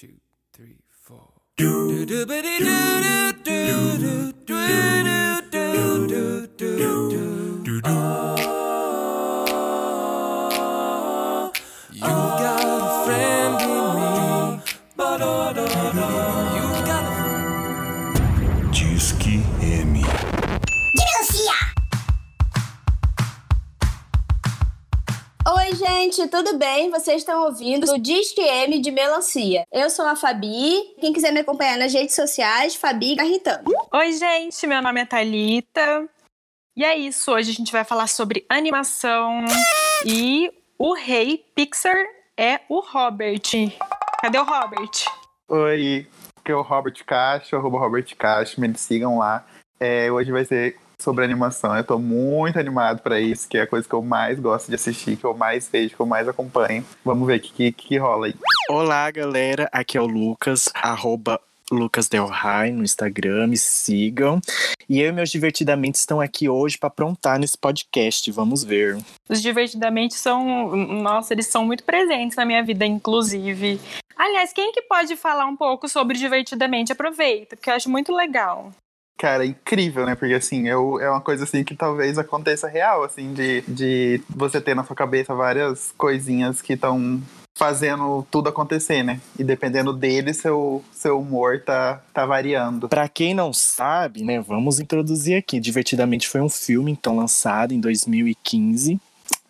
two, 0.00 0.20
three, 0.52 0.78
four. 1.02 1.28
Do 1.56 2.06
do 2.06 2.24
ba 2.24 2.40
dee 2.40 2.58
do 2.58 2.78
do 3.02 3.32
do 3.42 4.32
do 4.46 4.60
do 4.68 5.16
do 5.50 6.06
do 6.06 6.46
do 6.56 7.10
do 7.10 7.62
do. 7.64 7.80
Oh, 7.84 8.27
gente, 26.08 26.26
tudo 26.28 26.56
bem? 26.56 26.90
Vocês 26.90 27.18
estão 27.18 27.44
ouvindo 27.44 27.92
o 27.92 27.98
Disque 27.98 28.40
M 28.40 28.78
de 28.78 28.90
Melancia. 28.90 29.64
Eu 29.70 29.90
sou 29.90 30.06
a 30.06 30.16
Fabi. 30.16 30.94
Quem 30.98 31.12
quiser 31.12 31.32
me 31.32 31.40
acompanhar 31.40 31.76
nas 31.76 31.92
redes 31.92 32.14
sociais, 32.14 32.74
Fabi 32.74 33.14
Garritano. 33.14 33.64
Oi, 33.92 34.12
gente, 34.12 34.66
meu 34.66 34.80
nome 34.80 35.02
é 35.02 35.04
Thalita. 35.04 36.08
E 36.74 36.82
é 36.82 36.96
isso, 36.96 37.32
hoje 37.32 37.50
a 37.50 37.54
gente 37.54 37.72
vai 37.72 37.84
falar 37.84 38.06
sobre 38.06 38.46
animação 38.48 39.44
e 40.06 40.50
o 40.78 40.94
rei 40.94 41.44
Pixar 41.54 41.98
é 42.36 42.60
o 42.70 42.80
Robert. 42.80 43.42
Cadê 44.22 44.38
o 44.38 44.44
Robert? 44.44 44.90
Oi, 45.48 46.06
aqui 46.38 46.52
é 46.52 46.54
o 46.54 46.62
Robert 46.62 47.04
Cacho, 47.04 47.56
arroba 47.56 47.78
Robert 47.78 48.16
Cacho, 48.16 48.60
me 48.60 48.72
sigam 48.78 49.18
lá. 49.18 49.44
É, 49.78 50.10
hoje 50.10 50.32
vai 50.32 50.44
ser 50.44 50.78
sobre 51.00 51.24
animação, 51.24 51.76
eu 51.76 51.84
tô 51.84 51.98
muito 51.98 52.58
animado 52.58 53.00
pra 53.00 53.20
isso, 53.20 53.48
que 53.48 53.56
é 53.56 53.62
a 53.62 53.66
coisa 53.66 53.88
que 53.88 53.94
eu 53.94 54.02
mais 54.02 54.38
gosto 54.40 54.68
de 54.68 54.74
assistir, 54.74 55.16
que 55.16 55.24
eu 55.24 55.34
mais 55.34 55.68
vejo, 55.68 55.94
que 55.94 56.00
eu 56.00 56.06
mais 56.06 56.28
acompanho. 56.28 56.84
Vamos 57.04 57.26
ver 57.26 57.38
o 57.38 57.40
que, 57.40 57.52
que, 57.52 57.72
que 57.72 57.98
rola 57.98 58.26
aí. 58.26 58.34
Olá, 58.68 59.10
galera. 59.10 59.68
Aqui 59.72 59.96
é 59.96 60.00
o 60.00 60.06
Lucas, 60.06 60.68
arroba 60.74 61.40
Lucas 61.70 62.08
Del 62.08 62.26
Rey 62.26 62.72
no 62.72 62.82
Instagram, 62.82 63.46
me 63.46 63.56
sigam. 63.56 64.40
E 64.88 65.00
eu 65.00 65.10
e 65.10 65.12
meus 65.12 65.30
divertidamente 65.30 65.98
estão 65.98 66.20
aqui 66.20 66.48
hoje 66.48 66.78
para 66.78 66.88
aprontar 66.88 67.38
nesse 67.38 67.56
podcast. 67.56 68.30
Vamos 68.32 68.64
ver. 68.64 68.98
Os 69.28 69.40
divertidamente 69.40 70.14
são, 70.14 70.74
nossa, 70.74 71.32
eles 71.32 71.46
são 71.46 71.64
muito 71.64 71.84
presentes 71.84 72.36
na 72.36 72.44
minha 72.44 72.62
vida, 72.64 72.84
inclusive. 72.84 73.80
Aliás, 74.16 74.52
quem 74.52 74.72
que 74.72 74.82
pode 74.82 75.14
falar 75.14 75.46
um 75.46 75.56
pouco 75.56 75.88
sobre 75.88 76.18
divertidamente? 76.18 76.90
Aproveita, 76.90 77.54
porque 77.54 77.70
eu 77.70 77.74
acho 77.74 77.88
muito 77.88 78.12
legal. 78.12 78.72
Cara, 79.18 79.44
incrível, 79.44 80.06
né? 80.06 80.14
Porque 80.14 80.34
assim, 80.34 80.68
é 80.68 80.76
uma 80.76 81.20
coisa 81.20 81.42
assim 81.42 81.64
que 81.64 81.74
talvez 81.74 82.16
aconteça 82.16 82.68
real, 82.68 83.02
assim, 83.02 83.34
de, 83.34 83.62
de 83.66 84.22
você 84.30 84.60
ter 84.60 84.76
na 84.76 84.84
sua 84.84 84.94
cabeça 84.94 85.34
várias 85.34 85.92
coisinhas 85.98 86.62
que 86.62 86.74
estão 86.74 87.20
fazendo 87.56 88.24
tudo 88.30 88.48
acontecer, 88.48 89.02
né? 89.02 89.20
E 89.36 89.42
dependendo 89.42 89.92
dele, 89.92 90.32
seu, 90.32 90.84
seu 90.92 91.18
humor 91.20 91.60
tá, 91.60 92.00
tá 92.14 92.24
variando. 92.24 92.88
Para 92.88 93.08
quem 93.08 93.34
não 93.34 93.52
sabe, 93.52 94.22
né, 94.22 94.40
vamos 94.40 94.78
introduzir 94.78 95.36
aqui. 95.36 95.58
Divertidamente 95.58 96.28
foi 96.28 96.40
um 96.40 96.48
filme, 96.48 96.92
então, 96.92 97.16
lançado 97.16 97.74
em 97.74 97.80
2015. 97.80 99.00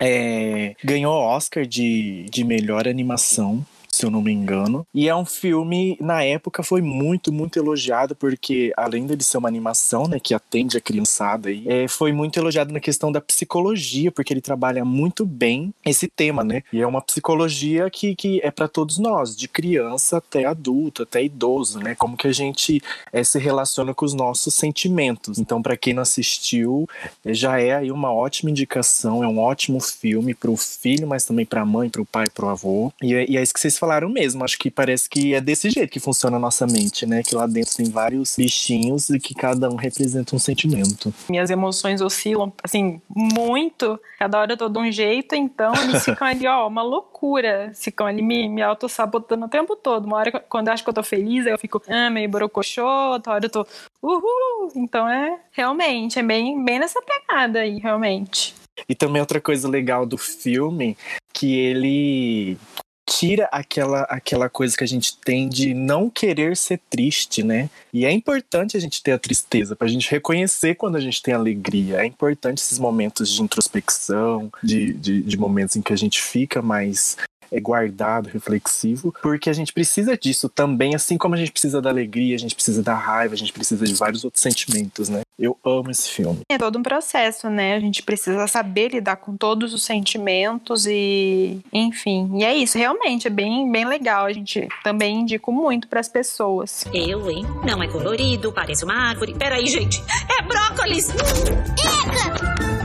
É, 0.01 0.75
ganhou 0.83 1.13
Oscar 1.13 1.67
de, 1.67 2.27
de 2.31 2.43
melhor 2.43 2.89
animação 2.89 3.65
se 3.91 4.05
eu 4.05 4.11
não 4.11 4.23
me 4.23 4.33
engano. 4.33 4.87
E 4.95 5.09
é 5.09 5.15
um 5.17 5.25
filme, 5.25 5.97
na 6.01 6.23
época, 6.23 6.63
foi 6.63 6.81
muito, 6.83 7.33
muito 7.33 7.59
elogiado, 7.59 8.15
porque 8.15 8.73
além 8.77 9.07
dele 9.07 9.23
ser 9.23 9.39
uma 9.39 9.49
animação, 9.49 10.07
né, 10.07 10.19
que 10.21 10.35
atende 10.35 10.77
a 10.77 10.81
criançada 10.81 11.49
aí, 11.49 11.65
é, 11.67 11.89
foi 11.89 12.13
muito 12.13 12.39
elogiado 12.39 12.73
na 12.73 12.81
questão 12.81 13.11
da 13.11 13.21
psicologia, 13.21 14.13
porque 14.13 14.33
ele 14.33 14.41
trabalha 14.41 14.85
muito 14.85 15.25
bem 15.25 15.73
esse 15.85 16.07
tema, 16.09 16.45
né? 16.45 16.63
E 16.73 16.81
é 16.81 16.87
uma 16.87 17.01
psicologia 17.01 17.89
que, 17.91 18.15
que 18.15 18.41
é 18.43 18.51
para 18.51 18.69
todos 18.69 18.99
nós, 18.99 19.37
de 19.37 19.49
criança 19.49 20.19
até 20.19 20.45
adulto, 20.45 21.03
até 21.03 21.23
idoso, 21.25 21.79
né? 21.81 21.95
Como 21.95 22.17
que 22.17 22.29
a 22.29 22.33
gente 22.33 22.83
é, 23.13 23.25
se 23.25 23.39
relaciona 23.39 23.95
com 23.95 24.05
os 24.05 24.15
nossos 24.15 24.55
sentimentos. 24.55 25.39
Então, 25.39 25.63
para 25.63 25.77
quem 25.77 25.95
não 25.95 26.03
assistiu, 26.03 26.89
é, 27.25 27.33
já 27.35 27.59
é 27.61 27.75
aí 27.77 27.91
uma 27.91 28.13
ótima 28.13 28.51
indicação, 28.51 29.25
é 29.25 29.29
um 29.29 29.39
ótimo 29.39 29.81
filme 29.81 30.35
para 30.35 30.51
o 30.51 30.57
filho, 30.57 31.07
mas 31.07 31.25
também 31.25 31.47
para 31.47 31.63
a 31.63 31.67
mãe, 31.67 31.89
para 31.89 32.03
o 32.03 32.07
pai, 32.07 32.27
para 32.33 32.47
o 32.47 32.49
avô. 32.49 32.93
E, 33.03 33.15
é- 33.15 33.29
e 33.31 33.37
é 33.37 33.43
isso 33.43 33.55
que 33.55 33.61
vocês 33.61 33.78
falaram 33.79 34.09
mesmo. 34.09 34.45
Acho 34.45 34.59
que 34.59 34.71
parece 34.71 35.09
que 35.09 35.35
é 35.35 35.41
desse 35.41 35.71
jeito 35.71 35.91
que 35.91 36.01
funciona 36.01 36.37
a 36.37 36.41
nossa 36.41 36.67
mente, 36.67 37.07
né? 37.07 37.23
Que 37.23 37.35
lá 37.35 37.47
dentro 37.47 37.77
tem 37.77 37.91
vários 37.91 38.37
bichinhos 38.37 39.09
e 39.11 39.19
que 39.19 39.35
cada 39.35 39.71
um 39.71 39.77
representa 39.77 40.35
um 40.35 40.39
sentimento. 40.39 41.13
Minhas 41.29 41.51
emoções 41.51 42.01
oscilam, 42.01 42.53
assim, 42.63 43.01
muito. 43.09 43.99
Cada 44.19 44.39
hora 44.39 44.53
eu 44.53 44.57
tô 44.57 44.69
de 44.69 44.79
um 44.79 44.91
jeito, 44.91 45.35
então 45.35 45.73
eles 45.75 46.05
ficam 46.05 46.27
ali, 46.27 46.47
ó, 46.47 46.67
uma 46.67 46.83
loucura. 46.83 47.73
Ficam 47.75 48.07
ali 48.07 48.23
me, 48.23 48.49
me 48.49 48.63
auto-sabotando 48.63 49.47
o 49.47 49.49
tempo 49.49 49.77
todo. 49.77 50.07
Uma 50.07 50.17
hora, 50.17 50.41
quando 50.49 50.69
eu 50.69 50.75
acho 50.75 50.83
que 50.83 50.91
eu 50.91 50.95
tô 50.95 51.03
feliz, 51.03 51.47
aí 51.47 51.53
eu 51.53 51.59
fico, 51.59 51.81
ah, 51.89 52.11
meio 52.11 52.29
borocochô. 52.29 52.87
Outra 53.13 53.35
hora 53.35 53.47
eu 53.47 53.51
tô, 53.51 53.67
uhul. 54.03 54.73
Então 54.75 55.09
é, 55.09 55.39
realmente, 55.53 56.19
é 56.19 56.23
bem, 56.23 56.63
bem 56.65 56.79
nessa 56.79 57.01
pegada 57.01 57.61
aí, 57.61 57.79
realmente. 57.79 58.55
E 58.89 58.95
também 58.95 59.21
outra 59.21 59.41
coisa 59.41 59.69
legal 59.69 60.05
do 60.05 60.19
filme, 60.19 60.97
que 61.33 61.57
ele 61.57 62.59
tira 63.09 63.49
aquela, 63.51 64.03
aquela 64.03 64.51
coisa 64.51 64.77
que 64.77 64.85
a 64.85 64.87
gente 64.87 65.17
tem 65.17 65.49
de 65.49 65.73
não 65.73 66.11
querer 66.11 66.55
ser 66.57 66.79
triste, 66.91 67.43
né? 67.43 67.71
E 67.91 68.05
é 68.05 68.13
importante 68.13 68.77
a 68.77 68.81
gente 68.81 69.03
ter 69.03 69.13
a 69.13 69.19
tristeza, 69.19 69.75
pra 69.75 69.89
gente 69.89 70.11
reconhecer 70.11 70.75
quando 70.75 70.97
a 70.97 71.01
gente 71.01 71.23
tem 71.23 71.33
alegria. 71.33 72.03
É 72.03 72.05
importante 72.05 72.59
esses 72.59 72.79
momentos 72.79 73.31
de 73.31 73.43
introspecção, 73.43 74.53
de, 74.63 74.93
de, 74.93 75.23
de 75.23 75.37
momentos 75.39 75.75
em 75.77 75.83
que 75.83 75.93
a 75.93 75.97
gente 75.97 76.21
fica 76.21 76.61
mais 76.61 77.17
guardado, 77.61 78.29
reflexivo, 78.29 79.15
porque 79.23 79.49
a 79.49 79.53
gente 79.53 79.73
precisa 79.73 80.17
disso 80.17 80.49
também, 80.49 80.95
assim 80.95 81.17
como 81.17 81.35
a 81.35 81.39
gente 81.39 81.53
precisa 81.53 81.81
da 81.81 81.91
alegria, 81.91 82.35
a 82.35 82.39
gente 82.39 82.55
precisa 82.55 82.83
da 82.83 82.95
raiva, 82.95 83.35
a 83.35 83.39
gente 83.39 83.53
precisa 83.53 83.87
de 83.87 83.95
vários 83.95 84.25
outros 84.25 84.43
sentimentos, 84.43 85.09
né? 85.09 85.23
Eu 85.39 85.57
amo 85.65 85.91
esse 85.91 86.11
filme. 86.11 86.41
É 86.51 86.59
todo 86.59 86.79
um 86.79 86.83
processo, 86.83 87.49
né? 87.49 87.77
A 87.77 87.81
gente 87.81 88.03
precisa 88.03 88.47
saber 88.49 88.93
lidar 88.93 89.17
com 89.17 89.37
todos 89.37 89.73
os 89.73 89.85
sentimentos 89.85 90.85
e, 90.85 91.61
enfim. 91.73 92.29
E 92.39 92.45
é 92.45 92.57
isso, 92.57 92.77
realmente 92.77 93.29
é 93.29 93.31
bem, 93.31 93.71
bem 93.71 93.85
legal. 93.87 94.27
A 94.27 94.33
gente 94.33 94.69
também 94.83 95.21
indico 95.21 95.53
muito 95.53 95.87
para 95.87 96.01
as 96.01 96.09
pessoas. 96.09 96.85
Eu, 96.93 97.31
hein? 97.31 97.47
Não 97.65 97.83
é 97.83 97.87
colorido, 97.87 98.53
parece 98.53 98.85
uma 98.85 98.95
árvore. 98.95 99.35
Peraí, 99.35 99.67
gente. 99.67 100.03
É 100.39 100.43
brócolis! 100.43 101.09
É, 101.11 102.78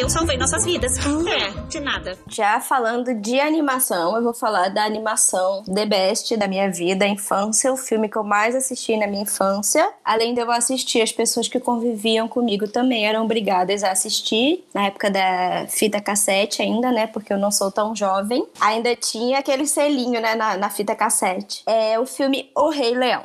eu 0.00 0.08
salvei 0.08 0.38
nossas 0.38 0.64
vidas. 0.64 0.96
É, 0.98 1.50
de 1.68 1.78
nada. 1.78 2.18
Já 2.26 2.58
falando 2.58 3.14
de 3.14 3.38
animação, 3.38 4.16
eu 4.16 4.22
vou 4.22 4.32
falar 4.32 4.68
da 4.68 4.82
animação 4.82 5.62
The 5.64 5.84
Best 5.84 6.36
da 6.38 6.48
minha 6.48 6.70
vida, 6.70 7.06
infância, 7.06 7.70
o 7.70 7.76
filme 7.76 8.08
que 8.08 8.16
eu 8.16 8.24
mais 8.24 8.56
assisti 8.56 8.96
na 8.96 9.06
minha 9.06 9.22
infância. 9.22 9.86
Além 10.02 10.34
de 10.34 10.40
eu 10.40 10.50
assistir, 10.50 11.02
as 11.02 11.12
pessoas 11.12 11.48
que 11.48 11.60
conviviam 11.60 12.26
comigo 12.28 12.66
também 12.66 13.06
eram 13.06 13.24
obrigadas 13.24 13.84
a 13.84 13.90
assistir, 13.90 14.64
na 14.72 14.86
época 14.86 15.10
da 15.10 15.66
fita 15.68 16.00
cassete 16.00 16.62
ainda, 16.62 16.90
né? 16.90 17.06
Porque 17.06 17.32
eu 17.32 17.38
não 17.38 17.50
sou 17.50 17.70
tão 17.70 17.94
jovem. 17.94 18.46
Ainda 18.58 18.96
tinha 18.96 19.38
aquele 19.38 19.66
selinho, 19.66 20.20
né, 20.20 20.34
na, 20.34 20.56
na 20.56 20.70
fita 20.70 20.94
cassete. 20.94 21.62
É 21.66 21.98
o 21.98 22.06
filme 22.06 22.50
O 22.56 22.70
Rei 22.70 22.94
Leão. 22.94 23.24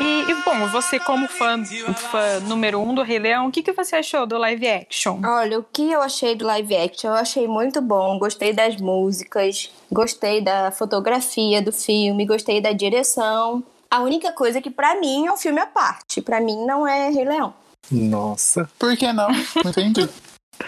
E, 0.00 0.30
e, 0.30 0.34
bom, 0.42 0.66
você 0.68 0.98
como 0.98 1.28
fã, 1.28 1.62
fã 1.94 2.40
número 2.40 2.80
um 2.80 2.94
do 2.94 3.02
Rei 3.02 3.18
Leão, 3.18 3.46
o 3.46 3.52
que, 3.52 3.62
que 3.62 3.72
você 3.72 3.96
achou 3.96 4.26
do 4.26 4.36
live 4.38 4.66
action? 4.66 5.20
Olha, 5.24 5.58
o 5.58 5.64
que 5.64 5.90
eu 5.90 6.02
achei 6.02 6.34
do 6.34 6.44
live 6.44 6.76
action? 6.76 7.10
Eu 7.10 7.14
achei 7.16 7.46
muito 7.46 7.80
bom. 7.80 8.18
Gostei 8.18 8.52
das 8.52 8.76
músicas, 8.76 9.70
gostei 9.90 10.40
da 10.40 10.70
fotografia 10.70 11.62
do 11.62 11.72
filme, 11.72 12.26
gostei 12.26 12.60
da 12.60 12.72
direção. 12.72 13.62
A 13.90 14.00
única 14.00 14.32
coisa 14.32 14.58
é 14.58 14.60
que 14.60 14.70
pra 14.70 14.98
mim 14.98 15.26
é 15.26 15.32
um 15.32 15.36
filme 15.36 15.60
à 15.60 15.66
parte. 15.66 16.20
Pra 16.20 16.40
mim 16.40 16.64
não 16.66 16.86
é 16.86 17.10
Rei 17.10 17.24
Leão. 17.24 17.54
Nossa. 17.90 18.68
Por 18.78 18.96
que 18.96 19.12
não? 19.12 19.28
Não 19.28 19.70
entendi. 19.70 20.08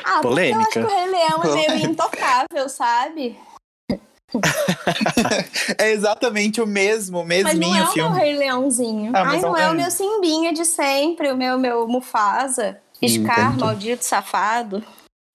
Ah, 0.05 0.21
Polêmica. 0.21 0.61
porque 0.61 0.79
eu 0.79 0.87
acho 0.87 0.95
que 0.95 0.95
o 0.95 0.99
Rei 0.99 1.11
Leão 1.11 1.43
é 1.43 1.69
meio 1.75 1.87
intocável, 1.91 2.69
sabe? 2.69 3.37
é 5.79 5.91
exatamente 5.93 6.61
o 6.61 6.67
mesmo, 6.67 7.25
Mas 7.25 7.43
não 7.45 7.53
mesminho 7.53 7.75
é 7.77 7.81
o 7.81 7.85
meu 7.85 7.93
filme. 7.93 8.19
Rei 8.19 8.37
Leãozinho. 8.37 9.13
Ah, 9.15 9.21
Ai, 9.21 9.25
mas 9.25 9.43
não 9.43 9.57
é 9.57 9.63
é 9.65 9.71
o 9.71 9.75
meu 9.75 9.91
Simbinha 9.91 10.53
de 10.53 10.65
sempre, 10.65 11.31
o 11.33 11.37
meu, 11.37 11.59
meu 11.59 11.87
Mufasa. 11.89 12.79
Scar, 13.07 13.49
Entendi. 13.49 13.61
maldito 13.61 14.05
safado. 14.05 14.83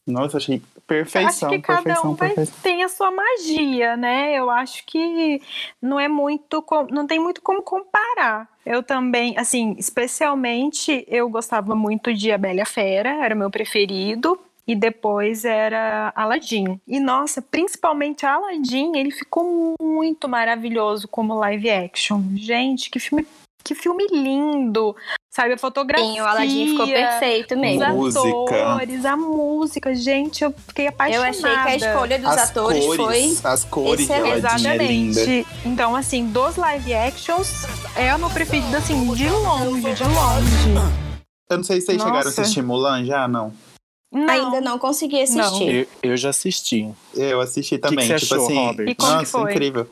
Nossa, 0.07 0.37
achei 0.37 0.55
Eu 0.55 0.61
acho 0.61 0.83
perfeição, 0.87 1.49
que 1.49 1.59
cada 1.59 1.83
perfeição, 1.83 2.11
um 2.11 2.15
vai, 2.15 2.29
perfeição. 2.29 2.55
tem 2.63 2.83
a 2.83 2.89
sua 2.89 3.11
magia, 3.11 3.95
né? 3.95 4.33
Eu 4.33 4.49
acho 4.49 4.83
que 4.85 5.39
não 5.81 5.99
é 5.99 6.07
muito, 6.07 6.65
não 6.89 7.05
tem 7.05 7.19
muito 7.19 7.41
como 7.41 7.61
comparar. 7.61 8.49
Eu 8.65 8.81
também, 8.83 9.37
assim, 9.37 9.75
especialmente 9.77 11.05
eu 11.07 11.29
gostava 11.29 11.75
muito 11.75 12.13
de 12.13 12.31
A 12.31 12.37
Bela 12.37 12.65
Fera, 12.65 13.23
era 13.23 13.35
o 13.35 13.37
meu 13.37 13.51
preferido. 13.51 14.39
E 14.71 14.75
depois 14.75 15.43
era 15.43 16.13
Aladdin. 16.15 16.79
E 16.87 16.97
nossa, 16.97 17.41
principalmente 17.41 18.25
Aladdin, 18.25 18.95
ele 18.95 19.11
ficou 19.11 19.75
muito 19.81 20.29
maravilhoso 20.29 21.09
como 21.09 21.37
live 21.39 21.69
action. 21.69 22.23
Gente, 22.35 22.89
que 22.89 22.97
filme, 22.97 23.27
que 23.65 23.75
filme 23.75 24.07
lindo! 24.09 24.95
Sabe, 25.29 25.55
a 25.55 25.57
fotografia. 25.57 26.05
Sim, 26.05 26.21
o 26.21 26.25
Aladdin 26.25 26.67
ficou 26.67 26.87
perfeito 26.87 27.55
Os 27.55 27.59
mesmo. 27.59 27.95
Música. 27.95 28.71
atores, 28.71 29.05
a 29.05 29.17
música, 29.17 29.93
gente, 29.93 30.41
eu 30.41 30.53
fiquei 30.65 30.85
Eu 30.85 30.89
apaixonada. 30.89 31.29
achei 31.29 31.41
que 31.41 31.85
a 31.85 31.89
escolha 31.89 32.19
dos 32.19 32.29
as 32.29 32.49
atores 32.49 32.85
cores, 32.85 33.41
foi. 33.41 33.51
as 33.51 33.63
cores 33.65 34.07
de 34.07 34.13
excelente. 34.13 34.67
É 34.67 34.77
linda. 34.77 35.19
Exatamente. 35.19 35.47
Então, 35.65 35.95
assim, 35.97 36.27
dos 36.27 36.55
live 36.55 36.93
actions, 36.93 37.65
é 37.97 38.15
o 38.15 38.19
meu 38.19 38.29
preferido, 38.29 38.77
assim, 38.77 39.13
de 39.15 39.29
longe, 39.29 39.93
de 39.93 40.03
longe. 40.03 41.01
Eu 41.49 41.57
não 41.57 41.63
sei 41.65 41.81
se 41.81 41.87
vocês 41.87 41.97
Nossa. 41.97 42.09
chegaram 42.09 42.27
a 42.27 42.31
assistir 42.31 42.61
Mulan 42.61 43.03
já, 43.03 43.27
não. 43.27 43.51
Não. 44.11 44.29
Ainda 44.29 44.59
não 44.59 44.77
consegui 44.77 45.21
assistir. 45.21 45.87
Eu, 46.03 46.11
eu 46.11 46.17
já 46.17 46.29
assisti. 46.29 46.89
Eu 47.15 47.39
assisti 47.39 47.77
também, 47.77 48.05
você 48.05 48.17
tipo 48.17 48.33
achou, 48.33 48.45
assim. 48.45 48.55
Robert? 48.55 48.89
E 48.89 48.95
como 48.95 49.09
que 49.09 49.15
nossa, 49.15 49.39
foi? 49.39 49.51
incrível. 49.51 49.87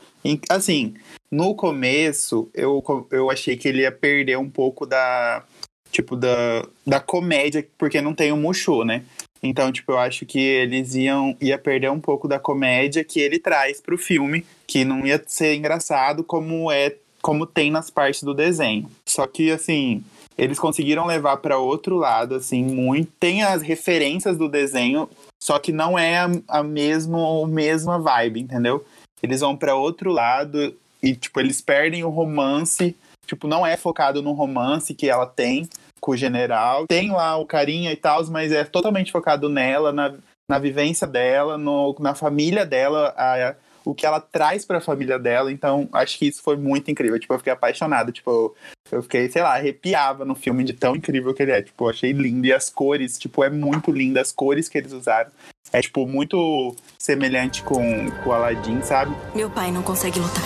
Assim, 0.50 0.94
no 1.30 1.54
começo, 1.54 2.50
eu, 2.52 2.84
eu 3.10 3.30
achei 3.30 3.56
que 3.56 3.66
ele 3.66 3.82
ia 3.82 3.92
perder 3.92 4.36
um 4.36 4.50
pouco 4.50 4.84
da. 4.84 5.42
Tipo, 5.90 6.14
da, 6.14 6.64
da 6.86 7.00
comédia, 7.00 7.66
porque 7.76 8.00
não 8.00 8.14
tem 8.14 8.30
o 8.30 8.36
Mushu, 8.36 8.84
né? 8.84 9.02
Então, 9.42 9.72
tipo, 9.72 9.92
eu 9.92 9.98
acho 9.98 10.26
que 10.26 10.38
eles 10.38 10.94
iam 10.94 11.36
ia 11.40 11.58
perder 11.58 11.90
um 11.90 11.98
pouco 11.98 12.28
da 12.28 12.38
comédia 12.38 13.02
que 13.02 13.18
ele 13.18 13.38
traz 13.38 13.80
pro 13.80 13.98
filme, 13.98 14.46
que 14.66 14.84
não 14.84 15.04
ia 15.06 15.20
ser 15.26 15.54
engraçado 15.56 16.22
como 16.22 16.70
é 16.70 16.94
como 17.22 17.46
tem 17.46 17.70
nas 17.70 17.90
partes 17.90 18.22
do 18.22 18.34
desenho. 18.34 18.90
Só 19.06 19.26
que 19.26 19.50
assim, 19.50 20.04
eles 20.40 20.58
conseguiram 20.58 21.04
levar 21.06 21.36
pra 21.36 21.58
outro 21.58 21.96
lado 21.96 22.34
assim, 22.34 22.64
muito 22.64 23.12
tem 23.20 23.42
as 23.42 23.60
referências 23.60 24.38
do 24.38 24.48
desenho, 24.48 25.08
só 25.42 25.58
que 25.58 25.70
não 25.70 25.98
é 25.98 26.18
a, 26.18 26.30
a 26.48 26.62
mesmo 26.62 27.46
mesma 27.46 27.98
vibe, 27.98 28.40
entendeu? 28.40 28.82
Eles 29.22 29.40
vão 29.40 29.54
pra 29.54 29.74
outro 29.74 30.10
lado 30.10 30.74
e 31.02 31.14
tipo, 31.14 31.38
eles 31.40 31.60
perdem 31.60 32.04
o 32.04 32.08
romance, 32.08 32.96
tipo, 33.26 33.46
não 33.46 33.66
é 33.66 33.76
focado 33.76 34.22
no 34.22 34.32
romance 34.32 34.94
que 34.94 35.10
ela 35.10 35.26
tem 35.26 35.68
com 36.00 36.12
o 36.12 36.16
general. 36.16 36.86
Tem 36.86 37.10
lá 37.10 37.36
o 37.36 37.44
carinha 37.44 37.92
e 37.92 37.96
tal, 37.96 38.24
mas 38.28 38.50
é 38.50 38.64
totalmente 38.64 39.12
focado 39.12 39.50
nela, 39.50 39.92
na, 39.92 40.14
na 40.50 40.58
vivência 40.58 41.06
dela, 41.06 41.58
no, 41.58 41.94
na 42.00 42.14
família 42.14 42.64
dela, 42.64 43.12
a- 43.14 43.54
o 43.90 43.94
que 43.94 44.06
ela 44.06 44.20
traz 44.20 44.64
pra 44.64 44.80
família 44.80 45.18
dela. 45.18 45.50
Então, 45.50 45.88
acho 45.92 46.16
que 46.16 46.28
isso 46.28 46.40
foi 46.42 46.56
muito 46.56 46.90
incrível. 46.90 47.18
Tipo, 47.18 47.34
eu 47.34 47.38
fiquei 47.38 47.52
apaixonado. 47.52 48.12
Tipo, 48.12 48.54
eu 48.90 49.02
fiquei, 49.02 49.28
sei 49.28 49.42
lá, 49.42 49.54
arrepiava 49.54 50.24
no 50.24 50.36
filme 50.36 50.62
de 50.62 50.72
tão 50.72 50.94
incrível 50.94 51.34
que 51.34 51.42
ele 51.42 51.50
é. 51.50 51.60
Tipo, 51.60 51.84
eu 51.84 51.90
achei 51.90 52.12
lindo. 52.12 52.46
E 52.46 52.52
as 52.52 52.70
cores, 52.70 53.18
tipo, 53.18 53.42
é 53.42 53.50
muito 53.50 53.90
lindo. 53.90 54.20
As 54.20 54.30
cores 54.30 54.68
que 54.68 54.78
eles 54.78 54.92
usaram. 54.92 55.30
É, 55.72 55.80
tipo, 55.80 56.06
muito 56.06 56.74
semelhante 56.98 57.64
com, 57.64 58.10
com 58.22 58.30
o 58.30 58.32
Aladdin, 58.32 58.80
sabe? 58.82 59.12
Meu 59.34 59.50
pai 59.50 59.72
não 59.72 59.82
consegue 59.82 60.20
lutar. 60.20 60.44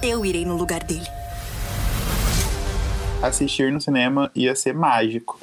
Eu 0.00 0.24
irei 0.24 0.44
no 0.44 0.56
lugar 0.56 0.84
dele. 0.84 1.06
Assistir 3.20 3.72
no 3.72 3.80
cinema 3.80 4.30
ia 4.32 4.54
ser 4.54 4.74
mágico. 4.74 5.40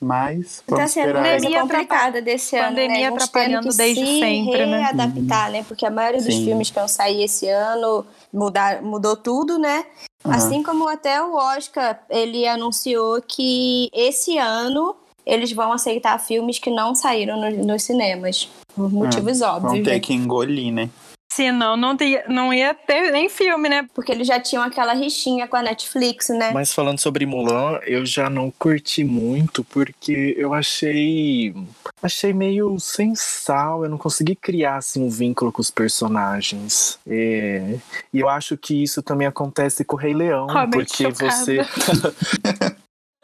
Mas, 0.00 0.62
vamos 0.68 0.84
Tá 0.84 0.88
sendo 0.88 1.12
uma 1.12 1.20
coisa 1.22 1.36
Pandemia 1.36 1.60
complicada 1.62 2.20
desse 2.22 2.56
ano, 2.56 2.68
pandemia 2.68 2.88
né? 2.88 2.94
A 2.94 3.10
gente 3.10 3.14
atrapalhando 3.22 3.68
desde 3.76 4.06
se 4.06 4.18
sempre, 4.20 4.66
né? 4.66 4.78
readaptar, 4.80 5.50
né? 5.50 5.64
Porque 5.66 5.86
a 5.86 5.90
maioria 5.90 6.20
dos 6.20 6.34
Sim. 6.34 6.44
filmes 6.44 6.68
que 6.70 6.74
vão 6.78 6.88
sair 6.88 7.22
esse 7.22 7.48
ano 7.48 8.04
mudar, 8.32 8.82
mudou 8.82 9.16
tudo, 9.16 9.58
né? 9.58 9.84
Aham. 10.24 10.36
Assim 10.36 10.62
como 10.62 10.88
até 10.88 11.22
o 11.22 11.34
Oscar, 11.34 12.00
ele 12.10 12.46
anunciou 12.46 13.22
que 13.22 13.88
esse 13.94 14.36
ano 14.36 14.94
eles 15.24 15.52
vão 15.52 15.72
aceitar 15.72 16.18
filmes 16.18 16.58
que 16.58 16.70
não 16.70 16.94
saíram 16.94 17.40
no- 17.40 17.64
nos 17.64 17.82
cinemas. 17.82 18.48
Por 18.74 18.92
motivos 18.92 19.38
Vão 19.40 19.54
óbvios, 19.56 19.84
ter 19.84 19.94
né? 19.94 20.00
que 20.00 20.12
engolir, 20.12 20.70
né? 20.72 20.90
Senão 21.34 21.76
não, 21.76 21.96
te- 21.96 22.22
não 22.28 22.54
ia 22.54 22.72
ter 22.72 23.10
nem 23.10 23.28
filme, 23.28 23.68
né? 23.68 23.88
Porque 23.92 24.12
eles 24.12 24.24
já 24.26 24.38
tinham 24.38 24.62
aquela 24.62 24.92
rixinha 24.92 25.48
com 25.48 25.56
a 25.56 25.62
Netflix, 25.62 26.28
né? 26.28 26.52
Mas 26.52 26.72
falando 26.72 27.00
sobre 27.00 27.26
Mulan, 27.26 27.80
eu 27.86 28.06
já 28.06 28.30
não 28.30 28.52
curti 28.52 29.02
muito 29.02 29.64
porque 29.64 30.32
eu 30.38 30.54
achei 30.54 31.52
achei 32.00 32.32
meio 32.32 32.78
sem 32.78 33.16
sal, 33.16 33.82
eu 33.82 33.90
não 33.90 33.98
consegui 33.98 34.36
criar 34.36 34.76
assim 34.76 35.02
um 35.02 35.10
vínculo 35.10 35.50
com 35.50 35.60
os 35.60 35.72
personagens. 35.72 37.00
É, 37.04 37.78
e 38.12 38.20
eu 38.20 38.28
acho 38.28 38.56
que 38.56 38.80
isso 38.80 39.02
também 39.02 39.26
acontece 39.26 39.84
com 39.84 39.96
o 39.96 39.98
Rei 39.98 40.14
Leão, 40.14 40.46
Robert, 40.46 40.70
porque 40.86 41.02
chocada. 41.02 41.32
você 41.32 41.58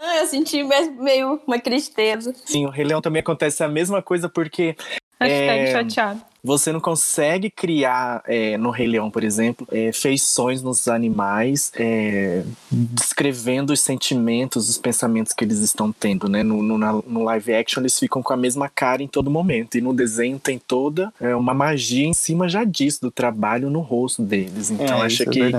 Ah, 0.03 0.17
eu 0.17 0.27
senti 0.27 0.65
meio 0.99 1.41
uma 1.47 1.61
tristeza. 1.61 2.35
sim, 2.45 2.67
o 2.67 2.71
Rei 2.71 2.85
Leão 2.87 3.01
também 3.01 3.21
acontece 3.21 3.63
a 3.63 3.69
mesma 3.69 4.03
coisa 4.03 4.29
porque 4.29 4.75
Hashtag 5.21 5.63
É, 5.65 5.73
chateado. 5.73 6.30
Você 6.43 6.73
não 6.73 6.81
consegue 6.81 7.51
criar 7.51 8.23
é, 8.27 8.57
no 8.57 8.71
Rei 8.71 8.87
Leão, 8.87 9.11
por 9.11 9.23
exemplo, 9.23 9.67
é, 9.71 9.93
feições 9.93 10.63
nos 10.63 10.89
animais, 10.89 11.71
é, 11.77 12.43
descrevendo 12.71 13.73
os 13.73 13.81
sentimentos, 13.81 14.69
os 14.69 14.79
pensamentos 14.79 15.33
que 15.33 15.45
eles 15.45 15.59
estão 15.61 15.93
tendo, 15.93 16.29
né? 16.29 16.43
No, 16.43 16.63
no, 16.63 16.79
na- 16.79 16.93
no 17.07 17.23
live 17.25 17.55
action 17.55 17.83
eles 17.83 17.99
ficam 17.99 18.23
com 18.23 18.33
a 18.33 18.37
mesma 18.37 18.69
cara 18.69 19.03
em 19.03 19.09
todo 19.09 19.31
momento. 19.31 19.77
E 19.77 19.81
no 19.81 19.93
desenho 19.93 20.39
tem 20.39 20.59
toda 20.59 21.13
é, 21.21 21.35
uma 21.35 21.53
magia 21.55 22.07
em 22.07 22.15
cima 22.15 22.49
já 22.49 22.65
disso, 22.65 23.01
do 23.03 23.11
trabalho 23.11 23.69
no 23.71 23.81
rosto 23.81 24.23
deles. 24.23 24.71
Então 24.71 25.03
É, 25.03 25.07
acho 25.07 25.23
é 25.23 25.27
que 25.27 25.53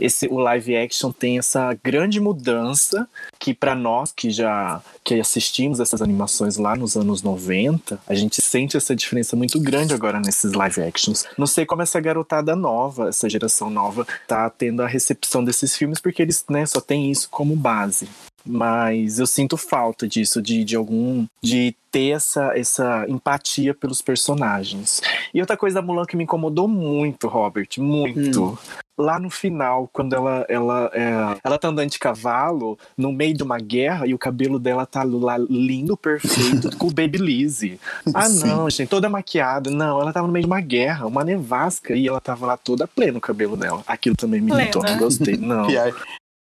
esse 0.00 0.26
o 0.26 0.38
live 0.38 0.76
action 0.76 1.12
tem 1.12 1.38
essa 1.38 1.76
grande 1.82 2.18
mudança 2.20 3.08
que 3.38 3.52
para 3.54 3.74
nós 3.74 4.12
que 4.12 4.30
já 4.30 4.80
que 5.04 5.14
assistimos 5.20 5.80
essas 5.80 6.00
animações 6.00 6.56
lá 6.56 6.76
nos 6.76 6.96
anos 6.96 7.22
90, 7.22 8.00
a 8.06 8.14
gente 8.14 8.40
sente 8.40 8.76
essa 8.76 8.94
diferença 8.94 9.36
muito 9.36 9.60
grande 9.60 9.92
agora 9.92 10.21
nesses 10.24 10.52
live 10.52 10.82
actions. 10.82 11.26
Não 11.36 11.46
sei 11.46 11.66
como 11.66 11.82
essa 11.82 12.00
garotada 12.00 12.56
nova, 12.56 13.08
essa 13.08 13.28
geração 13.28 13.68
nova 13.70 14.06
tá 14.26 14.48
tendo 14.50 14.82
a 14.82 14.86
recepção 14.86 15.44
desses 15.44 15.76
filmes 15.76 16.00
porque 16.00 16.22
eles, 16.22 16.44
né, 16.48 16.64
só 16.66 16.80
tem 16.80 17.10
isso 17.10 17.28
como 17.30 17.54
base. 17.56 18.08
Mas 18.44 19.18
eu 19.18 19.26
sinto 19.26 19.56
falta 19.56 20.06
disso, 20.08 20.42
de, 20.42 20.64
de 20.64 20.76
algum. 20.76 21.26
de 21.42 21.74
ter 21.92 22.08
essa, 22.08 22.58
essa 22.58 23.04
empatia 23.06 23.74
pelos 23.74 24.00
personagens. 24.00 25.02
E 25.32 25.40
outra 25.40 25.58
coisa 25.58 25.74
da 25.74 25.82
Mulan 25.82 26.06
que 26.06 26.16
me 26.16 26.24
incomodou 26.24 26.66
muito, 26.66 27.28
Robert, 27.28 27.68
muito. 27.78 28.58
Lá 28.96 29.18
no 29.18 29.30
final, 29.30 29.88
quando 29.92 30.14
ela, 30.14 30.44
ela, 30.48 30.90
é, 30.92 31.38
ela 31.42 31.58
tá 31.58 31.68
andando 31.68 31.90
de 31.90 31.98
cavalo 31.98 32.78
no 32.96 33.12
meio 33.12 33.34
de 33.34 33.42
uma 33.42 33.58
guerra 33.58 34.06
e 34.06 34.14
o 34.14 34.18
cabelo 34.18 34.58
dela 34.58 34.86
tá 34.86 35.02
lá 35.02 35.36
lindo, 35.36 35.96
perfeito, 35.96 36.76
com 36.76 36.86
o 36.86 36.92
Babyliss. 36.92 37.78
Ah, 38.14 38.28
não, 38.28 38.68
gente, 38.70 38.88
toda 38.88 39.08
maquiada. 39.08 39.70
Não, 39.70 40.00
ela 40.00 40.12
tava 40.12 40.26
no 40.26 40.32
meio 40.32 40.44
de 40.44 40.50
uma 40.50 40.60
guerra, 40.60 41.06
uma 41.06 41.24
nevasca, 41.24 41.94
e 41.94 42.06
ela 42.06 42.20
tava 42.20 42.46
lá 42.46 42.56
toda 42.56 42.86
plena 42.86 43.18
o 43.18 43.20
cabelo 43.20 43.56
dela. 43.56 43.82
Aquilo 43.86 44.16
também 44.16 44.40
me 44.40 44.52
irritou, 44.52 44.82
não 44.82 44.98
gostei. 44.98 45.36
Não. 45.36 45.66
Pior. 45.68 45.94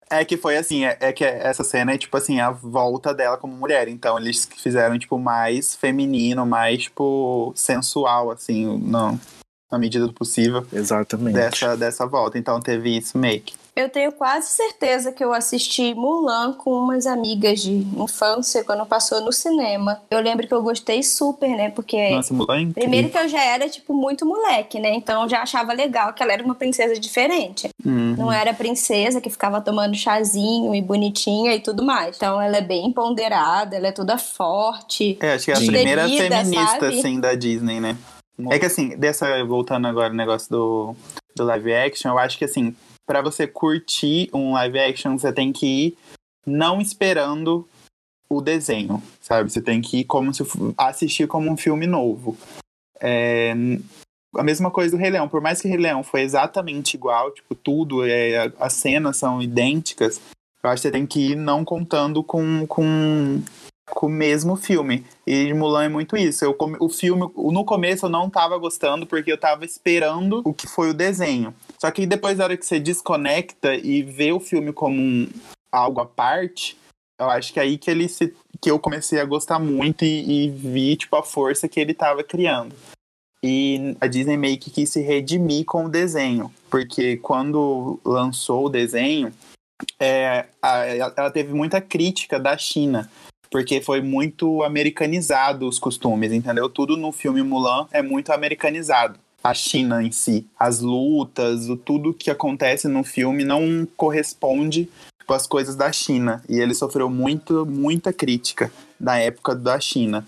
É 0.08 0.24
que 0.24 0.36
foi 0.36 0.56
assim, 0.56 0.84
é, 0.84 0.96
é 1.00 1.12
que 1.12 1.24
essa 1.24 1.64
cena 1.64 1.92
é 1.92 1.98
tipo 1.98 2.16
assim, 2.16 2.38
a 2.38 2.50
volta 2.50 3.12
dela 3.12 3.36
como 3.36 3.56
mulher. 3.56 3.88
Então 3.88 4.16
eles 4.18 4.48
fizeram, 4.56 4.98
tipo, 4.98 5.18
mais 5.18 5.74
feminino, 5.74 6.46
mais, 6.46 6.84
tipo, 6.84 7.52
sensual, 7.56 8.30
assim, 8.30 8.78
não, 8.78 9.18
na 9.76 9.78
medida 9.78 10.06
do 10.06 10.12
possível, 10.12 10.66
Exatamente. 10.72 11.34
dessa, 11.34 11.76
dessa 11.76 12.06
volta. 12.06 12.38
Então 12.38 12.60
teve 12.60 12.96
isso 12.96 13.16
meio 13.16 13.40
que. 13.40 13.54
Eu 13.76 13.90
tenho 13.90 14.10
quase 14.10 14.48
certeza 14.52 15.12
que 15.12 15.22
eu 15.22 15.34
assisti 15.34 15.92
Mulan 15.92 16.54
com 16.54 16.70
umas 16.70 17.06
amigas 17.06 17.60
de 17.60 17.72
infância 17.72 18.64
quando 18.64 18.86
passou 18.86 19.20
no 19.20 19.30
cinema. 19.30 20.00
Eu 20.10 20.18
lembro 20.20 20.48
que 20.48 20.54
eu 20.54 20.62
gostei 20.62 21.02
super, 21.02 21.50
né? 21.50 21.68
Porque 21.68 22.08
Nossa, 22.08 22.32
Mulan 22.32 22.70
é 22.70 22.72
primeiro 22.72 23.10
que 23.10 23.18
eu 23.18 23.28
já 23.28 23.44
era, 23.44 23.68
tipo, 23.68 23.92
muito 23.92 24.24
moleque, 24.24 24.80
né? 24.80 24.94
Então 24.94 25.24
eu 25.24 25.28
já 25.28 25.42
achava 25.42 25.74
legal 25.74 26.14
que 26.14 26.22
ela 26.22 26.32
era 26.32 26.42
uma 26.42 26.54
princesa 26.54 26.98
diferente. 26.98 27.68
Uhum. 27.84 28.14
Não 28.16 28.32
era 28.32 28.54
princesa 28.54 29.20
que 29.20 29.28
ficava 29.28 29.60
tomando 29.60 29.94
chazinho 29.94 30.74
e 30.74 30.80
bonitinha 30.80 31.54
e 31.54 31.60
tudo 31.60 31.84
mais. 31.84 32.16
Então 32.16 32.40
ela 32.40 32.56
é 32.56 32.62
bem 32.62 32.90
ponderada, 32.90 33.76
ela 33.76 33.88
é 33.88 33.92
toda 33.92 34.16
forte. 34.16 35.18
É, 35.20 35.34
acho 35.34 35.44
que 35.44 35.50
é 35.50 35.54
a 35.54 35.58
primeira 35.58 36.08
feminista, 36.08 36.80
sabe? 36.80 36.98
assim, 36.98 37.20
da 37.20 37.34
Disney, 37.34 37.78
né? 37.78 37.94
É 38.50 38.58
que 38.58 38.66
assim, 38.66 38.96
dessa, 38.96 39.44
voltando 39.44 39.86
agora 39.86 40.10
no 40.10 40.14
negócio 40.14 40.50
do, 40.50 40.96
do 41.34 41.44
live 41.44 41.72
action, 41.72 42.10
eu 42.10 42.18
acho 42.18 42.36
que 42.36 42.44
assim, 42.44 42.74
pra 43.06 43.22
você 43.22 43.46
curtir 43.46 44.28
um 44.32 44.52
live 44.52 44.78
action, 44.78 45.18
você 45.18 45.32
tem 45.32 45.52
que 45.52 45.66
ir 45.66 45.98
não 46.46 46.80
esperando 46.80 47.66
o 48.28 48.40
desenho, 48.40 49.02
sabe? 49.20 49.50
Você 49.50 49.62
tem 49.62 49.80
que 49.80 49.98
ir 49.98 50.04
como 50.04 50.34
se 50.34 50.42
assistir 50.76 51.26
como 51.26 51.50
um 51.50 51.56
filme 51.56 51.86
novo. 51.86 52.36
É, 53.00 53.54
a 54.34 54.42
mesma 54.42 54.70
coisa 54.70 54.96
do 54.96 55.00
Rei 55.00 55.10
Leão, 55.10 55.28
por 55.28 55.40
mais 55.40 55.60
que 55.60 55.68
Rei 55.68 55.78
Leão 55.78 56.02
foi 56.02 56.22
exatamente 56.22 56.94
igual, 56.94 57.32
tipo, 57.32 57.54
tudo, 57.54 58.04
é, 58.04 58.52
as 58.58 58.74
cenas 58.74 59.16
são 59.16 59.40
idênticas, 59.40 60.20
eu 60.62 60.70
acho 60.70 60.82
que 60.82 60.88
você 60.88 60.92
tem 60.92 61.06
que 61.06 61.32
ir 61.32 61.36
não 61.36 61.64
contando 61.64 62.22
com, 62.22 62.66
com, 62.66 63.40
com 63.88 64.06
o 64.06 64.10
mesmo 64.10 64.56
filme. 64.56 65.04
E 65.26 65.52
Mulan 65.54 65.84
é 65.84 65.88
muito 65.88 66.16
isso. 66.16 66.44
Eu, 66.44 66.56
o 66.80 66.88
filme, 66.88 67.30
no 67.36 67.64
começo 67.64 68.06
eu 68.06 68.10
não 68.10 68.28
tava 68.28 68.58
gostando 68.58 69.06
porque 69.06 69.32
eu 69.32 69.38
tava 69.38 69.64
esperando 69.64 70.42
o 70.44 70.52
que 70.52 70.66
foi 70.66 70.90
o 70.90 70.94
desenho. 70.94 71.54
Só 71.80 71.90
que 71.90 72.06
depois, 72.06 72.38
da 72.38 72.44
hora 72.44 72.56
que 72.56 72.66
você 72.66 72.78
desconecta 72.80 73.74
e 73.74 74.02
vê 74.02 74.32
o 74.32 74.40
filme 74.40 74.72
como 74.72 75.00
um, 75.00 75.28
algo 75.72 76.00
à 76.00 76.06
parte, 76.06 76.76
eu 77.18 77.30
acho 77.30 77.52
que 77.52 77.58
é 77.58 77.62
aí 77.62 77.78
que 77.78 77.90
ele 77.90 78.08
se, 78.08 78.34
que 78.60 78.70
eu 78.70 78.78
comecei 78.78 79.20
a 79.20 79.24
gostar 79.24 79.58
muito 79.58 80.04
e, 80.04 80.46
e 80.46 80.50
vi 80.50 80.96
tipo 80.96 81.16
a 81.16 81.22
força 81.22 81.66
que 81.68 81.80
ele 81.80 81.94
tava 81.94 82.22
criando. 82.22 82.74
E 83.42 83.96
a 84.00 84.06
Disney 84.06 84.36
meio 84.36 84.58
que 84.58 84.70
quis 84.70 84.90
se 84.90 85.00
redimir 85.00 85.64
com 85.64 85.84
o 85.84 85.88
desenho, 85.88 86.52
porque 86.70 87.16
quando 87.18 88.00
lançou 88.04 88.66
o 88.66 88.68
desenho, 88.68 89.32
é, 90.00 90.46
a- 90.60 90.86
ela 90.86 91.30
teve 91.30 91.52
muita 91.52 91.80
crítica 91.80 92.40
da 92.40 92.56
China, 92.58 93.10
porque 93.56 93.80
foi 93.80 94.02
muito 94.02 94.62
americanizado 94.62 95.66
os 95.66 95.78
costumes, 95.78 96.30
entendeu? 96.30 96.68
Tudo 96.68 96.94
no 96.94 97.10
filme 97.10 97.42
Mulan 97.42 97.88
é 97.90 98.02
muito 98.02 98.30
americanizado. 98.30 99.18
A 99.42 99.54
China 99.54 100.02
em 100.02 100.12
si, 100.12 100.46
as 100.60 100.80
lutas, 100.80 101.66
o 101.70 101.74
tudo 101.74 102.12
que 102.12 102.30
acontece 102.30 102.86
no 102.86 103.02
filme 103.02 103.44
não 103.44 103.88
corresponde 103.96 104.90
com 105.26 105.32
as 105.32 105.46
coisas 105.46 105.74
da 105.74 105.90
China. 105.90 106.44
E 106.50 106.60
ele 106.60 106.74
sofreu 106.74 107.08
muito, 107.08 107.64
muita 107.64 108.12
crítica 108.12 108.70
da 109.00 109.16
época 109.16 109.54
da 109.54 109.80
China. 109.80 110.26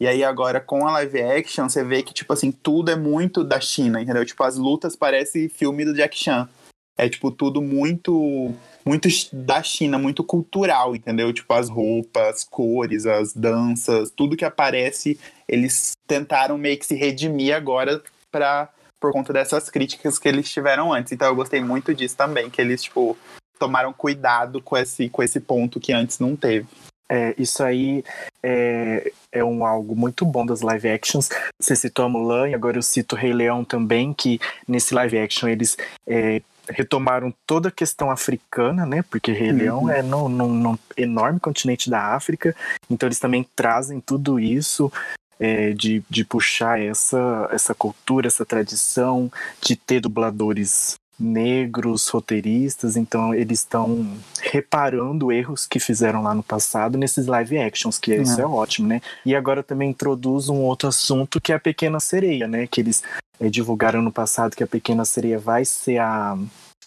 E 0.00 0.08
aí 0.08 0.24
agora 0.24 0.60
com 0.60 0.84
a 0.84 0.90
live 0.94 1.22
action, 1.22 1.68
você 1.68 1.84
vê 1.84 2.02
que 2.02 2.12
tipo 2.12 2.32
assim, 2.32 2.50
tudo 2.50 2.90
é 2.90 2.96
muito 2.96 3.44
da 3.44 3.60
China, 3.60 4.02
entendeu? 4.02 4.26
Tipo 4.26 4.42
as 4.42 4.56
lutas 4.56 4.96
parecem 4.96 5.48
filme 5.48 5.84
do 5.84 5.94
Jack 5.94 6.18
Chan. 6.18 6.48
É 6.96 7.08
tipo 7.08 7.30
tudo 7.30 7.60
muito 7.60 8.54
muito 8.84 9.08
da 9.32 9.62
China, 9.62 9.98
muito 9.98 10.22
cultural, 10.22 10.94
entendeu? 10.94 11.32
Tipo 11.32 11.54
as 11.54 11.68
roupas, 11.68 12.22
as 12.22 12.44
cores, 12.44 13.06
as 13.06 13.32
danças, 13.32 14.10
tudo 14.10 14.36
que 14.36 14.44
aparece, 14.44 15.18
eles 15.48 15.92
tentaram 16.06 16.58
meio 16.58 16.78
que 16.78 16.86
se 16.86 16.94
redimir 16.94 17.54
agora 17.54 18.02
para 18.30 18.68
por 19.00 19.12
conta 19.12 19.32
dessas 19.32 19.68
críticas 19.68 20.18
que 20.18 20.28
eles 20.28 20.50
tiveram 20.50 20.92
antes. 20.92 21.12
Então 21.12 21.28
eu 21.28 21.34
gostei 21.34 21.60
muito 21.60 21.94
disso 21.94 22.16
também, 22.16 22.48
que 22.48 22.60
eles 22.60 22.82
tipo 22.82 23.16
tomaram 23.58 23.92
cuidado 23.92 24.60
com 24.60 24.76
esse 24.76 25.08
com 25.08 25.22
esse 25.22 25.40
ponto 25.40 25.80
que 25.80 25.92
antes 25.92 26.18
não 26.18 26.36
teve. 26.36 26.66
É, 27.08 27.34
isso 27.36 27.62
aí 27.62 28.02
é, 28.42 29.12
é 29.30 29.44
um 29.44 29.64
algo 29.66 29.94
muito 29.94 30.24
bom 30.24 30.44
das 30.44 30.62
live 30.62 30.88
actions. 30.88 31.28
Você 31.60 31.76
citou 31.76 32.06
a 32.06 32.08
Mulan 32.08 32.48
e 32.48 32.54
agora 32.54 32.78
eu 32.78 32.82
cito 32.82 33.14
o 33.14 33.18
Rei 33.18 33.32
Leão 33.32 33.62
também, 33.64 34.12
que 34.12 34.40
nesse 34.66 34.94
live 34.94 35.18
action 35.18 35.48
eles 35.48 35.76
é, 36.06 36.40
retomaram 36.68 37.32
toda 37.46 37.68
a 37.68 37.72
questão 37.72 38.10
africana, 38.10 38.86
né? 38.86 39.02
Porque 39.10 39.32
Rei 39.32 39.50
Uhum. 39.50 39.56
Leão 39.58 39.90
é 39.90 40.02
no 40.02 40.78
enorme 40.96 41.38
continente 41.40 41.90
da 41.90 42.14
África, 42.14 42.54
então 42.90 43.06
eles 43.06 43.18
também 43.18 43.46
trazem 43.54 44.00
tudo 44.00 44.38
isso. 44.40 44.90
é, 45.38 45.72
de, 45.72 46.02
de 46.08 46.24
puxar 46.24 46.80
essa, 46.80 47.48
essa 47.50 47.74
cultura, 47.74 48.28
essa 48.28 48.46
tradição, 48.46 49.30
de 49.60 49.74
ter 49.74 50.00
dubladores 50.00 50.94
negros, 51.18 52.08
roteiristas, 52.08 52.96
então 52.96 53.34
eles 53.34 53.60
estão 53.60 54.16
reparando 54.40 55.30
erros 55.30 55.66
que 55.66 55.78
fizeram 55.78 56.22
lá 56.22 56.34
no 56.34 56.42
passado 56.42 56.98
nesses 56.98 57.26
live 57.26 57.58
actions, 57.58 57.98
que 57.98 58.14
isso 58.14 58.40
é 58.40 58.46
ótimo, 58.46 58.88
né? 58.88 59.00
E 59.24 59.34
agora 59.34 59.62
também 59.62 59.90
introduz 59.90 60.48
um 60.48 60.62
outro 60.62 60.88
assunto 60.88 61.40
que 61.40 61.52
é 61.52 61.54
a 61.54 61.60
Pequena 61.60 62.00
Sereia, 62.00 62.48
né? 62.48 62.66
Que 62.66 62.80
eles 62.80 63.02
eh, 63.40 63.48
divulgaram 63.48 64.02
no 64.02 64.12
passado 64.12 64.56
que 64.56 64.64
a 64.64 64.66
Pequena 64.66 65.04
Sereia 65.04 65.38
vai 65.38 65.64
ser 65.64 65.98
a 65.98 66.36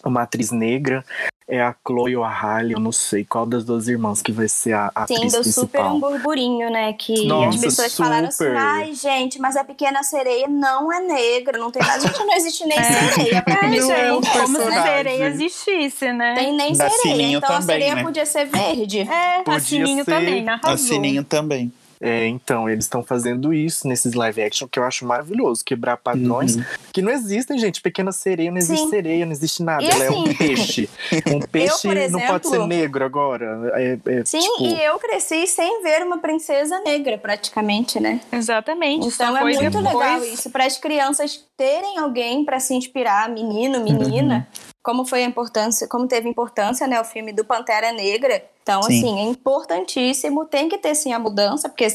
uma 0.04 0.22
atriz 0.22 0.50
negra, 0.50 1.04
é 1.50 1.62
a 1.62 1.74
Chloe 1.86 2.14
ou 2.14 2.22
a 2.24 2.28
Halle, 2.30 2.74
eu 2.74 2.78
não 2.80 2.92
sei 2.92 3.24
qual 3.24 3.46
das 3.46 3.64
duas 3.64 3.88
irmãs 3.88 4.20
que 4.20 4.30
vai 4.30 4.48
ser 4.48 4.74
a, 4.74 4.92
a 4.94 5.06
Sim, 5.06 5.14
atriz 5.16 5.32
deu 5.32 5.42
super 5.44 5.80
um 5.82 5.98
burburinho, 5.98 6.70
né? 6.70 6.92
Que 6.92 7.26
Nossa, 7.26 7.56
as 7.56 7.60
pessoas 7.64 7.96
falaram 7.96 8.28
assim: 8.28 8.44
super. 8.44 8.56
ai, 8.56 8.94
gente, 8.94 9.40
mas 9.40 9.56
a 9.56 9.64
pequena 9.64 10.02
sereia 10.02 10.46
não 10.46 10.92
é 10.92 11.00
negra, 11.00 11.58
não 11.58 11.70
tem 11.70 11.80
nada. 11.82 12.00
Gente, 12.00 12.18
não 12.18 12.34
existe 12.34 12.66
nem 12.66 12.78
sereia. 12.84 13.40
Pra 13.42 13.64
É, 13.64 13.66
mim, 13.66 13.78
Não 13.78 13.90
é 13.92 14.12
um 14.12 14.22
gente, 14.22 14.38
como 14.38 14.58
se 14.58 14.72
sereia 14.82 15.26
existisse, 15.28 16.12
né? 16.12 16.34
Tem 16.34 16.52
nem 16.54 16.76
Da 16.76 16.90
sereia. 16.90 17.36
Então 17.38 17.48
a 17.48 17.60
também, 17.60 17.62
sereia 17.76 17.94
né? 17.94 18.02
podia 18.02 18.26
ser 18.26 18.44
verde. 18.44 19.00
É, 19.00 19.40
a 19.40 19.42
Podia 19.42 19.60
Sininho 19.60 20.04
ser 20.04 20.10
também, 20.12 20.48
A 20.48 20.52
arrasou. 20.54 20.76
Sininho 20.86 21.24
também. 21.24 21.72
É, 22.00 22.26
então, 22.26 22.68
eles 22.68 22.84
estão 22.84 23.02
fazendo 23.02 23.52
isso 23.52 23.86
nesses 23.88 24.14
live 24.14 24.42
action 24.42 24.68
que 24.68 24.78
eu 24.78 24.84
acho 24.84 25.04
maravilhoso, 25.06 25.64
quebrar 25.64 25.96
padrões 25.96 26.56
Uhum. 26.56 26.64
que 26.92 27.02
não 27.02 27.10
existem, 27.10 27.58
gente. 27.58 27.80
Pequena 27.82 28.12
sereia, 28.12 28.50
não 28.50 28.58
existe 28.58 28.84
Sim. 28.84 28.90
sereia, 28.90 29.24
não 29.26 29.32
existe 29.32 29.62
nada. 29.62 29.82
E 29.82 29.88
Ela 29.90 30.04
é 30.04 30.10
um 30.10 30.22
assim, 30.24 30.34
peixe. 30.34 30.88
Um 31.34 31.40
peixe 31.40 31.82
por 31.88 32.10
não 32.10 32.20
pode 32.20 32.46
ser 32.46 32.54
exemplo- 32.54 32.66
negro 32.68 33.04
agora. 33.04 33.72
É, 33.74 33.98
é, 34.06 34.24
Sim, 34.24 34.40
tipo, 34.40 34.62
e 34.64 34.82
eu 34.84 34.98
cresci 34.98 35.46
sem 35.46 35.82
ver 35.82 36.02
uma 36.02 36.18
princesa 36.18 36.80
negra, 36.80 37.18
praticamente, 37.18 37.98
né? 38.00 38.20
Exatamente. 38.32 39.06
Então 39.08 39.36
é 39.36 39.42
muito 39.42 39.58
depois- 39.60 39.84
legal 39.84 40.24
isso, 40.24 40.50
para 40.50 40.64
as 40.64 40.76
crianças 40.78 41.44
terem 41.56 41.98
alguém 41.98 42.44
para 42.44 42.60
se 42.60 42.74
inspirar, 42.74 43.28
menino, 43.28 43.82
menina. 43.82 44.46
Como 44.82 45.04
foi 45.04 45.22
a 45.24 45.26
importância, 45.26 45.88
como 45.88 46.06
teve 46.08 46.28
importância, 46.28 46.86
né, 46.86 47.00
o 47.00 47.04
filme 47.04 47.32
do 47.32 47.44
Pantera 47.44 47.92
Negra. 47.92 48.42
Então, 48.62 48.82
Sim. 48.82 48.98
assim, 48.98 49.18
é 49.20 49.22
importantíssimo, 49.22 50.44
tem 50.44 50.68
que 50.68 50.78
ter 50.78 50.94
sim 50.94 51.12
a 51.12 51.18
mudança, 51.18 51.68
porque, 51.68 51.86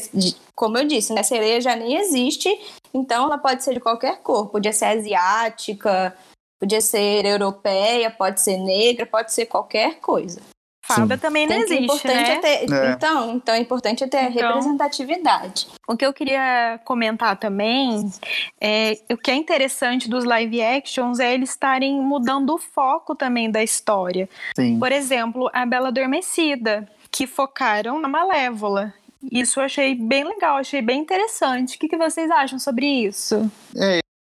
como 0.54 0.76
eu 0.76 0.86
disse, 0.86 1.12
né, 1.12 1.22
sereia 1.22 1.60
já 1.60 1.76
nem 1.76 1.96
existe, 1.96 2.48
então 2.92 3.24
ela 3.24 3.38
pode 3.38 3.62
ser 3.62 3.74
de 3.74 3.80
qualquer 3.80 4.20
cor, 4.22 4.48
podia 4.48 4.72
ser 4.72 4.86
asiática, 4.86 6.16
podia 6.60 6.80
ser 6.80 7.24
europeia, 7.24 8.10
pode 8.10 8.40
ser 8.40 8.56
negra, 8.58 9.06
pode 9.06 9.32
ser 9.32 9.46
qualquer 9.46 10.00
coisa. 10.00 10.40
Fada 10.86 11.16
também 11.16 11.46
não 11.46 11.56
que- 11.56 11.62
existe, 11.62 11.84
importante 11.84 12.14
né? 12.14 12.34
é 12.34 12.38
ter, 12.40 12.72
É. 12.72 12.90
Então, 12.92 13.34
então 13.36 13.54
é 13.54 13.58
importante 13.58 14.06
ter 14.06 14.18
a 14.18 14.30
Então- 14.30 14.48
representatividade. 14.48 15.66
O 15.88 15.96
que 15.96 16.04
eu 16.04 16.12
queria 16.12 16.78
comentar 16.84 17.36
também 17.38 18.10
é 18.60 18.98
o 19.10 19.16
que 19.16 19.30
é 19.30 19.34
interessante 19.34 20.08
dos 20.08 20.24
live 20.24 20.60
actions 20.62 21.18
é 21.20 21.32
eles 21.32 21.50
estarem 21.50 22.00
mudando 22.00 22.50
o 22.54 22.58
foco 22.58 23.14
também 23.14 23.50
da 23.50 23.62
história. 23.62 24.28
Sim. 24.54 24.78
Por 24.78 24.92
exemplo, 24.92 25.50
a 25.52 25.64
Bela 25.64 25.88
Adormecida, 25.88 26.88
que 27.10 27.26
focaram 27.26 27.98
na 27.98 28.08
Malévola. 28.08 28.92
Isso 29.32 29.60
eu 29.60 29.64
achei 29.64 29.94
bem 29.94 30.22
legal, 30.24 30.56
achei 30.58 30.82
bem 30.82 31.00
interessante. 31.00 31.76
O 31.76 31.80
que, 31.80 31.88
que 31.88 31.96
vocês 31.96 32.30
acham 32.30 32.58
sobre 32.58 32.86
isso? 32.86 33.50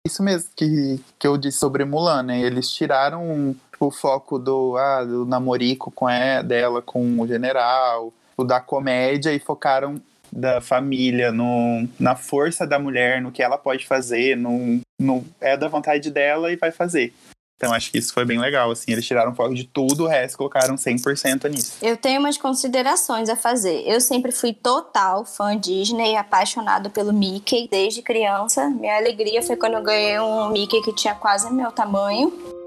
Isso 0.05 0.21
mesmo 0.21 0.49
que, 0.55 0.99
que 1.17 1.25
eu 1.27 1.37
disse 1.37 1.57
sobre 1.59 1.85
Mulan, 1.85 2.23
né? 2.23 2.39
Eles 2.39 2.69
tiraram 2.71 3.55
tipo, 3.81 3.87
o 3.87 3.91
foco 3.91 4.37
do, 4.37 4.77
ah, 4.77 5.03
do 5.03 5.25
namorico 5.25 5.89
com 5.91 6.07
a, 6.07 6.41
dela 6.41 6.81
com 6.81 7.19
o 7.19 7.27
general, 7.27 8.13
o 8.37 8.43
da 8.43 8.59
comédia 8.59 9.33
e 9.33 9.39
focaram 9.39 9.99
da 10.31 10.61
família, 10.61 11.31
no, 11.31 11.87
na 11.99 12.15
força 12.15 12.65
da 12.65 12.79
mulher, 12.79 13.21
no 13.21 13.31
que 13.31 13.43
ela 13.43 13.57
pode 13.57 13.85
fazer, 13.85 14.37
no, 14.37 14.79
no, 14.99 15.25
é 15.41 15.57
da 15.57 15.67
vontade 15.67 16.09
dela 16.09 16.51
e 16.51 16.55
vai 16.55 16.71
fazer. 16.71 17.13
Então 17.57 17.73
acho 17.73 17.91
que 17.91 17.99
isso 17.99 18.11
foi 18.13 18.25
bem 18.25 18.39
legal, 18.39 18.71
assim, 18.71 18.91
eles 18.91 19.05
tiraram 19.05 19.35
foco 19.35 19.53
de 19.53 19.65
tudo, 19.65 20.05
o 20.05 20.07
resto 20.07 20.37
colocaram 20.37 20.75
100% 20.75 21.47
nisso. 21.49 21.77
Eu 21.81 21.95
tenho 21.95 22.19
umas 22.19 22.37
considerações 22.37 23.29
a 23.29 23.35
fazer. 23.35 23.83
Eu 23.85 24.01
sempre 24.01 24.31
fui 24.31 24.51
total 24.51 25.25
fã 25.25 25.55
Disney, 25.55 26.15
apaixonado 26.15 26.89
pelo 26.89 27.13
Mickey 27.13 27.67
desde 27.69 28.01
criança. 28.01 28.67
Minha 28.69 28.97
alegria 28.97 29.43
foi 29.43 29.55
quando 29.57 29.73
eu 29.73 29.83
ganhei 29.83 30.19
um 30.19 30.49
Mickey 30.49 30.81
que 30.81 30.95
tinha 30.95 31.13
quase 31.13 31.53
meu 31.53 31.71
tamanho. 31.71 32.60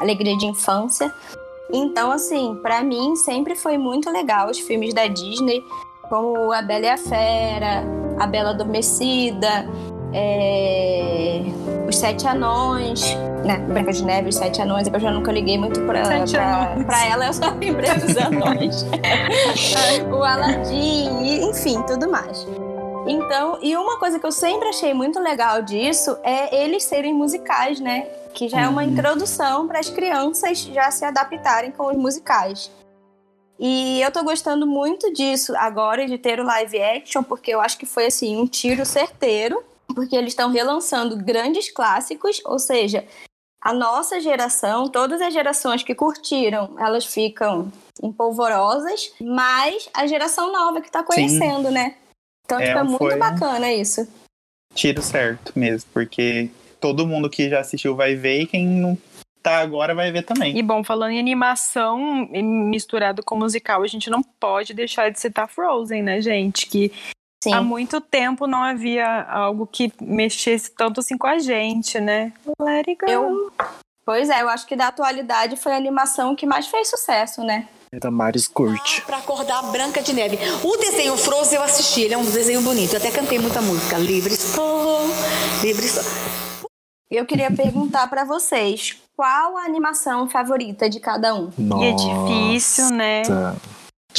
Alegria 0.00 0.36
de 0.36 0.46
infância. 0.46 1.12
Então, 1.72 2.10
assim, 2.10 2.58
pra 2.62 2.82
mim 2.82 3.14
sempre 3.16 3.54
foi 3.54 3.78
muito 3.78 4.10
legal 4.10 4.48
os 4.48 4.58
filmes 4.58 4.92
da 4.92 5.06
Disney, 5.06 5.62
como 6.08 6.52
A 6.52 6.62
Bela 6.62 6.86
e 6.86 6.88
a 6.88 6.96
Fera, 6.96 7.84
A 8.18 8.26
Bela 8.26 8.50
Adormecida, 8.50 9.68
é, 10.12 11.42
Os 11.88 11.96
Sete 11.96 12.26
Anões, 12.26 13.14
né? 13.44 13.58
Branca 13.58 13.92
de 13.92 14.04
Neve, 14.04 14.30
Os 14.30 14.36
Sete 14.36 14.60
Anões, 14.60 14.88
é 14.88 14.90
que 14.90 14.96
eu 14.96 15.00
já 15.00 15.12
nunca 15.12 15.30
liguei 15.30 15.56
muito 15.56 15.80
pra, 15.82 16.02
pra, 16.02 16.84
pra 16.84 17.06
ela, 17.06 17.26
eu 17.26 17.32
só 17.32 17.50
lembrei 17.50 17.94
dos 17.94 18.16
anões. 18.18 18.84
o 20.10 20.24
Aladdin, 20.24 21.22
e, 21.22 21.44
enfim, 21.44 21.80
tudo 21.82 22.10
mais. 22.10 22.46
Então, 23.10 23.58
e 23.60 23.76
uma 23.76 23.98
coisa 23.98 24.20
que 24.20 24.26
eu 24.26 24.30
sempre 24.30 24.68
achei 24.68 24.94
muito 24.94 25.18
legal 25.18 25.62
disso 25.62 26.16
é 26.22 26.62
eles 26.62 26.84
serem 26.84 27.12
musicais, 27.12 27.80
né? 27.80 28.02
Que 28.32 28.48
já 28.48 28.60
é 28.60 28.68
uma 28.68 28.84
introdução 28.84 29.66
para 29.66 29.80
as 29.80 29.90
crianças 29.90 30.60
já 30.60 30.88
se 30.92 31.04
adaptarem 31.04 31.72
com 31.72 31.88
os 31.88 31.96
musicais. 31.96 32.70
E 33.58 34.00
eu 34.00 34.12
tô 34.12 34.22
gostando 34.22 34.64
muito 34.64 35.12
disso 35.12 35.52
agora, 35.56 36.06
de 36.06 36.18
ter 36.18 36.38
o 36.38 36.44
live 36.44 36.80
action, 36.80 37.24
porque 37.24 37.50
eu 37.50 37.60
acho 37.60 37.76
que 37.78 37.84
foi 37.84 38.06
assim, 38.06 38.36
um 38.36 38.46
tiro 38.46 38.86
certeiro, 38.86 39.60
porque 39.92 40.14
eles 40.14 40.30
estão 40.30 40.48
relançando 40.48 41.16
grandes 41.16 41.68
clássicos, 41.68 42.40
ou 42.44 42.60
seja, 42.60 43.04
a 43.60 43.74
nossa 43.74 44.20
geração, 44.20 44.88
todas 44.88 45.20
as 45.20 45.34
gerações 45.34 45.82
que 45.82 45.96
curtiram, 45.96 46.76
elas 46.78 47.04
ficam 47.04 47.72
empolvorosas, 48.00 49.12
mas 49.20 49.90
a 49.92 50.06
geração 50.06 50.52
nova 50.52 50.80
que 50.80 50.90
tá 50.92 51.02
conhecendo, 51.02 51.72
né? 51.72 51.96
Então, 52.50 52.60
É, 52.60 52.66
tipo, 52.66 52.78
é 52.78 52.82
muito 52.82 52.98
foi- 52.98 53.16
bacana 53.16 53.72
isso. 53.72 54.08
Tiro 54.74 55.00
certo 55.02 55.52
mesmo, 55.56 55.88
porque 55.92 56.50
todo 56.80 57.06
mundo 57.06 57.30
que 57.30 57.48
já 57.48 57.60
assistiu 57.60 57.94
vai 57.94 58.14
ver 58.16 58.42
e 58.42 58.46
quem 58.46 58.66
não 58.66 58.98
tá 59.42 59.58
agora 59.58 59.94
vai 59.94 60.10
ver 60.10 60.22
também. 60.22 60.56
E 60.56 60.62
bom, 60.62 60.82
falando 60.84 61.12
em 61.12 61.18
animação 61.18 62.28
misturado 62.32 63.22
com 63.24 63.36
musical, 63.36 63.82
a 63.82 63.86
gente 63.86 64.10
não 64.10 64.22
pode 64.22 64.74
deixar 64.74 65.10
de 65.10 65.18
citar 65.20 65.48
Frozen, 65.48 66.02
né, 66.02 66.20
gente? 66.20 66.66
Que 66.66 66.92
Sim. 67.42 67.54
há 67.54 67.62
muito 67.62 68.00
tempo 68.00 68.46
não 68.46 68.62
havia 68.62 69.22
algo 69.22 69.66
que 69.66 69.92
mexesse 70.00 70.70
tanto 70.72 71.00
assim 71.00 71.16
com 71.16 71.26
a 71.26 71.38
gente, 71.38 71.98
né? 72.00 72.32
Let 72.60 72.88
it 72.88 72.98
go. 73.00 73.10
Eu- 73.10 73.52
Pois 74.04 74.28
é, 74.28 74.42
eu 74.42 74.48
acho 74.48 74.66
que 74.66 74.74
da 74.74 74.88
atualidade 74.88 75.56
foi 75.56 75.72
a 75.72 75.76
animação 75.76 76.34
que 76.34 76.44
mais 76.44 76.66
fez 76.66 76.88
sucesso, 76.88 77.44
né? 77.44 77.68
Damares 78.00 78.46
curte. 78.46 79.02
Pra 79.02 79.16
acordar 79.16 79.62
Branca 79.72 80.00
de 80.00 80.12
Neve. 80.12 80.38
O 80.62 80.76
desenho 80.76 81.16
Frozen 81.16 81.56
eu 81.56 81.62
assisti, 81.64 82.02
ele 82.02 82.14
é 82.14 82.18
um 82.18 82.24
desenho 82.24 82.60
bonito. 82.62 82.92
Eu 82.92 82.98
até 82.98 83.10
cantei 83.10 83.36
muita 83.40 83.60
música. 83.60 83.98
Livre 83.98 84.32
estou, 84.32 85.00
livre 85.60 85.84
estou. 85.86 86.04
Eu 87.10 87.26
queria 87.26 87.50
perguntar 87.50 88.06
pra 88.08 88.22
vocês, 88.24 88.96
qual 89.16 89.56
a 89.56 89.64
animação 89.64 90.28
favorita 90.28 90.88
de 90.88 91.00
cada 91.00 91.34
um. 91.34 91.50
Nossa, 91.58 91.84
E 91.84 91.88
é 91.88 91.92
difícil, 92.52 92.90
né? 92.90 93.22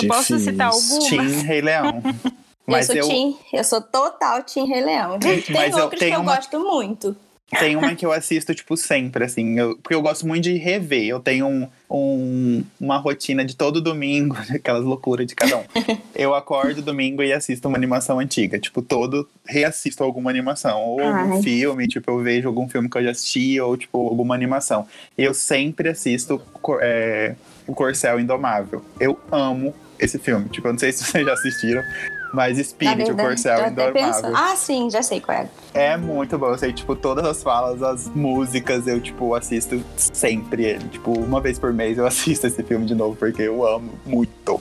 Eu 0.01 0.07
posso 0.09 0.37
citar 0.37 0.71
difícil. 0.71 0.95
alguma? 0.97 1.09
Tim 1.09 1.39
Rei 1.45 1.61
Leão. 1.61 2.03
Mas 2.67 2.89
eu 2.89 2.95
eu, 2.97 3.03
sou 3.05 3.11
Tim, 3.13 3.37
eu 3.53 3.63
sou 3.63 3.81
total 3.81 4.43
Tim 4.43 4.65
Rei 4.67 4.81
Leão. 4.81 5.17
Tem 5.17 5.43
Mas 5.49 5.75
eu 5.77 5.83
outros 5.83 5.99
que 5.99 6.05
tenho 6.05 6.17
eu 6.17 6.21
uma- 6.21 6.35
gosto 6.35 6.59
muito. 6.59 7.15
Tem 7.59 7.75
uma 7.75 7.93
que 7.95 8.05
eu 8.05 8.11
assisto, 8.11 8.53
tipo, 8.55 8.75
sempre, 8.77 9.23
assim. 9.25 9.59
eu- 9.59 9.77
porque 9.77 9.93
eu 9.95 10.01
gosto 10.01 10.25
muito 10.27 10.43
de 10.43 10.55
rever. 10.57 11.05
Eu 11.07 11.19
tenho 11.19 11.47
um, 11.47 11.67
um- 11.89 12.63
uma 12.79 12.97
rotina 12.97 13.43
de 13.45 13.55
todo 13.55 13.81
domingo, 13.81 14.35
aquelas 14.53 14.83
loucuras 14.83 15.25
de 15.27 15.35
cada 15.35 15.57
um. 15.57 15.63
Eu 16.15 16.35
acordo 16.35 16.81
domingo 16.81 17.23
e 17.23 17.33
assisto 17.33 17.67
uma 17.67 17.77
animação 17.77 18.19
antiga. 18.19 18.59
Tipo, 18.59 18.81
todo 18.81 19.27
reassisto 19.45 20.03
alguma 20.03 20.29
animação. 20.29 20.79
Ou 20.81 21.01
algum 21.01 21.35
Ai. 21.37 21.41
filme, 21.41 21.87
tipo, 21.87 22.11
eu 22.11 22.19
vejo 22.19 22.47
algum 22.47 22.69
filme 22.69 22.87
que 22.89 22.97
eu 22.97 23.03
já 23.03 23.11
assisti, 23.11 23.59
ou, 23.59 23.75
tipo, 23.75 23.97
alguma 24.07 24.35
animação. 24.35 24.85
Eu 25.17 25.33
sempre 25.33 25.89
assisto 25.89 26.39
é, 26.81 27.35
O 27.65 27.73
Corcel 27.73 28.19
Indomável. 28.19 28.85
Eu 28.99 29.17
amo 29.31 29.73
esse 29.99 30.19
filme. 30.19 30.47
Tipo, 30.49 30.67
eu 30.67 30.73
não 30.73 30.79
sei 30.79 30.91
se 30.91 31.03
vocês 31.03 31.25
já 31.25 31.33
assistiram, 31.33 31.81
mas 32.33 32.57
Spirit, 32.57 33.03
o 33.03 33.05
verdade, 33.15 33.27
Corcel. 33.29 33.67
Indomável. 33.69 34.35
Ah, 34.35 34.55
sim, 34.55 34.89
já 34.89 35.01
sei 35.01 35.19
qual 35.19 35.37
é. 35.37 35.49
É 35.73 35.97
muito 35.97 36.37
bom. 36.37 36.47
Eu 36.47 36.57
sei, 36.57 36.73
tipo, 36.73 36.95
todas 36.95 37.25
as 37.25 37.43
falas, 37.43 37.81
as 37.83 38.07
músicas, 38.07 38.87
eu, 38.87 38.99
tipo, 39.01 39.33
assisto 39.35 39.83
sempre 39.97 40.63
ele. 40.65 40.87
Tipo, 40.89 41.11
uma 41.19 41.41
vez 41.41 41.59
por 41.59 41.73
mês 41.73 41.97
eu 41.97 42.05
assisto 42.07 42.47
esse 42.47 42.63
filme 42.63 42.85
de 42.85 42.95
novo, 42.95 43.15
porque 43.15 43.41
eu 43.41 43.65
amo 43.67 43.91
muito. 44.05 44.59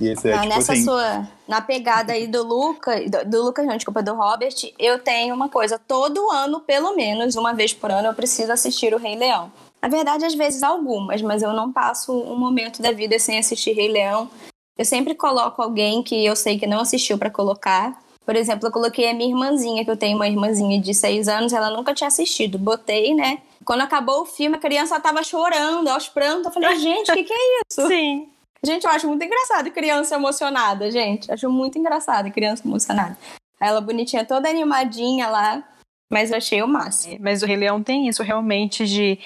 E 0.00 0.08
esse 0.08 0.28
é, 0.28 0.34
Ah, 0.34 0.42
tipo 0.42 0.54
nessa 0.54 0.72
assim. 0.72 0.84
sua. 0.84 1.28
Na 1.48 1.60
pegada 1.60 2.12
aí 2.12 2.26
do 2.26 2.42
Luca, 2.46 3.00
do, 3.08 3.30
do 3.30 3.44
Lucas, 3.44 3.66
não, 3.66 3.74
desculpa, 3.76 4.02
do 4.02 4.14
Robert, 4.14 4.54
eu 4.78 4.98
tenho 4.98 5.34
uma 5.34 5.48
coisa. 5.48 5.78
Todo 5.78 6.30
ano, 6.30 6.60
pelo 6.60 6.94
menos, 6.94 7.34
uma 7.36 7.52
vez 7.52 7.72
por 7.72 7.90
ano, 7.90 8.08
eu 8.08 8.14
preciso 8.14 8.52
assistir 8.52 8.94
o 8.94 8.98
Rei 8.98 9.16
Leão. 9.16 9.50
Na 9.82 9.88
verdade, 9.88 10.24
às 10.24 10.34
vezes 10.34 10.62
algumas, 10.62 11.22
mas 11.22 11.42
eu 11.42 11.52
não 11.52 11.72
passo 11.72 12.12
um 12.12 12.36
momento 12.36 12.82
da 12.82 12.92
vida 12.92 13.18
sem 13.18 13.38
assistir 13.38 13.72
Rei 13.72 13.88
Leão. 13.88 14.28
Eu 14.78 14.84
sempre 14.84 15.12
coloco 15.14 15.60
alguém 15.60 16.04
que 16.04 16.24
eu 16.24 16.36
sei 16.36 16.56
que 16.56 16.66
não 16.66 16.78
assistiu 16.78 17.18
pra 17.18 17.28
colocar. 17.28 18.00
Por 18.24 18.36
exemplo, 18.36 18.68
eu 18.68 18.72
coloquei 18.72 19.10
a 19.10 19.14
minha 19.14 19.28
irmãzinha, 19.28 19.84
que 19.84 19.90
eu 19.90 19.96
tenho 19.96 20.16
uma 20.16 20.28
irmãzinha 20.28 20.80
de 20.80 20.94
seis 20.94 21.26
anos, 21.26 21.52
ela 21.52 21.70
nunca 21.70 21.92
tinha 21.92 22.06
assistido. 22.06 22.58
Botei, 22.58 23.12
né? 23.12 23.38
Quando 23.64 23.80
acabou 23.80 24.22
o 24.22 24.26
filme, 24.26 24.56
a 24.56 24.60
criança 24.60 25.00
tava 25.00 25.24
chorando, 25.24 25.88
aos 25.88 26.08
prantos. 26.08 26.46
Eu 26.46 26.52
falei, 26.52 26.78
gente, 26.78 27.10
o 27.10 27.14
que, 27.14 27.24
que 27.24 27.32
é 27.32 27.36
isso? 27.68 27.88
Sim. 27.88 28.28
Gente, 28.62 28.84
eu 28.84 28.90
acho 28.90 29.08
muito 29.08 29.24
engraçado 29.24 29.70
criança 29.70 30.14
emocionada, 30.14 30.90
gente. 30.90 31.30
Acho 31.32 31.50
muito 31.50 31.76
engraçado 31.76 32.30
criança 32.30 32.66
emocionada. 32.66 33.16
Ela 33.60 33.80
bonitinha, 33.80 34.24
toda 34.24 34.48
animadinha 34.48 35.28
lá. 35.28 35.64
Mas 36.10 36.30
eu 36.30 36.38
achei 36.38 36.62
o 36.62 36.68
máximo. 36.68 37.16
Mas 37.20 37.42
o 37.42 37.46
Rei 37.46 37.56
Leão 37.56 37.82
tem 37.82 38.08
isso 38.08 38.22
realmente 38.22 38.86
de, 38.86 39.18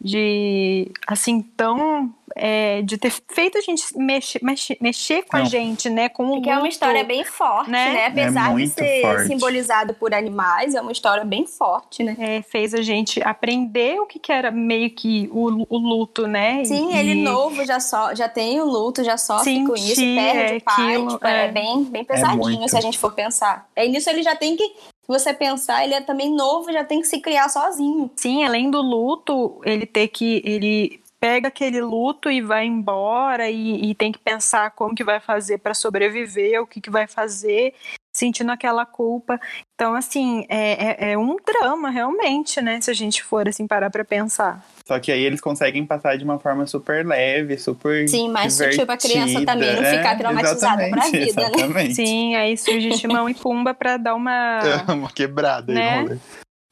de 0.00 0.90
assim, 1.06 1.42
tão. 1.42 2.14
é, 2.36 2.80
de 2.82 2.96
ter 2.96 3.10
feito 3.32 3.58
a 3.58 3.60
gente 3.60 3.84
mexer, 3.98 4.38
mexer, 4.44 4.78
mexer 4.80 5.22
com 5.24 5.36
a 5.36 5.40
Não. 5.40 5.46
gente, 5.46 5.90
né? 5.90 6.08
Com 6.08 6.26
o 6.26 6.30
Porque 6.34 6.48
é 6.48 6.52
uma 6.52 6.58
luto. 6.60 6.68
história 6.72 7.02
bem 7.02 7.24
forte, 7.24 7.68
né? 7.70 7.92
né? 7.92 8.06
Apesar 8.06 8.48
de 8.48 8.52
muito 8.52 8.74
ser 8.74 9.00
forte. 9.02 9.26
simbolizado 9.26 9.94
por 9.94 10.14
animais, 10.14 10.76
é 10.76 10.80
uma 10.80 10.92
história 10.92 11.24
bem 11.24 11.44
forte, 11.44 12.04
né? 12.04 12.16
É, 12.20 12.42
fez 12.42 12.72
a 12.72 12.82
gente 12.82 13.20
aprender 13.22 13.98
o 14.00 14.06
que, 14.06 14.20
que 14.20 14.30
era 14.30 14.52
meio 14.52 14.90
que 14.90 15.28
o, 15.32 15.66
o 15.68 15.76
luto, 15.78 16.28
né? 16.28 16.64
Sim, 16.64 16.92
E- 16.92 16.98
ele 16.98 17.14
novo 17.16 17.64
já, 17.64 17.80
so, 17.80 18.14
já 18.14 18.28
tem 18.28 18.60
o 18.60 18.64
luto, 18.64 19.02
já 19.02 19.16
sofre 19.16 19.64
com 19.66 19.74
isso, 19.74 19.96
perde 20.00 20.54
é, 20.54 20.56
o 20.58 20.60
pai. 20.60 20.74
aquilo, 20.94 21.08
tipo, 21.08 21.26
é. 21.26 21.46
é. 21.46 21.50
bem, 21.50 21.82
bem 21.84 22.04
pesadinho 22.04 22.68
se 22.68 22.76
a 22.76 22.80
gente 22.80 22.96
for 22.98 23.12
pensar. 23.12 23.68
Aí 23.76 23.88
nisso 23.88 24.08
ele 24.08 24.22
já 24.22 24.36
tem 24.36 24.54
que, 24.56 24.72
se 25.08 25.18
você 25.18 25.32
pensar, 25.32 25.84
ele 25.84 25.94
é 25.94 26.02
também 26.02 26.34
novo, 26.34 26.70
já 26.70 26.84
tem 26.84 27.00
que 27.00 27.06
se 27.06 27.18
criar 27.18 27.48
sozinho. 27.48 28.10
Sim, 28.14 28.44
além 28.44 28.70
do 28.70 28.82
luto, 28.82 29.58
ele 29.64 29.86
ter 29.86 30.08
que. 30.08 30.42
Ele 30.44 31.00
pega 31.18 31.48
aquele 31.48 31.80
luto 31.80 32.30
e 32.30 32.42
vai 32.42 32.66
embora 32.66 33.50
e, 33.50 33.90
e 33.90 33.94
tem 33.94 34.12
que 34.12 34.18
pensar 34.18 34.70
como 34.72 34.94
que 34.94 35.02
vai 35.02 35.18
fazer 35.18 35.58
para 35.58 35.74
sobreviver, 35.74 36.62
o 36.62 36.66
que, 36.66 36.80
que 36.80 36.90
vai 36.90 37.08
fazer, 37.08 37.74
sentindo 38.18 38.50
aquela 38.50 38.84
culpa. 38.84 39.40
Então, 39.74 39.94
assim, 39.94 40.44
é, 40.48 41.06
é, 41.08 41.12
é 41.12 41.18
um 41.18 41.36
drama 41.36 41.88
realmente, 41.90 42.60
né? 42.60 42.80
Se 42.80 42.90
a 42.90 42.94
gente 42.94 43.22
for 43.22 43.48
assim 43.48 43.66
parar 43.66 43.90
para 43.90 44.04
pensar. 44.04 44.64
Só 44.86 44.98
que 44.98 45.12
aí 45.12 45.22
eles 45.22 45.40
conseguem 45.40 45.84
passar 45.86 46.16
de 46.16 46.24
uma 46.24 46.38
forma 46.38 46.66
super 46.66 47.06
leve, 47.06 47.56
super. 47.58 48.08
Sim, 48.08 48.30
mais 48.30 48.54
sutil 48.54 48.86
pra 48.86 48.96
criança 48.96 49.44
também 49.44 49.74
não 49.76 49.84
ficar 49.84 50.12
É, 50.12 50.16
traumatizada 50.16 50.76
pra 50.88 51.08
exatamente, 51.08 51.26
vida, 51.26 51.42
né? 51.42 51.48
Exatamente. 51.54 51.94
Sim, 51.94 52.34
aí 52.36 52.56
surge 52.56 52.90
Timão 52.98 53.28
e 53.28 53.34
Pumba 53.34 53.72
para 53.74 53.96
dar 53.96 54.14
uma. 54.14 54.60
uma 54.88 55.10
quebrada 55.10 55.70
aí 55.72 55.78
Né? 55.78 55.96
no 55.96 56.02
rolê. 56.08 56.18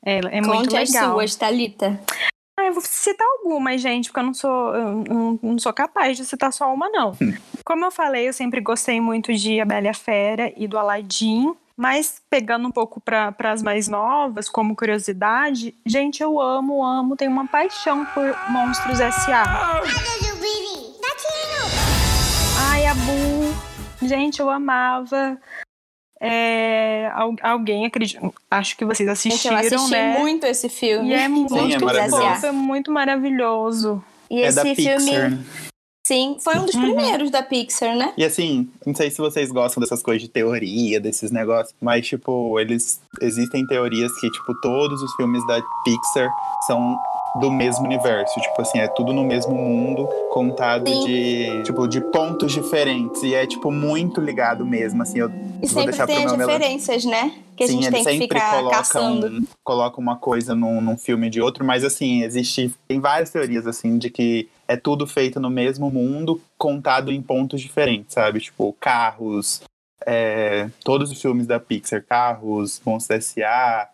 É, 0.05 0.19
é 0.19 0.41
muito 0.41 0.71
Conte 0.71 0.77
as 0.77 0.89
legal. 0.93 1.13
suas, 1.13 1.35
Thalita. 1.37 2.01
Ah, 2.59 2.65
eu 2.65 2.73
vou 2.73 2.83
citar 2.83 3.27
algumas, 3.39 3.81
gente, 3.83 4.09
porque 4.09 4.21
eu 4.21 4.25
não 4.25 4.33
sou, 4.33 4.75
eu 4.75 5.05
não, 5.09 5.39
não 5.43 5.59
sou 5.59 5.73
capaz 5.75 6.17
de 6.17 6.25
citar 6.25 6.51
só 6.51 6.73
uma, 6.73 6.89
não. 6.89 7.13
Como 7.63 7.85
eu 7.85 7.91
falei, 7.91 8.29
eu 8.29 8.33
sempre 8.33 8.63
gostei 8.63 8.99
muito 8.99 9.35
de 9.35 9.61
A 9.61 9.65
Bela 9.67 9.87
e 9.87 9.89
a 9.91 9.95
Fera 9.95 10.53
e 10.57 10.67
do 10.67 10.79
Aladdin. 10.79 11.55
Mas 11.77 12.23
pegando 12.31 12.67
um 12.67 12.71
pouco 12.71 12.99
para 12.99 13.35
as 13.39 13.63
mais 13.63 13.87
novas, 13.87 14.49
como 14.49 14.75
curiosidade, 14.75 15.75
gente, 15.85 16.23
eu 16.23 16.41
amo, 16.41 16.83
amo, 16.83 17.15
tenho 17.15 17.31
uma 17.31 17.47
paixão 17.47 18.07
por 18.07 18.35
Monstros 18.49 18.99
S.A. 18.99 19.83
Ai, 22.71 22.87
a 22.87 22.95
Boo. 22.95 23.55
Gente, 24.09 24.41
eu 24.41 24.49
amava. 24.49 25.39
É, 26.21 27.11
al- 27.15 27.37
alguém 27.43 27.85
acredita. 27.87 28.31
Acho 28.51 28.77
que 28.77 28.85
vocês 28.85 29.07
Gente, 29.09 29.29
assistiram, 29.29 29.57
eu 29.61 29.67
assisti 29.67 29.91
né? 29.91 30.19
muito 30.19 30.45
esse 30.47 30.69
filme. 30.69 31.11
E 31.11 31.15
é 31.15 31.29
muito 31.29 31.53
Sim, 31.55 31.73
é 31.75 32.09
fofo, 32.09 32.47
é 32.47 32.53
muito 32.53 32.91
maravilhoso. 32.91 34.03
E 34.31 34.41
É 34.41 34.47
esse 34.47 34.57
da 34.57 34.63
filme, 34.75 34.97
Pixar, 35.05 35.31
né? 35.31 35.45
sim, 36.07 36.37
foi 36.41 36.59
um 36.59 36.65
dos 36.67 36.75
primeiros 36.75 37.31
da 37.31 37.43
Pixar, 37.43 37.95
né? 37.97 38.13
E 38.17 38.25
assim, 38.25 38.69
não 38.85 38.95
sei 38.95 39.11
se 39.11 39.19
vocês 39.19 39.51
gostam 39.53 39.81
dessas 39.81 40.03
coisas 40.03 40.23
de 40.23 40.29
teoria, 40.29 40.99
desses 41.01 41.31
negócios, 41.31 41.75
mas, 41.81 42.07
tipo, 42.07 42.59
eles. 42.59 43.01
Existem 43.21 43.67
teorias 43.67 44.13
que, 44.21 44.31
tipo, 44.31 44.55
todos 44.61 45.03
os 45.03 45.15
filmes 45.17 45.47
da 45.47 45.61
Pixar 45.85 46.29
são 46.67 46.97
do 47.41 47.51
mesmo 47.51 47.85
universo. 47.85 48.41
Tipo 48.41 48.63
assim, 48.63 48.79
é 48.79 48.89
tudo 48.89 49.13
no 49.13 49.25
mesmo 49.25 49.55
mundo, 49.55 50.09
contado 50.31 50.89
Sim. 50.89 51.05
de, 51.07 51.63
tipo, 51.65 51.87
de 51.87 52.01
pontos 52.01 52.53
diferentes. 52.53 53.23
E 53.23 53.35
é, 53.35 53.47
tipo, 53.47 53.71
muito 53.71 54.21
ligado 54.21 54.65
mesmo, 54.65 55.03
assim. 55.03 55.19
Eu 55.21 55.29
E 55.29 55.67
vou 55.67 55.69
sempre 55.69 55.85
deixar 55.87 56.07
tem 56.07 56.25
as 56.25 56.37
meu 56.37 56.47
né? 56.49 57.33
Que 57.57 57.65
a 57.65 57.67
Sim, 57.67 57.83
gente 57.83 57.87
ele 57.95 58.05
tem 58.05 58.19
que 58.19 58.29
ficar 58.35 58.57
coloca, 58.59 58.77
caçando. 58.77 59.49
coloca 59.65 60.01
uma 60.01 60.17
coisa 60.17 60.55
num, 60.55 60.81
num 60.81 60.97
filme 60.97 61.31
de 61.31 61.41
outro, 61.41 61.65
mas 61.65 61.85
assim, 61.85 62.23
existe. 62.23 62.75
Tem 62.87 63.01
várias 63.01 63.31
teorias, 63.31 63.67
assim, 63.67 63.97
de 63.97 64.11
que 64.11 64.49
é 64.69 64.77
tudo 64.77 65.07
feito 65.07 65.41
no 65.41 65.49
mesmo 65.49 65.91
mundo, 65.91 66.41
contado 66.59 67.11
em 67.11 67.23
pontos 67.23 67.61
diferentes, 67.61 68.13
sabe? 68.15 68.41
Tipo, 68.41 68.77
carros, 68.79 69.63
é, 70.05 70.69
todos 70.85 71.11
os 71.11 71.21
filmes 71.21 71.47
da 71.47 71.59
Pixar, 71.59 72.05
carros, 72.05 72.81
Monstros 72.85 73.19
S.A., 73.19 73.89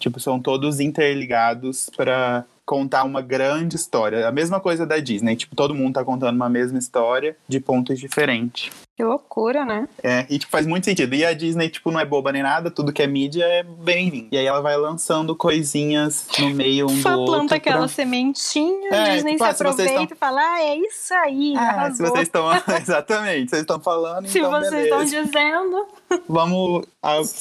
tipo, 0.00 0.18
são 0.18 0.40
todos 0.40 0.80
interligados 0.80 1.88
pra 1.96 2.44
contar 2.66 3.04
uma 3.04 3.20
grande 3.20 3.76
história. 3.76 4.26
A 4.26 4.32
mesma 4.32 4.58
coisa 4.58 4.86
da 4.86 4.98
Disney, 4.98 5.36
tipo, 5.36 5.54
todo 5.54 5.74
mundo 5.74 5.94
tá 5.94 6.04
contando 6.04 6.34
uma 6.36 6.48
mesma 6.48 6.78
história 6.78 7.36
de 7.48 7.60
pontos 7.60 7.98
diferentes. 7.98 8.70
Que 8.96 9.02
loucura, 9.02 9.64
né? 9.64 9.88
É, 10.02 10.24
e 10.30 10.38
tipo, 10.38 10.52
faz 10.52 10.66
muito 10.66 10.84
sentido. 10.84 11.14
E 11.16 11.24
a 11.24 11.34
Disney, 11.34 11.68
tipo, 11.68 11.90
não 11.90 11.98
é 11.98 12.04
boba 12.04 12.30
nem 12.30 12.42
nada, 12.44 12.70
tudo 12.70 12.92
que 12.92 13.02
é 13.02 13.06
mídia 13.08 13.44
é 13.44 13.62
bem-vindo. 13.64 14.28
E 14.30 14.38
aí 14.38 14.46
ela 14.46 14.60
vai 14.60 14.76
lançando 14.76 15.34
coisinhas 15.34 16.28
no 16.38 16.50
meio 16.50 16.86
um 16.86 17.02
Só 17.02 17.10
do 17.14 17.20
outro. 17.20 17.34
planta 17.34 17.56
aquela 17.56 17.78
pra- 17.80 17.88
sementinha, 17.88 18.88
É, 18.92 18.96
a 19.00 19.14
Disney 19.14 19.32
tipo, 19.32 19.44
se 19.44 19.50
ah, 19.50 19.52
aproveita 19.52 20.14
e 20.14 20.16
fala, 20.16 20.40
ah, 20.40 20.62
é 20.62 20.76
isso 20.76 21.12
aí, 21.14 21.54
Ah, 21.56 21.90
se 21.90 22.02
vocês 22.02 22.22
estão. 22.28 22.46
Exatamente, 22.80 23.50
vocês 23.50 23.62
estão 23.62 23.80
falando, 23.80 24.28
Se 24.28 24.38
então 24.38 24.50
vocês 24.50 24.84
estão 24.84 25.04
dizendo. 25.04 25.86
Vamos 26.28 26.86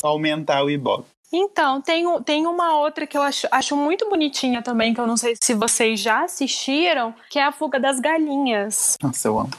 aumentar 0.03 0.63
o 0.63 0.69
Ibope. 0.71 1.12
Então, 1.35 1.81
tem, 1.81 2.05
tem 2.21 2.45
uma 2.45 2.77
outra 2.77 3.07
que 3.07 3.17
eu 3.17 3.21
acho, 3.23 3.47
acho 3.49 3.75
muito 3.75 4.07
bonitinha 4.07 4.61
também, 4.61 4.93
que 4.93 5.01
eu 5.01 5.07
não 5.07 5.17
sei 5.17 5.33
se 5.41 5.55
vocês 5.55 5.99
já 5.99 6.23
assistiram, 6.23 7.13
que 7.27 7.39
é 7.39 7.43
a 7.43 7.51
Fuga 7.51 7.79
das 7.79 7.99
Galinhas. 7.99 8.95
Nossa, 9.01 9.27
eu 9.27 9.39
amo. 9.39 9.49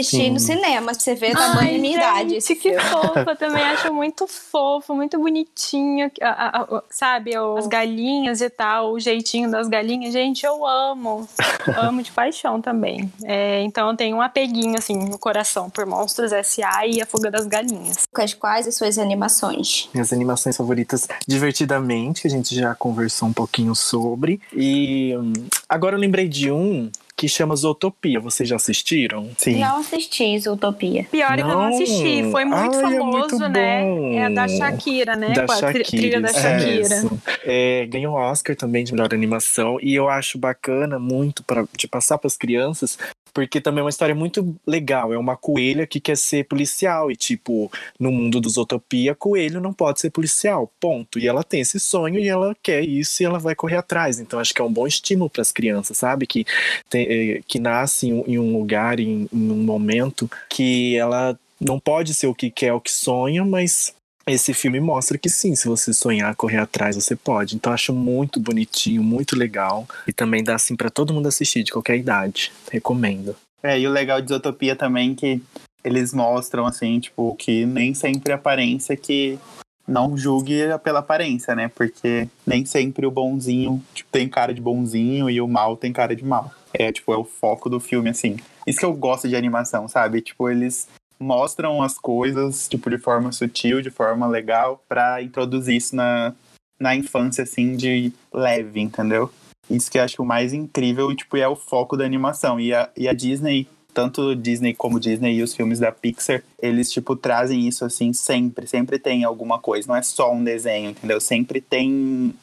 Assisti 0.00 0.30
no 0.30 0.40
cinema, 0.40 0.92
você 0.92 1.14
vê 1.14 1.32
da 1.32 1.54
minha 1.54 1.96
idade. 1.96 2.34
esse 2.36 2.54
gente, 2.54 2.62
que 2.62 2.78
fofa, 2.80 3.36
também 3.36 3.62
acho 3.64 3.92
muito 3.92 4.26
fofo, 4.26 4.94
muito 4.94 5.18
bonitinho, 5.18 6.10
a- 6.20 6.28
a- 6.28 6.62
a- 6.62 6.82
sabe, 6.90 7.36
o- 7.38 7.56
as 7.56 7.66
galinhas 7.66 8.40
e 8.40 8.50
tal, 8.50 8.92
o 8.92 8.98
jeitinho 9.00 9.50
das 9.50 9.68
galinhas, 9.68 10.12
gente, 10.12 10.44
eu 10.44 10.66
amo, 10.66 11.28
amo 11.76 12.02
de 12.02 12.10
paixão 12.10 12.60
também. 12.60 13.10
É, 13.24 13.62
então 13.62 13.88
eu 13.90 13.96
tenho 13.96 14.16
um 14.16 14.22
apeguinho, 14.22 14.76
assim, 14.76 14.96
no 14.96 15.18
coração 15.18 15.70
por 15.70 15.86
Monstros 15.86 16.32
S.A. 16.32 16.86
e 16.86 17.00
a 17.00 17.06
Fuga 17.06 17.30
das 17.30 17.46
Galinhas. 17.46 17.98
Quais 18.12 18.66
as 18.66 18.74
suas 18.76 18.98
animações? 18.98 19.88
Minhas 19.94 20.12
animações 20.12 20.56
favoritas, 20.56 21.06
Divertidamente, 21.26 22.22
que 22.22 22.28
a 22.28 22.30
gente 22.30 22.54
já 22.54 22.74
conversou 22.74 23.28
um 23.28 23.32
pouquinho 23.32 23.74
sobre. 23.74 24.40
E 24.52 25.16
hum, 25.16 25.32
agora 25.68 25.94
eu 25.96 26.00
lembrei 26.00 26.28
de 26.28 26.50
um 26.50 26.90
que 27.16 27.28
chama 27.28 27.54
Zootopia. 27.54 28.20
Vocês 28.20 28.48
já 28.48 28.56
assistiram? 28.56 29.30
Sim. 29.38 29.60
Não 29.60 29.78
assisti 29.78 30.36
Utopia. 30.48 31.06
Pior 31.10 31.32
é 31.32 31.36
que 31.36 31.42
eu 31.42 31.48
não 31.48 31.62
assisti. 31.64 32.30
Foi 32.30 32.44
muito 32.44 32.76
Ai, 32.76 32.94
é 32.94 32.98
famoso, 32.98 33.18
muito 33.18 33.38
né? 33.48 33.82
bom. 33.82 34.12
É 34.12 34.24
a 34.24 34.28
da 34.28 34.48
Shakira, 34.48 35.16
né? 35.16 35.32
Da 35.32 35.46
Shakira. 35.46 35.84
trilha 35.84 36.20
da 36.20 36.32
Shakira. 36.32 36.80
isso. 36.80 37.20
É, 37.44 37.86
ganhou 37.86 38.14
Oscar 38.14 38.56
também 38.56 38.84
de 38.84 38.92
melhor 38.92 39.12
animação. 39.14 39.78
E 39.80 39.94
eu 39.94 40.08
acho 40.08 40.38
bacana 40.38 40.98
muito 40.98 41.42
pra, 41.44 41.64
de 41.76 41.86
passar 41.86 42.18
para 42.18 42.26
as 42.26 42.36
crianças, 42.36 42.98
porque 43.34 43.60
também 43.60 43.80
é 43.80 43.82
uma 43.82 43.90
história 43.90 44.14
muito 44.14 44.56
legal. 44.66 45.12
É 45.12 45.18
uma 45.18 45.36
coelha 45.36 45.86
que 45.86 45.98
quer 46.00 46.16
ser 46.16 46.44
policial. 46.44 47.10
E, 47.10 47.16
tipo, 47.16 47.70
no 47.98 48.12
mundo 48.12 48.40
dos 48.40 48.56
Utopia, 48.56 49.14
coelho 49.14 49.60
não 49.60 49.72
pode 49.72 50.00
ser 50.00 50.10
policial. 50.10 50.72
Ponto. 50.80 51.18
E 51.18 51.26
ela 51.26 51.42
tem 51.42 51.60
esse 51.60 51.80
sonho 51.80 52.18
e 52.20 52.28
ela 52.28 52.56
quer 52.62 52.82
isso 52.82 53.22
e 53.22 53.26
ela 53.26 53.38
vai 53.40 53.54
correr 53.56 53.76
atrás. 53.76 54.20
Então, 54.20 54.38
acho 54.38 54.54
que 54.54 54.62
é 54.62 54.64
um 54.64 54.72
bom 54.72 54.86
estímulo 54.86 55.28
para 55.28 55.42
as 55.42 55.50
crianças, 55.50 55.98
sabe? 55.98 56.26
Que, 56.26 56.46
tem, 56.88 57.06
eh, 57.10 57.40
que 57.46 57.58
nasce 57.58 58.06
em 58.08 58.12
um- 58.14 58.24
em 58.26 58.38
um 58.38 58.56
lugar, 58.56 59.00
em, 59.00 59.28
em 59.32 59.50
um 59.50 59.56
momento 59.64 60.30
que 60.48 60.96
ela 60.96 61.38
não 61.60 61.80
pode 61.80 62.14
ser 62.14 62.28
o 62.28 62.34
que 62.34 62.50
quer, 62.50 62.72
o 62.72 62.80
que 62.80 62.92
sonha, 62.92 63.44
mas 63.44 63.94
esse 64.26 64.54
filme 64.54 64.80
mostra 64.80 65.18
que 65.18 65.28
sim, 65.28 65.54
se 65.54 65.68
você 65.68 65.92
sonhar, 65.92 66.34
correr 66.34 66.58
atrás, 66.58 66.96
você 66.96 67.14
pode. 67.14 67.56
Então 67.56 67.72
acho 67.72 67.92
muito 67.92 68.40
bonitinho, 68.40 69.02
muito 69.02 69.36
legal. 69.36 69.86
E 70.06 70.12
também 70.12 70.42
dá 70.42 70.54
assim 70.54 70.76
pra 70.76 70.90
todo 70.90 71.12
mundo 71.12 71.28
assistir, 71.28 71.62
de 71.62 71.72
qualquer 71.72 71.96
idade. 71.96 72.52
Recomendo. 72.70 73.36
É, 73.62 73.78
e 73.78 73.86
o 73.86 73.90
legal 73.90 74.20
de 74.20 74.28
Zootopia 74.28 74.76
também 74.76 75.12
é 75.12 75.14
que 75.14 75.42
eles 75.82 76.14
mostram, 76.14 76.66
assim, 76.66 76.98
tipo, 77.00 77.34
que 77.36 77.66
nem 77.66 77.92
sempre 77.94 78.32
a 78.32 78.36
aparência 78.36 78.96
que 78.96 79.38
não 79.86 80.16
julgue 80.16 80.60
pela 80.82 81.00
aparência, 81.00 81.54
né? 81.54 81.70
Porque 81.74 82.26
nem 82.46 82.64
sempre 82.64 83.06
o 83.06 83.10
bonzinho 83.10 83.82
tipo, 83.94 84.10
tem 84.10 84.28
cara 84.28 84.54
de 84.54 84.60
bonzinho 84.60 85.28
e 85.28 85.40
o 85.40 85.48
mal 85.48 85.76
tem 85.76 85.92
cara 85.92 86.16
de 86.16 86.24
mal. 86.24 86.50
É, 86.72 86.90
tipo, 86.90 87.12
é 87.12 87.16
o 87.16 87.24
foco 87.24 87.68
do 87.68 87.78
filme, 87.78 88.08
assim. 88.08 88.36
Isso 88.66 88.78
que 88.78 88.84
eu 88.84 88.94
gosto 88.94 89.28
de 89.28 89.36
animação, 89.36 89.86
sabe? 89.86 90.22
Tipo, 90.22 90.48
eles 90.48 90.88
mostram 91.24 91.82
as 91.82 91.98
coisas, 91.98 92.68
tipo, 92.68 92.90
de 92.90 92.98
forma 92.98 93.32
sutil, 93.32 93.80
de 93.80 93.90
forma 93.90 94.26
legal, 94.26 94.84
pra 94.88 95.22
introduzir 95.22 95.76
isso 95.76 95.96
na, 95.96 96.34
na 96.78 96.94
infância, 96.94 97.42
assim, 97.42 97.74
de 97.74 98.12
leve, 98.32 98.80
entendeu? 98.80 99.30
Isso 99.68 99.90
que 99.90 99.98
eu 99.98 100.02
acho 100.02 100.22
o 100.22 100.26
mais 100.26 100.52
incrível 100.52 101.10
e, 101.10 101.16
tipo, 101.16 101.36
é 101.36 101.48
o 101.48 101.56
foco 101.56 101.96
da 101.96 102.04
animação. 102.04 102.60
E 102.60 102.74
a, 102.74 102.90
e 102.96 103.08
a 103.08 103.12
Disney, 103.12 103.66
tanto 103.94 104.36
Disney 104.36 104.74
como 104.74 105.00
Disney 105.00 105.36
e 105.36 105.42
os 105.42 105.54
filmes 105.54 105.78
da 105.78 105.90
Pixar, 105.90 106.42
eles, 106.60 106.92
tipo, 106.92 107.16
trazem 107.16 107.66
isso, 107.66 107.84
assim, 107.84 108.12
sempre. 108.12 108.66
Sempre 108.66 108.98
tem 108.98 109.24
alguma 109.24 109.58
coisa. 109.58 109.88
Não 109.88 109.96
é 109.96 110.02
só 110.02 110.32
um 110.32 110.44
desenho, 110.44 110.90
entendeu? 110.90 111.20
Sempre 111.20 111.60
tem 111.60 112.34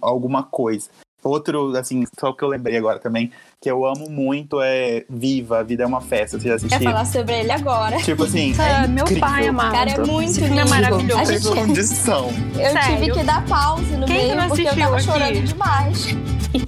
alguma 0.00 0.42
coisa. 0.42 0.88
Outro, 1.26 1.76
assim, 1.76 2.04
só 2.18 2.32
que 2.32 2.42
eu 2.44 2.48
lembrei 2.48 2.76
agora 2.76 2.98
também, 2.98 3.32
que 3.60 3.68
eu 3.70 3.84
amo 3.84 4.08
muito 4.08 4.60
é 4.62 5.04
Viva, 5.10 5.58
A 5.58 5.62
Vida 5.62 5.82
é 5.82 5.86
uma 5.86 6.00
Festa. 6.00 6.38
Você 6.38 6.44
já 6.48 6.56
Quer 6.56 6.66
assistiu? 6.66 6.80
falar 6.90 7.04
sobre 7.04 7.40
ele 7.40 7.50
agora. 7.50 7.96
Tipo 7.98 8.22
assim, 8.24 8.54
Ah, 8.60 8.84
é 8.84 8.86
meu 8.86 9.04
incrível. 9.04 9.20
pai 9.28 9.48
amado. 9.48 9.72
Cara, 9.72 9.90
é 9.90 9.98
muito 9.98 10.40
lindo. 10.40 10.60
é 10.60 10.64
maravilhoso. 10.64 11.20
A 11.20 11.24
gente- 11.24 11.48
condição. 11.48 12.32
Eu 12.54 12.70
Sério? 12.72 12.96
tive 13.00 13.12
que 13.12 13.22
dar 13.24 13.44
pause 13.46 13.82
no 13.96 14.06
Quem 14.06 14.16
que 14.16 14.22
meio 14.26 14.36
não 14.36 14.48
porque 14.48 14.62
eu 14.68 14.76
tava 14.76 14.96
aqui? 14.96 15.04
chorando 15.04 15.40
demais. 15.42 16.06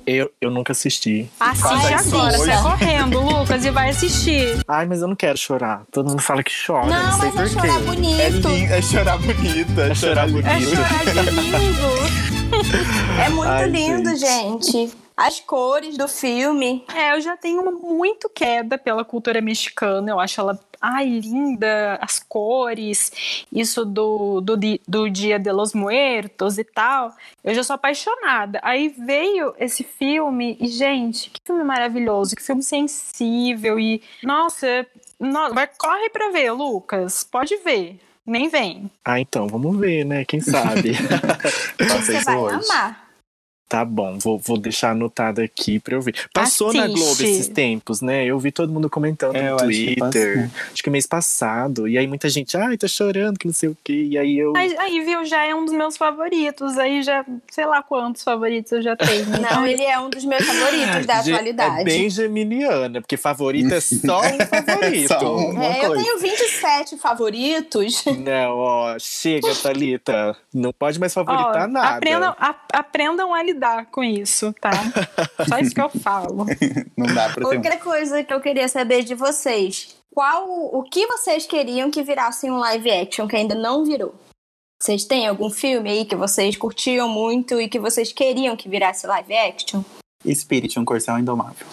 Eu, 0.07 0.31
eu 0.40 0.51
nunca 0.51 0.73
assisti. 0.73 1.31
Assiste 1.40 1.66
Ai, 1.66 1.94
agora, 1.94 2.27
assista. 2.37 2.44
sai 2.44 2.62
correndo, 2.62 3.21
Lucas, 3.21 3.64
e 3.64 3.71
vai 3.71 3.90
assistir. 3.90 4.59
Ai, 4.66 4.87
mas 4.87 5.01
eu 5.01 5.09
não 5.09 5.16
quero 5.16 5.38
chorar. 5.38 5.83
Todo 5.92 6.09
mundo 6.11 6.21
fala 6.21 6.42
que 6.42 6.53
chora. 6.66 6.87
Não, 6.87 7.11
Não, 7.12 7.21
sei 7.21 7.31
mas 7.35 7.51
é 7.57 7.61
chorar 7.61 7.77
É, 7.77 7.85
bonito. 7.85 8.49
lindo, 8.49 8.73
é 8.75 8.83
chorar 8.83 9.18
bonito, 9.18 9.81
é, 9.81 9.90
É 9.90 9.94
chorar 9.94 10.29
chorar 10.29 10.29
bonito. 10.29 10.47
É 10.49 10.61
chorar 10.61 11.05
de 11.05 11.31
lindo. 11.31 12.38
É 13.25 13.29
muito 13.31 13.49
Ai, 13.51 13.69
lindo, 13.69 14.15
gente. 14.17 14.73
gente. 14.73 14.97
As 15.17 15.41
cores 15.41 15.97
do 15.99 16.07
filme. 16.07 16.85
É, 16.95 17.15
eu 17.17 17.21
já 17.21 17.37
tenho 17.37 17.61
uma 17.63 17.73
muito 17.73 18.29
queda 18.29 18.79
pela 18.79 19.05
cultura 19.05 19.41
mexicana. 19.41 20.13
Eu 20.13 20.21
acho 20.21 20.41
ela, 20.41 20.59
ai, 20.81 21.07
linda, 21.09 21.99
as 22.01 22.21
cores, 22.21 23.45
isso 23.53 23.85
do, 23.85 24.41
do, 24.41 24.57
do 24.87 25.11
Dia 25.11 25.37
de 25.39 25.51
los 25.51 25.75
Muertos 25.75 26.57
e 26.57 26.63
tal. 26.65 27.13
Eu 27.43 27.53
já 27.53 27.65
sou 27.65 27.75
apaixonada. 27.75 28.61
Aí 28.63 28.89
veio 28.97 29.53
esse 29.59 29.83
filme 29.83 30.57
e, 30.61 30.69
gente, 30.69 31.31
que 31.31 31.41
filme 31.45 31.65
maravilhoso, 31.65 32.37
que 32.37 32.43
filme 32.43 32.63
sensível 32.63 33.79
e, 33.79 34.01
nossa, 34.23 34.87
no- 35.19 35.53
vai, 35.53 35.67
corre 35.77 36.11
pra 36.11 36.31
ver, 36.31 36.53
Lucas. 36.53 37.25
Pode 37.25 37.57
ver. 37.57 37.99
Nem 38.29 38.51
vem. 38.51 38.91
Ah, 39.03 39.19
então, 39.19 39.49
vamos 39.49 39.79
ver, 39.79 40.05
né? 40.05 40.23
Quem 40.25 40.38
sabe? 40.38 40.93
Você 41.81 42.21
vai 42.21 42.37
hoje. 42.37 42.71
amar. 42.71 43.08
Tá 43.69 43.85
bom, 43.85 44.19
vou, 44.19 44.39
vou 44.39 44.57
deixar 44.57 44.93
anotado 44.93 45.43
aqui 45.43 45.79
pra 45.79 45.95
eu 45.95 46.01
ver. 46.01 46.15
Passou 46.33 46.73
na 46.73 46.85
Assiste. 46.85 46.99
Globo 46.99 47.23
esses 47.23 47.49
tempos, 47.49 48.01
né? 48.01 48.25
Eu 48.25 48.39
vi 48.39 48.51
todo 48.51 48.73
mundo 48.73 48.89
comentando 48.89 49.37
É, 49.37 49.51
no 49.51 49.57
acho 49.57 49.69
que 49.69 49.95
Twitter. 49.97 50.51
Acho 50.73 50.83
que 50.83 50.89
mês 50.89 51.07
passado. 51.07 51.87
E 51.87 51.99
aí 51.99 52.07
muita 52.07 52.31
gente, 52.31 52.57
ai, 52.57 52.79
tá 52.79 52.89
chorando, 52.89 53.39
que 53.39 53.47
não 53.47 53.53
sei 53.53 53.69
o 53.69 53.77
quê. 53.85 54.09
E 54.11 54.17
aí 54.17 54.39
eu. 54.39 54.57
Aí, 54.57 54.75
aí, 54.79 55.05
viu, 55.05 55.23
já 55.27 55.45
é 55.45 55.55
um 55.55 55.67
dos 55.67 55.75
meus 55.75 55.99
favoritos. 55.99 56.79
Aí 56.79 57.03
já, 57.03 57.23
sei 57.51 57.67
lá 57.67 57.83
quantos 57.83 58.23
favoritos 58.23 58.73
eu 58.73 58.81
já 58.81 58.97
tenho. 58.97 59.27
Não, 59.39 59.67
ele 59.67 59.83
é 59.83 59.99
um 60.01 60.09
dos 60.09 60.25
meus 60.25 60.47
favoritos 60.47 61.05
da 61.05 61.21
Ge- 61.23 61.33
atualidade. 61.33 61.81
É 61.83 61.85
bem 61.85 62.09
geminiana, 62.09 63.03
porque 63.03 63.19
favorito 63.19 63.75
é 63.75 63.81
só 63.83 64.21
um 64.23 64.39
favorito. 64.49 65.09
Só 65.09 65.37
um. 65.37 65.51
uma 65.51 65.65
É, 65.67 65.85
eu 65.85 65.93
tenho 65.95 66.19
27 66.19 66.97
favoritos. 66.97 68.03
Não, 68.07 68.57
ó, 68.57 68.97
chega, 68.99 69.55
Thalita. 69.55 70.35
Não 70.55 70.73
pode 70.73 70.99
mais 70.99 71.15
Ó, 71.15 71.23
favoritar 71.23 71.69
nada. 71.69 71.97
Aprendam, 71.97 72.35
a- 72.39 72.57
aprendam 72.73 73.35
a 73.35 73.43
lidar 73.43 73.58
com 73.90 74.03
isso, 74.03 74.55
tá? 74.61 74.71
Só 75.49 75.59
isso 75.59 75.75
que 75.75 75.81
eu 75.81 75.88
falo. 75.88 76.47
Não 76.97 77.07
dá 77.14 77.29
pra 77.29 77.49
ter. 77.49 77.57
Outra 77.57 77.77
coisa 77.79 78.23
que 78.25 78.33
eu 78.33 78.40
queria 78.40 78.68
saber 78.68 79.03
de 79.03 79.14
vocês. 79.14 79.97
Qual, 80.12 80.49
o 80.49 80.83
que 80.83 81.07
vocês 81.07 81.47
queriam 81.47 81.90
que 81.90 82.03
virasse 82.03 82.51
um 82.51 82.57
live 82.59 82.90
action 82.90 83.29
que 83.29 83.37
ainda 83.37 83.55
não 83.55 83.85
virou? 83.85 84.14
Vocês 84.81 85.05
têm 85.05 85.29
algum 85.29 85.51
filme 85.51 85.90
aí 85.90 86.05
que 86.05 86.16
vocês 86.16 86.57
curtiam 86.57 87.09
muito 87.09 87.61
e 87.61 87.68
que 87.68 87.79
vocês 87.79 88.12
queriam 88.12 88.57
que 88.57 88.68
virasse 88.68 89.07
live 89.07 89.37
action? 89.37 89.83
Spirit, 90.27 90.79
um 90.79 90.85
corcel 90.85 91.18
indomável. 91.18 91.66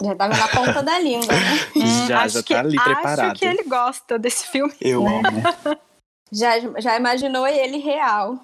Já 0.00 0.14
tava 0.14 0.36
na 0.36 0.48
ponta 0.48 0.82
da 0.82 0.98
língua, 1.00 1.32
né? 1.32 2.06
Já, 2.06 2.22
acho 2.22 2.34
já 2.36 2.42
que, 2.42 2.54
tá 2.54 2.60
ali 2.60 2.76
preparado. 2.76 3.32
Acho 3.32 3.40
que 3.40 3.46
ele 3.46 3.64
gosta 3.64 4.18
desse 4.18 4.46
filme. 4.46 4.72
Eu 4.80 5.06
amo. 5.06 5.22
Já, 6.30 6.54
já 6.78 6.96
imaginou 6.96 7.46
ele 7.46 7.78
real. 7.78 8.38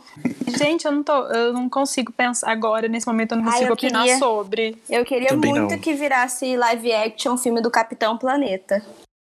Gente, 0.56 0.84
eu 0.86 0.92
não, 0.92 1.02
tô, 1.02 1.12
eu 1.26 1.52
não 1.52 1.68
consigo 1.68 2.12
pensar 2.12 2.50
agora, 2.50 2.88
nesse 2.88 3.06
momento, 3.06 3.32
eu 3.32 3.38
não 3.38 3.44
Ai, 3.44 3.52
consigo 3.52 3.68
eu 3.70 3.74
opinar 3.74 4.02
queria. 4.04 4.18
sobre. 4.18 4.82
Eu 4.88 5.04
queria 5.04 5.28
Também 5.28 5.52
muito 5.52 5.72
não. 5.72 5.78
que 5.78 5.92
virasse 5.94 6.56
live 6.56 6.92
action 6.92 7.36
filme 7.36 7.60
do 7.60 7.70
Capitão 7.70 8.16
Planeta. 8.16 8.82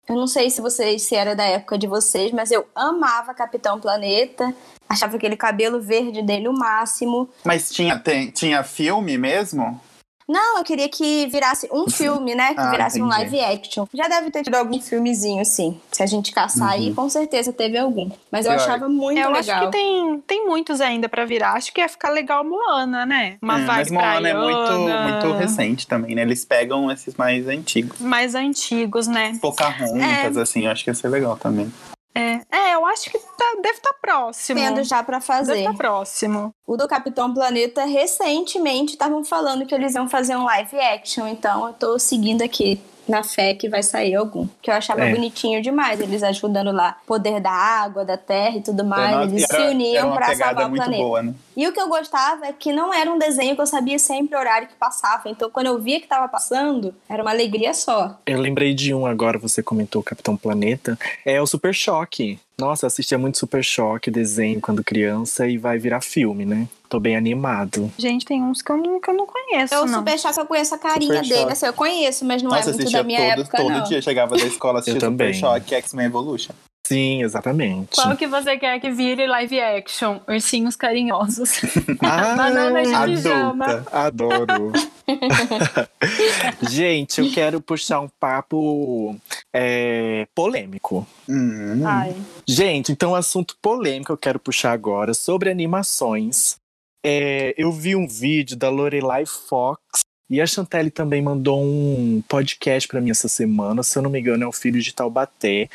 Eu 0.09 0.17
não 0.17 0.27
sei 0.27 0.51
se 0.51 0.61
vocês 0.61 1.03
se 1.03 1.15
era 1.17 1.35
da 1.35 1.45
época 1.45 1.79
de 1.79 1.87
vocês, 1.87 2.31
mas 2.31 2.51
eu 2.51 2.67
amava 2.75 3.33
Capitão 3.35 3.81
Planeta. 3.81 4.55
Achava 4.89 5.17
aquele 5.17 5.37
cabelo 5.37 5.81
verde 5.81 6.23
dele 6.23 6.47
o 6.47 6.53
máximo. 6.53 7.29
Mas 7.43 7.71
tinha, 7.73 7.99
tem- 7.99 8.31
tinha 8.31 8.63
filme 8.63 9.17
mesmo? 9.17 9.81
Não, 10.27 10.59
eu 10.59 10.65
queria 10.65 10.89
que 10.89 11.27
virasse 11.27 11.69
um 11.71 11.89
filme, 11.89 12.35
né? 12.35 12.55
Que 12.55 12.61
Ah, 12.61 12.71
virasse 12.71 13.01
um 13.03 13.07
entendi. 13.07 13.37
live 13.37 13.41
action. 13.41 13.87
Já 13.93 14.09
deve 14.09 14.31
ter 14.31 14.43
tido 14.43 14.55
algum 14.55 14.81
filmezinho, 14.81 15.45
sim. 15.45 15.79
Se 15.93 16.03
a 16.03 16.07
gente 16.07 16.33
caçar 16.33 16.71
aí, 16.71 16.95
com 16.95 17.09
certeza 17.11 17.53
teve 17.53 17.77
algum. 17.77 18.11
Mas 18.31 18.47
eu 18.47 18.53
achava 18.53 18.89
muito 18.89 19.19
eu 19.19 19.31
legal. 19.31 19.57
acho 19.59 19.67
que 19.67 19.73
tem, 19.73 20.21
tem 20.27 20.47
muitos 20.47 20.81
ainda 20.81 21.09
pra 21.11 21.25
virar. 21.27 21.53
Acho 21.53 21.73
que 21.73 21.81
ia 21.81 21.89
ficar 21.89 22.09
legal 22.11 22.43
Moana, 22.43 23.05
né? 23.05 23.37
Uma 23.43 23.61
É, 23.61 23.65
vibe 23.67 23.77
mas 23.77 23.91
Moana 23.91 24.29
é 24.29 24.35
muito, 24.35 24.73
muito 25.03 25.33
recente 25.37 25.87
também, 25.87 26.15
né? 26.15 26.23
Eles 26.23 26.45
pegam 26.45 26.91
esses 26.91 27.15
mais 27.17 27.47
antigos. 27.47 28.01
Mais 28.01 28.35
antigos, 28.35 29.07
né? 29.07 29.39
Pocahontas, 29.43 30.37
assim, 30.39 30.65
eu 30.65 30.71
acho 30.73 30.85
que 30.85 30.91
ia 30.91 30.95
ser 30.95 31.09
legal 31.09 31.37
também. 31.37 31.71
É, 32.15 32.41
é 32.51 32.75
eu 32.75 32.87
acho 32.87 33.11
que 33.11 33.19
tá- 33.19 33.55
deve 33.61 33.77
estar 33.79 33.93
próximo. 34.01 34.61
Tendo 34.61 34.85
já 34.85 35.03
pra 35.03 35.19
Deve 35.19 35.27
fazer. 35.27 35.59
estar 35.59 35.75
próximo. 35.75 36.55
O 36.67 36.77
do 36.77 36.87
Capitão 36.87 37.35
Planeta, 37.35 37.85
recentemente, 37.85 38.93
estavam 38.93 39.25
falando 39.25 39.67
que 39.67 39.75
eles 39.75 39.95
iam 39.95 40.09
fazer 40.09 40.37
um 40.37 40.45
live 40.45 40.79
action. 40.79 41.27
Então, 41.27 41.67
eu 41.67 41.73
tô 41.75 41.99
seguindo 41.99 42.43
aqui 42.43 42.81
na 43.09 43.23
fé 43.23 43.55
que 43.55 43.69
vai 43.69 43.83
sair 43.83 44.15
algum. 44.15 44.47
Que 44.63 44.71
eu 44.71 44.75
achava 44.75 45.05
É. 45.05 45.13
bonitinho 45.13 45.61
demais. 45.63 46.01
Eles 46.01 46.23
ajudando 46.23 46.73
lá, 46.73 46.97
poder 47.07 47.41
da 47.41 47.51
água, 47.51 48.05
da 48.05 48.17
terra 48.17 48.57
e 48.57 48.63
tudo 48.63 48.85
mais. 48.85 49.13
Era- 49.15 49.25
eles 49.25 49.47
se 49.47 49.57
uniam 49.57 50.13
pegada 50.13 50.35
salvar 50.37 50.71
o 50.71 50.75
planeta. 50.75 51.03
boa, 51.03 51.23
né? 51.23 51.35
E 51.57 51.69
o 51.69 51.73
que 51.73 51.81
eu 51.81 51.89
gostava 51.89 52.47
é 52.47 52.53
que 52.53 52.73
não 52.73 52.93
era 52.93 53.11
um 53.13 53.19
desenho 53.19 53.55
que 53.55 53.61
eu 53.63 53.67
sabia 53.67 53.99
sempre 53.99 54.35
o 54.37 54.39
horário 54.39 54.67
que 54.69 54.75
passava. 54.75 55.29
Então, 55.29 55.49
quando 55.51 55.67
eu 55.67 55.79
via 55.81 56.01
que 56.01 56.07
tava 56.09 56.27
passando, 56.29 56.95
era 57.09 57.23
uma 57.23 57.31
alegria 57.31 57.73
só. 57.75 58.19
Eu 58.27 58.41
lembrei 58.41 58.75
de 58.75 58.93
um 58.93 59.07
agora, 59.07 59.39
você 59.39 59.63
comentou 59.63 60.03
Capitão 60.03 60.37
Planeta. 60.37 60.99
É 61.25 61.41
o 61.41 61.47
Super 61.47 61.73
Choque. 61.75 62.39
Nossa, 62.59 62.85
eu 62.85 62.89
assistia 62.89 63.19
muito 63.19 63.39
Super 63.39 63.65
Choque, 63.65 64.11
desenho 64.11 64.61
quando 64.61 64.85
criança, 64.85 65.47
e 65.47 65.59
vai 65.59 65.77
virar 65.79 66.01
filme, 66.01 66.45
né? 66.45 66.69
Tô 66.89 67.01
bem 67.01 67.17
animado. 67.17 67.91
Gente, 67.99 68.25
tem 68.25 68.41
uns 68.43 68.63
que 68.63 68.71
eu 68.71 68.77
não, 68.77 69.01
que 69.01 69.11
eu 69.11 69.15
não 69.15 69.27
conheço, 69.27 69.75
Eu 69.75 69.87
não. 69.87 69.99
super 69.99 70.19
choque, 70.19 70.39
eu 70.39 70.47
conheço 70.47 70.75
a 70.75 70.79
carinha 70.79 71.25
Super 71.25 71.29
dele. 71.29 71.53
Assim, 71.53 71.67
eu 71.67 71.73
conheço, 71.73 72.25
mas 72.25 72.43
não 72.43 72.51
Nossa, 72.53 72.71
é 72.71 72.73
muito 72.73 72.93
da 72.93 73.03
minha 73.03 73.19
todo, 73.19 73.41
época, 73.41 73.57
todo 73.57 73.71
não. 73.71 73.83
dia. 73.83 74.01
Chegava 74.01 74.37
da 74.37 74.45
escola, 74.47 74.79
assistia 74.79 75.05
Eu 75.05 75.11
Super. 75.11 75.35
Choque, 75.35 75.75
X-Men 75.75 76.07
Evolution. 76.07 76.53
Sim, 76.87 77.23
exatamente. 77.23 77.95
Qual 77.95 78.15
que 78.17 78.27
você 78.27 78.59
quer 78.59 78.79
que 78.79 78.91
vire 78.91 79.27
live 79.27 79.59
action? 79.59 80.21
Ursinhos 80.29 80.77
carinhosos. 80.77 81.61
Ah, 82.01 82.37
Banana 82.37 82.83
de 82.83 83.17
pijama. 83.17 83.65
Adulta. 83.91 84.37
Adoro. 84.37 84.73
Gente, 86.69 87.21
eu 87.21 87.31
quero 87.33 87.61
puxar 87.61 88.01
um 88.01 88.09
papo 88.21 89.17
é, 89.53 90.27
polêmico. 90.35 91.07
Hum. 91.29 91.83
Ai. 91.87 92.15
Gente, 92.47 92.93
então 92.93 93.13
o 93.13 93.15
assunto 93.15 93.57
polêmico 93.63 94.07
que 94.07 94.13
eu 94.13 94.19
quero 94.19 94.39
puxar 94.39 94.73
agora 94.73 95.15
sobre 95.15 95.51
animações. 95.51 96.57
É, 97.05 97.55
eu 97.57 97.73
vi 97.73 97.97
um 97.97 98.07
vídeo 98.07 98.57
da 98.57 98.69
Lorelai 98.69 99.25
Fox 99.25 99.81
e 100.29 100.41
a 100.41 100.47
Chantelle 100.47 100.91
também 100.91 101.23
mandou 101.23 101.63
um 101.63 102.23
podcast 102.29 102.89
pra 102.89 103.01
mim 103.01 103.11
essa 103.11 103.29
semana. 103.29 103.83
Se 103.83 103.99
eu 103.99 104.03
não 104.03 104.11
me 104.11 104.21
engano, 104.21 104.45
é 104.45 104.47
o 104.47 104.53
Filho 104.53 104.81
de 104.81 104.95
Taubaté. 104.95 105.69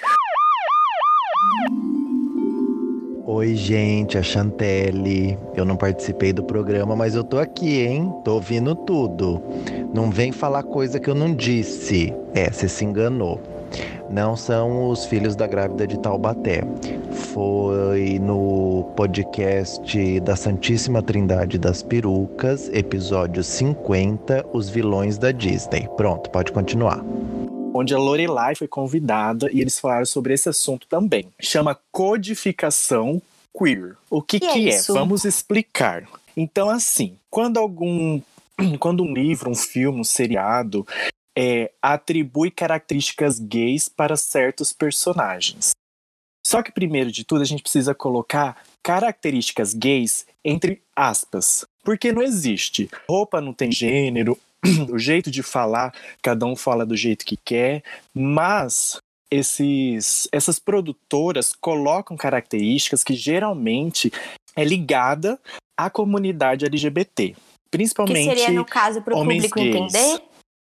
Oi, 3.32 3.56
gente, 3.56 4.17
a 4.17 4.23
Chantelle. 4.23 5.38
Eu 5.56 5.63
não 5.63 5.78
participei 5.78 6.34
do 6.34 6.43
programa, 6.43 6.95
mas 6.95 7.15
eu 7.15 7.23
tô 7.23 7.38
aqui, 7.38 7.82
hein? 7.82 8.12
Tô 8.25 8.34
ouvindo 8.34 8.73
tudo. 8.73 9.41
Não 9.93 10.10
vem 10.10 10.32
falar 10.32 10.63
coisa 10.63 10.99
que 10.99 11.10
eu 11.10 11.15
não 11.15 11.36
disse. 11.36 12.13
É, 12.34 12.49
você 12.49 12.67
se 12.67 12.84
enganou. 12.84 13.39
Não 14.10 14.36
são 14.36 14.89
os 14.89 15.06
filhos 15.06 15.36
da 15.36 15.45
grávida 15.45 15.86
de 15.86 15.99
Taubaté. 15.99 16.63
Foi 17.12 18.17
no 18.19 18.91
podcast 18.95 20.19
da 20.21 20.36
Santíssima 20.36 21.04
Trindade 21.04 21.60
das 21.60 21.84
Perucas, 21.84 22.67
episódio 22.73 23.43
50, 23.43 24.47
Os 24.52 24.69
Vilões 24.69 25.19
da 25.19 25.32
Disney. 25.32 25.88
Pronto, 25.95 26.30
pode 26.32 26.52
continuar 26.52 27.06
onde 27.73 27.93
a 27.93 27.97
Lorelai 27.97 28.55
foi 28.55 28.67
convidada 28.67 29.49
e 29.51 29.62
eles 29.62 29.79
falaram 29.79 30.05
sobre 30.05 30.34
esse 30.34 30.49
assunto 30.49 30.88
também. 30.88 31.27
Chama 31.39 31.79
codificação 31.91 33.21
queer. 33.58 33.95
O 34.10 34.21
que, 34.21 34.39
Que 34.39 34.45
é 34.45 34.53
que 34.53 34.69
é? 34.69 34.75
isso? 34.75 34.93
Vamos 34.93 35.25
explicar. 35.25 36.08
Então, 36.36 36.69
assim, 36.69 37.17
quando 37.29 37.58
algum. 37.58 38.21
Quando 38.77 39.03
um 39.03 39.13
livro, 39.13 39.49
um 39.49 39.55
filme, 39.55 40.01
um 40.01 40.03
seriado 40.03 40.86
é, 41.34 41.71
atribui 41.82 42.51
características 42.51 43.39
gays 43.39 43.88
para 43.88 44.17
certos 44.17 44.73
personagens. 44.73 45.71
Só 46.45 46.62
que, 46.62 46.69
primeiro 46.69 47.10
de 47.10 47.23
tudo, 47.23 47.41
a 47.41 47.45
gente 47.45 47.63
precisa 47.63 47.95
colocar 47.95 48.62
características 48.84 49.73
gays 49.73 50.25
entre 50.43 50.82
aspas. 50.95 51.65
Porque 51.84 52.12
não 52.12 52.21
existe. 52.21 52.89
Roupa 53.08 53.39
não 53.39 53.53
tem 53.53 53.71
gênero, 53.71 54.38
o 54.91 54.98
jeito 54.98 55.32
de 55.32 55.41
falar, 55.41 55.93
cada 56.22 56.45
um 56.45 56.56
fala 56.56 56.86
do 56.86 56.95
jeito 56.95 57.26
que 57.26 57.38
quer, 57.38 57.84
mas 58.13 58.98
esses, 59.32 60.28
essas 60.32 60.60
produtoras 60.60 61.54
colocam 61.54 62.17
características 62.17 63.04
que 63.04 63.13
geralmente 63.13 64.12
é 64.56 64.63
ligada 64.63 65.39
à 65.78 65.89
comunidade 65.89 66.65
LGBT. 66.65 67.30
Que 67.30 67.38
Principalmente 67.72 68.26
seria, 68.26 68.52
no 68.52 68.65
caso, 68.65 69.02
pro 69.02 69.15
homens 69.15 69.48
público 69.48 69.60
gays. 69.60 69.93
entender. 69.93 70.24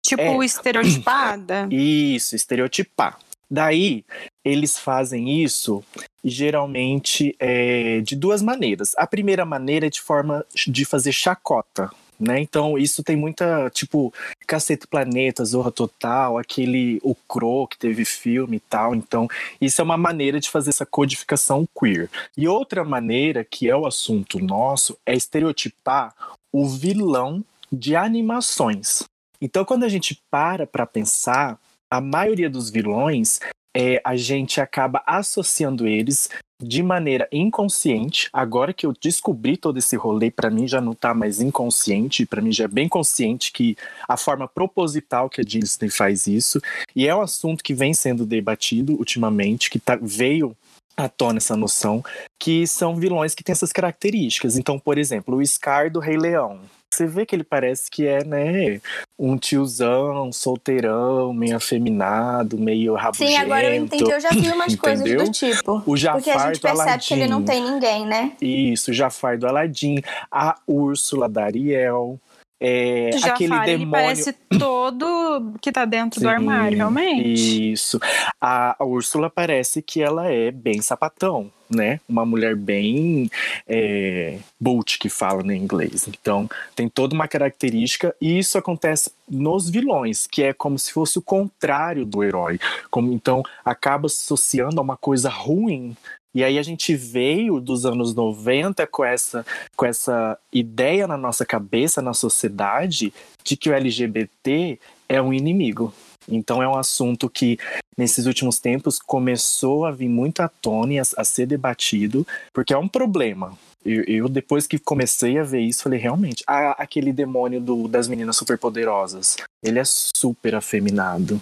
Tipo, 0.05 0.43
É. 0.43 0.45
estereotipada. 0.45 1.69
Isso, 1.71 2.35
estereotipar. 2.35 3.19
Daí, 3.51 4.05
eles 4.45 4.79
fazem 4.79 5.43
isso 5.43 5.83
geralmente 6.23 7.35
é, 7.40 8.01
de 8.01 8.14
duas 8.14 8.43
maneiras. 8.43 8.93
A 8.97 9.09
primeira 9.09 9.45
maneira 9.45 9.88
é 9.88 9.90
de 9.90 10.01
forma 10.01 10.47
de 10.55 10.85
fazer 10.85 11.11
chacota. 11.11 11.90
Né? 12.21 12.39
Então, 12.41 12.77
isso 12.77 13.03
tem 13.03 13.17
muita, 13.17 13.71
tipo, 13.71 14.13
Cacete 14.47 14.87
Planeta, 14.87 15.45
Zorra 15.45 15.71
Total, 15.71 16.37
aquele 16.37 17.01
O 17.03 17.15
Crow, 17.15 17.67
que 17.67 17.79
teve 17.79 18.05
filme 18.05 18.59
e 18.59 18.61
tal. 18.61 18.95
Então, 18.95 19.27
isso 19.59 19.81
é 19.81 19.85
uma 19.85 19.97
maneira 19.97 20.39
de 20.39 20.51
fazer 20.51 20.69
essa 20.69 20.85
codificação 20.85 21.67
queer. 21.79 22.11
E 22.37 22.47
outra 22.47 22.85
maneira, 22.85 23.43
que 23.43 23.71
é 23.71 23.75
o 23.75 23.87
assunto 23.87 24.39
nosso, 24.39 24.99
é 25.07 25.15
estereotipar 25.15 26.15
o 26.53 26.69
vilão 26.69 27.43
de 27.73 27.97
animações. 27.97 29.05
Então, 29.41 29.65
quando 29.65 29.85
a 29.85 29.89
gente 29.89 30.21
para 30.31 30.67
para 30.67 30.85
pensar, 30.85 31.59
a 31.91 32.01
maioria 32.01 32.51
dos 32.51 32.69
vilões, 32.69 33.41
é, 33.75 34.01
a 34.05 34.15
gente 34.15 34.61
acaba 34.61 35.03
associando 35.07 35.87
eles 35.87 36.29
de 36.61 36.83
maneira 36.83 37.29
inconsciente. 37.33 38.29
Agora 38.33 38.73
que 38.73 38.87
eu 38.87 38.92
descobri 39.01 39.57
todo 39.57 39.79
esse 39.79 39.96
rolê, 39.96 40.31
para 40.31 40.51
mim 40.51 40.68
já 40.68 40.81
não 40.81 40.94
tá 40.94 41.14
mais 41.14 41.40
inconsciente, 41.40 42.27
para 42.27 42.42
mim 42.42 42.53
já 42.53 42.64
é 42.64 42.68
bem 42.68 42.88
consciente 42.88 43.53
que 43.53 43.77
a 44.09 44.16
forma 44.16 44.46
proposital 44.46 45.29
que 45.29 45.40
a 45.40 45.44
Disney 45.44 45.90
faz 45.90 46.27
isso. 46.27 46.61
E 46.94 47.07
é 47.07 47.14
um 47.14 47.23
assunto 47.23 47.64
que 47.64 47.75
vem 47.75 47.94
sendo 47.94 48.27
debatido 48.27 48.94
ultimamente, 48.94 49.70
que 49.70 49.79
tá, 49.79 49.99
veio 50.01 50.57
à 50.96 51.09
tona 51.09 51.38
essa 51.38 51.57
noção, 51.57 52.05
que 52.38 52.66
são 52.66 52.96
vilões 52.96 53.35
que 53.35 53.42
têm 53.42 53.53
essas 53.53 53.73
características. 53.73 54.57
Então, 54.57 54.79
por 54.79 54.99
exemplo, 54.99 55.37
o 55.37 55.46
Scar 55.46 55.90
do 55.90 55.99
Rei 55.99 56.16
Leão. 56.16 56.61
Você 56.92 57.07
vê 57.07 57.24
que 57.24 57.37
ele 57.37 57.44
parece 57.44 57.88
que 57.88 58.05
é, 58.05 58.24
né, 58.24 58.81
um 59.16 59.37
tiozão, 59.38 60.33
solteirão, 60.33 61.33
meio 61.33 61.57
afeminado, 61.57 62.59
meio 62.59 62.94
rabugento. 62.94 63.31
Sim, 63.31 63.37
agora 63.37 63.64
eu 63.64 63.85
entendi. 63.85 64.11
Eu 64.11 64.20
já 64.20 64.31
vi 64.31 64.50
umas 64.50 64.74
coisas 64.76 65.09
do 65.09 65.31
tipo. 65.31 65.83
O 65.87 65.96
Jafar 65.96 66.20
Porque 66.20 66.31
a 66.31 66.46
gente 66.48 66.61
percebe 66.61 67.05
que 67.05 67.14
ele 67.14 67.26
não 67.29 67.37
Aladdin. 67.38 67.53
tem 67.53 67.70
ninguém, 67.70 68.07
né? 68.07 68.33
Isso, 68.40 68.92
Jafar 68.92 69.38
do 69.38 69.46
Aladdin, 69.46 70.03
a 70.33 70.57
Úrsula 70.66 71.29
da 71.29 71.44
Ariel, 71.44 72.18
é, 72.61 73.11
O 73.14 73.27
aquele 73.27 73.49
Jafar, 73.49 73.68
ele 73.68 73.79
demônio... 73.79 73.90
parece 73.90 74.33
todo 74.59 75.55
que 75.62 75.73
tá 75.73 75.87
dentro 75.87 76.20
do 76.20 76.29
Sim, 76.29 76.35
armário, 76.35 76.77
realmente. 76.77 77.73
Isso. 77.73 77.99
A, 78.38 78.77
a 78.79 78.85
Úrsula 78.85 79.31
parece 79.31 79.81
que 79.81 80.03
ela 80.03 80.31
é 80.31 80.51
bem 80.51 80.83
sapatão, 80.83 81.51
né? 81.70 82.01
Uma 82.07 82.27
mulher 82.27 82.55
bem 82.55 83.31
é, 83.66 84.38
boot, 84.61 84.99
que 84.99 85.09
fala 85.09 85.42
no 85.42 85.55
inglês. 85.55 86.07
Então, 86.07 86.49
tem 86.77 86.87
toda 86.87 87.14
uma 87.14 87.27
característica, 87.27 88.14
e 88.20 88.38
isso 88.38 88.59
acontece 88.59 89.11
nos 89.27 89.70
vilões, 89.70 90.27
que 90.27 90.42
é 90.42 90.53
como 90.53 90.79
se 90.79 90.92
fosse 90.92 91.18
o 91.18 91.23
contrário 91.23 92.05
do 92.05 92.23
herói. 92.23 92.61
Como, 92.90 93.11
então, 93.12 93.42
acaba 93.64 94.09
se 94.09 94.25
associando 94.25 94.79
a 94.81 94.83
uma 94.83 94.96
coisa 94.96 95.31
ruim. 95.31 95.96
E 96.35 96.45
aí 96.45 96.59
a 96.59 96.62
gente 96.62 96.95
veio 96.95 97.61
dos 97.61 97.85
anos 97.85 98.14
90 98.14 98.87
com 98.87 99.05
essa, 99.05 99.45
com 99.75 99.85
essa 99.85 100.38
ideia 100.53 101.07
na 101.07 101.16
nossa 101.16 101.45
cabeça, 101.45 102.01
na 102.01 102.14
sociedade, 102.14 103.12
de 103.43 103.57
que 103.57 103.69
o 103.69 103.75
LGBT 103.75 104.79
é 105.09 105.21
um 105.21 105.33
inimigo. 105.33 105.93
Então 106.31 106.62
é 106.62 106.69
um 106.69 106.77
assunto 106.77 107.29
que, 107.29 107.59
nesses 107.97 108.27
últimos 108.27 108.59
tempos, 108.59 108.99
começou 108.99 109.85
a 109.85 109.90
vir 109.90 110.09
muito 110.09 110.40
à 110.40 110.49
tona 110.49 110.95
e 110.95 110.99
a, 110.99 111.03
a 111.16 111.25
ser 111.25 111.47
debatido, 111.47 112.27
porque 112.53 112.73
é 112.73 112.79
um 112.79 112.88
problema. 112.88 113.57
Eu, 113.85 114.05
eu, 114.05 114.29
depois 114.29 114.66
que 114.66 114.79
comecei 114.79 115.38
a 115.38 115.43
ver 115.43 115.61
isso, 115.61 115.83
falei, 115.83 115.99
realmente, 115.99 116.45
ah, 116.47 116.73
aquele 116.79 117.12
demônio 117.12 117.61
do, 117.61 117.88
das 117.88 118.09
meninas 118.09 118.37
superpoderosas, 118.37 119.37
ele 119.62 119.79
é 119.79 119.85
super 119.85 120.55
afeminado. 120.55 121.40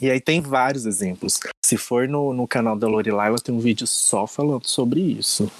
E 0.00 0.10
aí 0.10 0.20
tem 0.20 0.40
vários 0.40 0.84
exemplos. 0.84 1.38
Se 1.64 1.76
for 1.76 2.08
no, 2.08 2.32
no 2.32 2.48
canal 2.48 2.76
da 2.76 2.88
Lorelai, 2.88 3.30
eu 3.30 3.36
tenho 3.36 3.56
um 3.56 3.60
vídeo 3.60 3.86
só 3.86 4.26
falando 4.26 4.66
sobre 4.66 5.00
isso. 5.00 5.50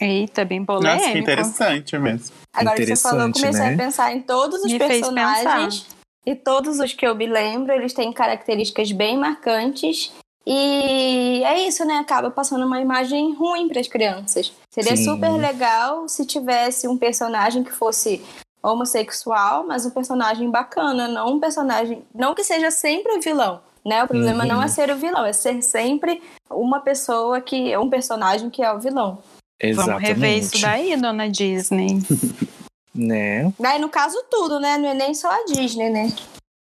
Eita, 0.00 0.44
bem 0.44 0.60
Nossa, 0.60 0.80
que 0.80 0.96
polêmico. 0.96 1.18
interessante 1.18 1.98
mesmo. 1.98 2.34
Agora 2.52 2.76
que 2.76 2.86
você 2.86 2.96
falou, 2.96 3.20
eu 3.22 3.28
Interessante, 3.28 3.52
comecei 3.52 3.76
né? 3.76 3.82
a 3.82 3.86
pensar 3.86 4.12
em 4.12 4.22
todos 4.22 4.60
os 4.60 4.72
Me 4.72 4.78
fez 4.78 4.90
personagens. 4.90 5.86
E 6.24 6.34
todos 6.34 6.78
os 6.78 6.92
que 6.92 7.06
eu 7.06 7.14
me 7.14 7.26
lembro, 7.26 7.72
eles 7.72 7.92
têm 7.92 8.12
características 8.12 8.92
bem 8.92 9.16
marcantes. 9.18 10.12
E 10.46 11.42
é 11.44 11.66
isso, 11.66 11.84
né? 11.84 11.94
Acaba 11.96 12.30
passando 12.30 12.66
uma 12.66 12.80
imagem 12.80 13.32
ruim 13.34 13.68
para 13.68 13.80
as 13.80 13.88
crianças. 13.88 14.52
Seria 14.70 14.96
Sim. 14.96 15.04
super 15.04 15.30
legal 15.32 16.08
se 16.08 16.24
tivesse 16.26 16.86
um 16.88 16.96
personagem 16.96 17.62
que 17.62 17.72
fosse 17.72 18.22
homossexual, 18.62 19.64
mas 19.66 19.84
um 19.84 19.90
personagem 19.90 20.50
bacana, 20.50 21.08
não 21.08 21.34
um 21.34 21.40
personagem. 21.40 22.02
Não 22.14 22.34
que 22.34 22.44
seja 22.44 22.70
sempre 22.70 23.12
o 23.16 23.20
vilão. 23.20 23.60
Né? 23.84 24.02
O 24.04 24.06
problema 24.06 24.44
Uhum. 24.44 24.48
não 24.48 24.62
é 24.62 24.68
ser 24.68 24.90
o 24.90 24.96
vilão, 24.96 25.24
é 25.24 25.32
ser 25.32 25.60
sempre 25.60 26.22
uma 26.48 26.78
pessoa 26.80 27.40
que. 27.40 27.76
um 27.76 27.90
personagem 27.90 28.48
que 28.48 28.62
é 28.62 28.72
o 28.72 28.78
vilão. 28.78 29.18
Exatamente. 29.60 30.02
Vamos 30.02 30.08
rever 30.22 30.38
isso 30.38 30.60
daí, 30.60 30.96
dona 30.96 31.28
Disney. 31.28 31.98
Né? 32.94 33.52
Daí, 33.58 33.78
no 33.78 33.88
caso, 33.88 34.22
tudo, 34.30 34.60
né? 34.60 34.76
Não 34.78 34.88
é 34.88 34.94
nem 34.94 35.14
só 35.14 35.30
a 35.30 35.44
Disney, 35.44 35.90
né? 35.90 36.12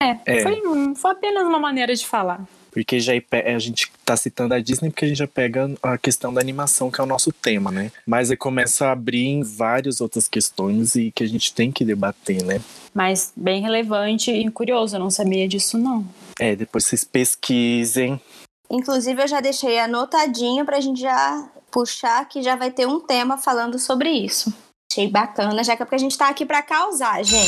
É. 0.02 0.42
Foi, 0.42 0.62
foi 0.96 1.12
apenas 1.12 1.44
uma 1.46 1.60
maneira 1.60 1.94
de 1.94 2.06
falar. 2.06 2.48
Porque 2.72 3.00
já 3.00 3.14
a 3.14 3.60
gente 3.60 3.92
tá 4.06 4.16
citando 4.16 4.54
a 4.54 4.60
Disney 4.60 4.90
porque 4.90 5.06
a 5.06 5.08
gente 5.08 5.18
já 5.18 5.28
pega 5.28 5.72
a 5.82 5.98
questão 5.98 6.34
da 6.34 6.40
animação, 6.40 6.92
que 6.92 7.02
é 7.02 7.04
o 7.04 7.08
nosso 7.08 7.32
tema, 7.32 7.72
né? 7.72 7.92
Mas 8.06 8.30
aí 8.30 8.38
começa 8.38 8.88
a 8.88 8.92
abrir 8.92 9.26
em 9.26 9.44
várias 9.44 10.02
outras 10.02 10.28
questões 10.28 10.96
e 10.96 11.12
que 11.12 11.24
a 11.24 11.28
gente 11.28 11.54
tem 11.54 11.72
que 11.72 11.84
debater, 11.84 12.44
né? 12.44 12.62
Mas 12.94 13.34
bem 13.36 13.62
relevante 13.62 14.32
e 14.32 14.50
curioso, 14.52 14.96
eu 14.96 15.00
não 15.00 15.10
sabia 15.10 15.48
disso, 15.48 15.78
não. 15.78 16.06
É, 16.40 16.56
depois 16.56 16.86
vocês 16.86 17.04
pesquisem. 17.04 18.22
Inclusive, 18.70 19.24
eu 19.24 19.28
já 19.28 19.42
deixei 19.42 19.80
anotadinho 19.80 20.64
pra 20.64 20.80
gente 20.80 21.02
já 21.02 21.50
puxar 21.72 22.28
que 22.30 22.42
já 22.42 22.56
vai 22.56 22.72
ter 22.72 22.88
um 22.88 23.00
tema 23.00 23.38
falando 23.38 23.80
sobre 23.80 24.12
isso. 24.12 24.54
Achei 24.92 25.08
bacana, 25.08 25.64
já 25.64 25.76
que 25.76 25.84
é 25.84 25.86
porque 25.86 25.98
a 25.98 26.00
gente 26.00 26.18
tá 26.18 26.30
aqui 26.30 26.48
pra 26.48 26.64
causar, 26.64 27.24
gente. 27.24 27.46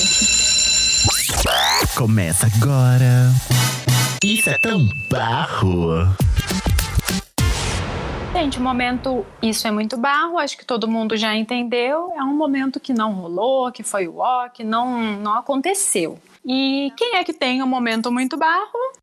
Começa 1.97 2.45
agora. 2.45 3.33
Isso 4.23 4.47
é 4.47 4.59
tão 4.59 4.87
barro. 5.09 6.05
Gente, 8.31 8.59
o 8.59 8.61
momento, 8.61 9.25
isso 9.41 9.67
é 9.67 9.71
muito 9.71 9.97
barro, 9.97 10.37
acho 10.37 10.55
que 10.55 10.63
todo 10.63 10.87
mundo 10.87 11.17
já 11.17 11.35
entendeu. 11.35 12.13
É 12.15 12.21
um 12.21 12.37
momento 12.37 12.79
que 12.79 12.93
não 12.93 13.11
rolou, 13.11 13.71
que 13.71 13.81
foi 13.81 14.07
o 14.07 14.19
ó, 14.19 14.47
que 14.47 14.63
não, 14.63 15.01
não 15.17 15.33
aconteceu. 15.33 16.19
E 16.45 16.93
quem 16.95 17.15
é 17.15 17.23
que 17.23 17.33
tem 17.33 17.63
um 17.63 17.67
momento 17.67 18.11
muito 18.11 18.37
barro? 18.37 18.93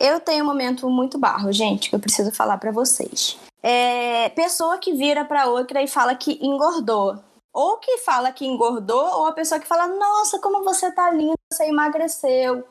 Eu 0.00 0.18
tenho 0.18 0.42
um 0.42 0.48
momento 0.48 0.90
muito 0.90 1.16
barro, 1.16 1.52
gente, 1.52 1.90
que 1.90 1.94
eu 1.94 2.00
preciso 2.00 2.32
falar 2.32 2.58
pra 2.58 2.72
vocês. 2.72 3.38
É 3.62 4.30
pessoa 4.30 4.78
que 4.78 4.92
vira 4.92 5.24
pra 5.24 5.46
outra 5.46 5.80
e 5.80 5.86
fala 5.86 6.12
que 6.16 6.40
engordou. 6.42 7.22
Ou 7.52 7.76
que 7.76 7.98
fala 7.98 8.32
que 8.32 8.46
engordou, 8.46 9.04
ou 9.18 9.26
a 9.26 9.32
pessoa 9.32 9.60
que 9.60 9.66
fala: 9.66 9.86
Nossa, 9.86 10.38
como 10.38 10.64
você 10.64 10.90
tá 10.90 11.10
linda, 11.10 11.34
você 11.52 11.64
emagreceu. 11.64 12.64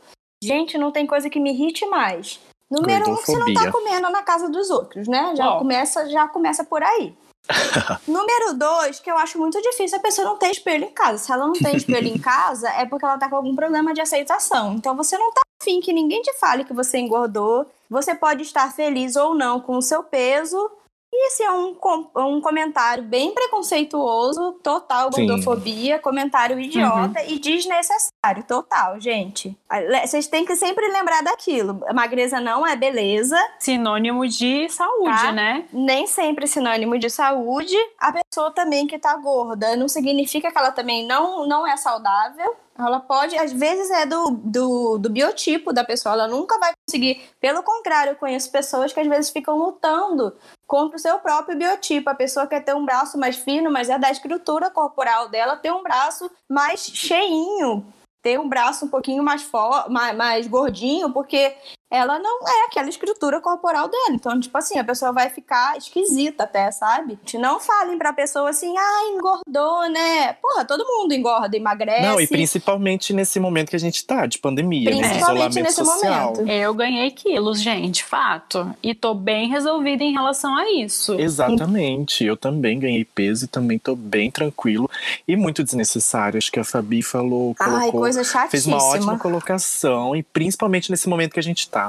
Gente, 0.43 0.77
não 0.77 0.91
tem 0.91 1.05
coisa 1.05 1.29
que 1.29 1.39
me 1.39 1.51
irrite 1.51 1.85
mais. 1.85 2.39
Número 2.69 3.11
um, 3.11 3.15
que 3.15 3.25
você 3.25 3.37
não 3.37 3.53
tá 3.53 3.71
comendo 3.71 4.09
na 4.09 4.23
casa 4.23 4.49
dos 4.49 4.69
outros, 4.69 5.07
né? 5.07 5.35
Já, 5.35 5.51
Ó. 5.51 5.59
começa, 5.59 6.09
já 6.09 6.27
começa 6.27 6.63
por 6.63 6.81
aí. 6.81 7.15
Número 8.07 8.53
dois, 8.53 8.99
que 8.99 9.11
eu 9.11 9.17
acho 9.17 9.37
muito 9.37 9.61
difícil 9.61 9.97
a 9.97 10.01
pessoa 10.01 10.27
não 10.27 10.37
ter 10.37 10.51
espelho 10.51 10.85
em 10.85 10.91
casa. 10.91 11.17
Se 11.17 11.31
ela 11.31 11.45
não 11.45 11.53
tem 11.53 11.75
espelho 11.75 12.07
em 12.07 12.17
casa, 12.19 12.69
é 12.69 12.85
porque 12.85 13.05
ela 13.05 13.17
tá 13.17 13.29
com 13.29 13.35
algum 13.35 13.55
problema 13.55 13.93
de 13.93 14.01
aceitação. 14.01 14.73
Então 14.73 14.95
você 14.95 15.17
não 15.17 15.31
tá 15.31 15.41
afim 15.61 15.81
que 15.81 15.93
ninguém 15.93 16.21
te 16.21 16.33
fale 16.39 16.63
que 16.63 16.73
você 16.73 16.97
engordou. 16.97 17.65
Você 17.89 18.15
pode 18.15 18.43
estar 18.43 18.73
feliz 18.73 19.15
ou 19.15 19.35
não 19.35 19.59
com 19.59 19.77
o 19.77 19.81
seu 19.81 20.01
peso. 20.03 20.71
E 21.13 21.28
esse 21.28 21.43
é 21.43 21.52
um, 21.52 21.74
com- 21.76 22.08
um 22.15 22.39
comentário 22.39 23.04
bem 23.04 23.34
preconceituoso, 23.34 24.54
total 24.63 25.12
Sim. 25.12 25.26
gordofobia, 25.28 26.00
comentário 26.00 26.58
idiota 26.60 27.21
e 27.28 27.38
desnecessário, 27.38 28.43
total, 28.47 29.00
gente. 29.00 29.58
Vocês 30.06 30.28
têm 30.28 30.45
que 30.45 30.56
sempre 30.56 30.88
lembrar 30.88 31.21
daquilo. 31.21 31.82
Magreza 31.93 32.39
não 32.39 32.65
é 32.65 32.76
beleza, 32.76 33.38
Sinônimo 33.60 34.26
de 34.28 34.69
saúde, 34.69 35.21
Tá. 35.21 35.32
né? 35.32 35.65
nem 35.74 36.08
sempre 36.08 36.47
sinônimo 36.47 36.97
de 36.97 37.10
saúde. 37.10 37.76
A 38.00 38.13
pessoa 38.13 38.52
também 38.52 38.88
que 38.88 38.97
tá 38.97 39.15
gorda 39.17 39.76
não 39.76 39.88
significa 39.89 40.50
que 40.52 40.58
ela 40.58 40.71
também 40.71 41.06
não, 41.06 41.45
não 41.47 41.67
é 41.67 41.76
saudável. 41.76 42.56
Ela 42.85 42.99
pode, 42.99 43.37
às 43.37 43.53
vezes 43.53 43.89
é 43.91 44.05
do, 44.05 44.31
do, 44.31 44.97
do 44.97 45.09
biotipo 45.09 45.71
da 45.71 45.83
pessoa, 45.83 46.13
ela 46.13 46.27
nunca 46.27 46.57
vai 46.59 46.71
conseguir. 46.87 47.21
Pelo 47.39 47.63
contrário, 47.63 48.11
eu 48.11 48.15
conheço 48.15 48.51
pessoas 48.51 48.91
que 48.91 48.99
às 48.99 49.07
vezes 49.07 49.29
ficam 49.29 49.57
lutando 49.57 50.35
contra 50.67 50.97
o 50.97 50.99
seu 50.99 51.19
próprio 51.19 51.57
biotipo. 51.57 52.09
A 52.09 52.15
pessoa 52.15 52.47
quer 52.47 52.63
ter 52.63 52.75
um 52.75 52.85
braço 52.85 53.17
mais 53.17 53.35
fino, 53.37 53.71
mas 53.71 53.89
é 53.89 53.99
da 53.99 54.11
estrutura 54.11 54.69
corporal 54.69 55.29
dela 55.29 55.55
ter 55.55 55.71
um 55.71 55.83
braço 55.83 56.29
mais 56.49 56.81
cheinho, 56.81 57.85
ter 58.21 58.39
um 58.39 58.49
braço 58.49 58.85
um 58.85 58.89
pouquinho 58.89 59.23
mais, 59.23 59.47
mais, 59.89 60.17
mais 60.17 60.47
gordinho, 60.47 61.11
porque 61.11 61.55
ela 61.91 62.17
não 62.17 62.39
é 62.47 62.65
aquela 62.67 62.88
estrutura 62.88 63.41
corporal 63.41 63.89
dela. 63.89 64.12
Então, 64.13 64.39
tipo 64.39 64.58
assim, 64.58 64.80
a 64.80 64.84
pessoa 64.84 65.12
vai 65.12 65.30
ficar 65.30 65.77
esquisita 65.77 66.45
até, 66.45 66.71
sabe? 66.71 67.19
Não 67.34 67.60
falem 67.60 67.97
pra 67.97 68.13
pessoa 68.13 68.49
assim, 68.49 68.73
ah, 68.77 69.13
engordou, 69.13 69.89
né? 69.89 70.34
Porra, 70.41 70.63
todo 70.63 70.86
mundo 70.88 71.13
engorda, 71.13 71.58
emagrece. 71.58 72.01
Não, 72.01 72.21
e 72.21 72.27
principalmente 72.27 73.13
nesse 73.13 73.39
momento 73.39 73.69
que 73.69 73.75
a 73.75 73.80
gente 73.80 74.06
tá, 74.06 74.25
de 74.25 74.39
pandemia, 74.39 74.89
né? 74.89 74.97
Principalmente 74.97 75.21
isolamento 75.21 75.63
nesse 75.63 75.75
social. 75.75 76.34
momento. 76.34 76.49
Eu 76.49 76.73
ganhei 76.73 77.12
quilos, 77.12 77.62
gente, 77.62 78.06
fato. 78.06 78.73
E 78.82 78.95
tô 78.95 79.13
bem 79.13 79.49
resolvida 79.49 80.04
em 80.04 80.13
relação 80.13 80.56
a 80.56 80.71
isso. 80.71 81.19
Exatamente, 81.19 82.23
eu 82.23 82.38
também 82.38 82.80
ganhei 82.80 83.04
peso 83.04 83.45
e 83.45 83.47
também 83.47 83.77
tô 83.77 83.95
bem 83.95 84.32
tranquilo 84.32 84.89
e 85.27 85.36
muito 85.36 85.63
desnecessário. 85.63 86.38
Acho 86.38 86.51
que 86.51 86.60
a 86.60 86.63
Fabi 86.63 87.01
falou, 87.01 87.54
Ai, 87.60 87.69
colocou, 87.69 88.01
coisa 88.01 88.23
fez 88.49 88.65
uma 88.65 88.77
ótima 88.77 88.91
chatíssima. 88.91 89.19
colocação 89.19 90.15
e 90.15 90.23
principalmente 90.23 90.89
nesse 90.89 91.10
momento 91.10 91.34
que 91.34 91.39
a 91.39 91.43
gente 91.43 91.67
tá. 91.69 91.80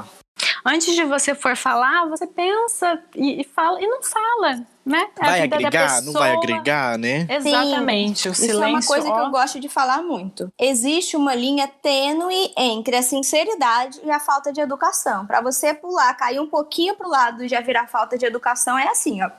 Antes 0.65 0.95
de 0.95 1.03
você 1.03 1.35
for 1.35 1.55
falar, 1.55 2.07
você 2.07 2.25
pensa 2.25 2.99
e, 3.15 3.41
e 3.41 3.43
fala 3.43 3.81
e 3.81 3.85
não 3.85 4.01
fala, 4.01 4.65
né? 4.85 5.07
É 5.19 5.23
a 5.23 5.25
Vai 5.25 5.41
agregar? 5.41 6.01
Não 6.01 6.13
vai 6.13 6.31
agregar, 6.31 6.97
né? 6.97 7.27
Exatamente. 7.29 8.29
o 8.29 8.31
Isso 8.31 8.41
silêncio. 8.41 8.63
é 8.63 8.69
uma 8.69 8.81
coisa 8.81 9.07
que 9.07 9.19
ó, 9.19 9.25
eu 9.25 9.29
gosto 9.29 9.59
de 9.59 9.67
falar 9.67 10.01
muito. 10.01 10.51
Existe 10.59 11.17
uma 11.17 11.35
linha 11.35 11.67
tênue 11.67 12.53
entre 12.57 12.95
a 12.95 13.03
sinceridade 13.03 13.99
e 14.03 14.11
a 14.11 14.19
falta 14.19 14.53
de 14.53 14.61
educação. 14.61 15.25
Pra 15.25 15.41
você 15.41 15.73
pular, 15.73 16.13
cair 16.15 16.39
um 16.39 16.47
pouquinho 16.47 16.95
pro 16.95 17.09
lado 17.09 17.43
e 17.43 17.47
já 17.47 17.59
virar 17.59 17.87
falta 17.87 18.17
de 18.17 18.25
educação, 18.25 18.77
é 18.77 18.87
assim, 18.87 19.21
ó. 19.21 19.29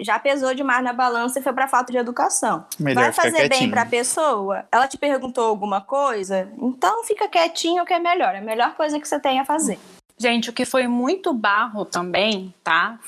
Já 0.00 0.18
pesou 0.18 0.54
demais 0.54 0.82
na 0.82 0.92
balança 0.92 1.38
e 1.38 1.42
foi 1.42 1.52
pra 1.52 1.68
falta 1.68 1.92
de 1.92 1.98
educação. 1.98 2.64
Melhor 2.78 3.02
Vai 3.04 3.12
fazer 3.12 3.38
bem 3.38 3.48
quietinho. 3.48 3.70
pra 3.70 3.86
pessoa? 3.86 4.64
Ela 4.70 4.86
te 4.86 4.96
perguntou 4.96 5.44
alguma 5.44 5.80
coisa? 5.80 6.48
Então 6.60 7.04
fica 7.04 7.28
quietinho 7.28 7.84
que 7.84 7.92
é 7.92 7.98
melhor. 7.98 8.34
É 8.34 8.38
a 8.38 8.42
melhor 8.42 8.74
coisa 8.74 8.98
que 8.98 9.08
você 9.08 9.18
tem 9.18 9.40
a 9.40 9.44
fazer. 9.44 9.78
Gente, 10.18 10.50
o 10.50 10.52
que 10.52 10.64
foi 10.64 10.86
muito 10.88 11.32
barro 11.32 11.84
também, 11.84 12.52
tá? 12.64 12.98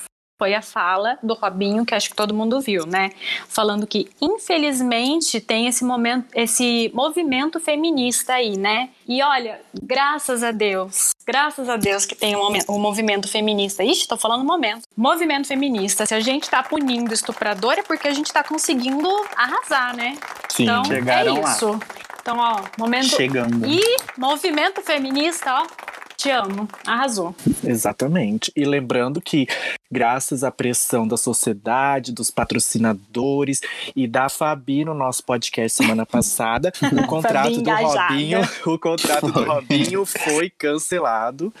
Foi 0.41 0.55
a 0.55 0.61
fala 0.63 1.19
do 1.21 1.35
Robinho, 1.35 1.85
que 1.85 1.93
acho 1.93 2.09
que 2.09 2.15
todo 2.15 2.33
mundo 2.33 2.59
viu, 2.59 2.83
né? 2.87 3.11
Falando 3.47 3.85
que, 3.85 4.09
infelizmente, 4.19 5.39
tem 5.39 5.67
esse 5.67 5.85
momento, 5.85 6.25
esse 6.33 6.89
movimento 6.95 7.59
feminista 7.59 8.33
aí, 8.33 8.57
né? 8.57 8.89
E 9.07 9.21
olha, 9.21 9.61
graças 9.83 10.41
a 10.41 10.49
Deus, 10.49 11.11
graças 11.27 11.69
a 11.69 11.77
Deus 11.77 12.07
que 12.07 12.15
tem 12.15 12.35
o 12.35 12.39
momen- 12.39 12.63
o 12.67 12.79
movimento 12.79 13.27
feminista. 13.27 13.83
Ixi, 13.83 14.07
tô 14.07 14.17
falando 14.17 14.43
momento. 14.43 14.81
Movimento 14.97 15.47
feminista. 15.47 16.07
Se 16.07 16.15
a 16.15 16.19
gente 16.19 16.49
tá 16.49 16.63
punindo 16.63 17.13
estuprador, 17.13 17.73
é 17.73 17.83
porque 17.83 18.07
a 18.07 18.13
gente 18.13 18.33
tá 18.33 18.43
conseguindo 18.43 19.07
arrasar, 19.35 19.95
né? 19.95 20.17
Sim. 20.49 20.63
então, 20.63 20.83
chegaram 20.85 21.37
é 21.37 21.39
lá. 21.41 21.51
isso. 21.51 21.79
Então, 22.19 22.37
ó, 22.39 22.61
momento. 22.79 23.15
Chegando. 23.15 23.63
E 23.67 23.79
movimento 24.17 24.81
feminista, 24.81 25.53
ó. 25.61 25.90
Te 26.21 26.29
amo. 26.29 26.67
Arrasou. 26.85 27.35
Exatamente. 27.63 28.51
E 28.55 28.63
lembrando 28.63 29.19
que, 29.19 29.47
graças 29.91 30.43
à 30.43 30.51
pressão 30.51 31.07
da 31.07 31.17
sociedade, 31.17 32.11
dos 32.11 32.29
patrocinadores 32.29 33.59
e 33.95 34.07
da 34.07 34.29
Fabi 34.29 34.85
no 34.85 34.93
nosso 34.93 35.23
podcast 35.25 35.75
semana 35.75 36.05
passada, 36.05 36.71
o 36.93 37.07
contrato 37.07 37.59
do. 37.59 37.71
Robinho, 37.71 38.41
o 38.67 38.77
contrato 38.77 39.31
do 39.31 39.43
Robinho 39.43 40.05
foi 40.05 40.51
cancelado. 40.51 41.51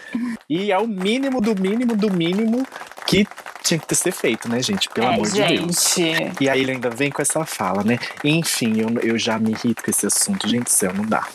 E 0.47 0.71
é 0.71 0.77
o 0.77 0.87
mínimo 0.87 1.41
do 1.41 1.59
mínimo 1.59 1.97
do 1.97 2.13
mínimo 2.13 2.63
que 3.07 3.25
tinha 3.63 3.79
que 3.79 3.87
ter 3.87 3.95
ser 3.95 4.11
feito, 4.11 4.47
né, 4.47 4.61
gente? 4.61 4.87
Pelo 4.89 5.07
é, 5.07 5.13
amor 5.15 5.27
de 5.27 5.41
Deus. 5.41 5.95
gente. 5.95 6.43
E 6.43 6.47
aí 6.47 6.61
ele 6.61 6.73
ainda 6.73 6.91
vem 6.91 7.09
com 7.09 7.23
essa 7.23 7.43
fala, 7.47 7.83
né? 7.83 7.97
Enfim, 8.23 8.79
eu, 8.79 8.89
eu 9.01 9.17
já 9.17 9.39
me 9.39 9.53
irrito 9.53 9.81
com 9.83 9.89
esse 9.89 10.05
assunto. 10.05 10.47
Gente 10.47 10.65
do 10.65 10.69
céu, 10.69 10.93
não 10.93 11.07
dá. 11.07 11.27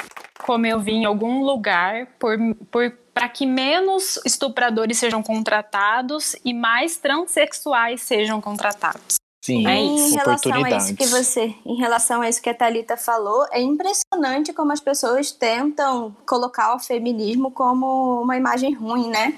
Como 0.44 0.64
eu 0.64 0.78
vi 0.78 0.92
em 0.92 1.04
algum 1.04 1.42
lugar, 1.42 2.06
por, 2.20 2.38
por, 2.70 2.92
para 3.16 3.30
que 3.30 3.46
menos 3.46 4.20
estupradores 4.26 4.98
sejam 4.98 5.22
contratados 5.22 6.36
e 6.44 6.52
mais 6.52 6.98
transexuais 6.98 8.02
sejam 8.02 8.42
contratados. 8.42 9.16
Sim, 9.42 9.66
É 9.66 9.74
em 9.74 10.10
relação 10.10 10.62
a 10.62 10.70
isso 10.70 10.94
que 10.94 11.06
você, 11.06 11.54
em 11.64 11.76
relação 11.76 12.20
a 12.20 12.28
isso 12.28 12.42
que 12.42 12.50
a 12.50 12.54
Talita 12.54 12.94
falou, 12.94 13.46
é 13.52 13.62
impressionante 13.62 14.52
como 14.52 14.70
as 14.70 14.80
pessoas 14.80 15.32
tentam 15.32 16.14
colocar 16.26 16.74
o 16.74 16.78
feminismo 16.78 17.50
como 17.50 18.20
uma 18.20 18.36
imagem 18.36 18.74
ruim, 18.74 19.08
né? 19.08 19.34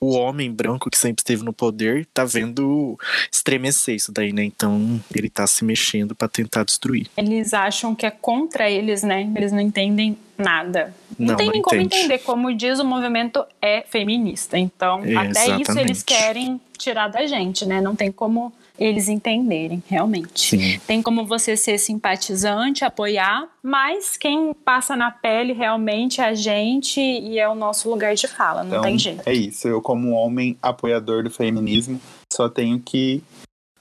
O 0.00 0.12
homem 0.16 0.50
branco 0.50 0.88
que 0.88 0.96
sempre 0.96 1.20
esteve 1.20 1.44
no 1.44 1.52
poder 1.52 2.06
tá 2.06 2.24
vendo 2.24 2.98
estremecer 3.30 3.94
isso 3.94 4.10
daí, 4.10 4.32
né? 4.32 4.42
Então 4.44 4.98
ele 5.14 5.28
tá 5.28 5.46
se 5.46 5.62
mexendo 5.64 6.14
pra 6.14 6.26
tentar 6.26 6.64
destruir. 6.64 7.06
Eles 7.16 7.52
acham 7.52 7.94
que 7.94 8.06
é 8.06 8.10
contra 8.10 8.68
eles, 8.70 9.02
né? 9.02 9.30
Eles 9.36 9.52
não 9.52 9.60
entendem 9.60 10.16
nada. 10.38 10.94
Não, 11.18 11.28
Não, 11.28 11.36
tem 11.36 11.46
não 11.46 11.52
nem 11.52 11.62
como 11.62 11.80
entende. 11.80 11.96
entender. 12.04 12.18
Como 12.20 12.54
diz, 12.54 12.78
o 12.78 12.84
movimento 12.84 13.44
é 13.60 13.82
feminista. 13.86 14.56
Então, 14.58 15.00
até 15.00 15.44
isso 15.44 15.50
Exatamente. 15.60 15.78
eles 15.78 16.02
querem 16.02 16.60
tirar 16.78 17.08
da 17.08 17.26
gente, 17.26 17.66
né? 17.66 17.80
Não 17.82 17.94
tem 17.94 18.10
como 18.10 18.50
eles 18.80 19.08
entenderem, 19.10 19.82
realmente. 19.86 20.48
Sim. 20.56 20.80
Tem 20.86 21.02
como 21.02 21.26
você 21.26 21.54
ser 21.54 21.76
simpatizante, 21.78 22.82
apoiar, 22.82 23.46
mas 23.62 24.16
quem 24.16 24.54
passa 24.54 24.96
na 24.96 25.10
pele 25.10 25.52
realmente 25.52 26.22
é 26.22 26.24
a 26.24 26.34
gente 26.34 26.98
e 26.98 27.38
é 27.38 27.46
o 27.46 27.54
nosso 27.54 27.90
lugar 27.90 28.14
de 28.14 28.26
fala, 28.26 28.62
não 28.64 28.70
Então, 28.70 28.82
tem 28.82 28.98
jeito. 28.98 29.22
é 29.26 29.34
isso. 29.34 29.68
Eu, 29.68 29.82
como 29.82 30.12
homem 30.12 30.56
apoiador 30.62 31.22
do 31.22 31.30
feminismo, 31.30 32.00
só 32.32 32.48
tenho 32.48 32.80
que 32.80 33.22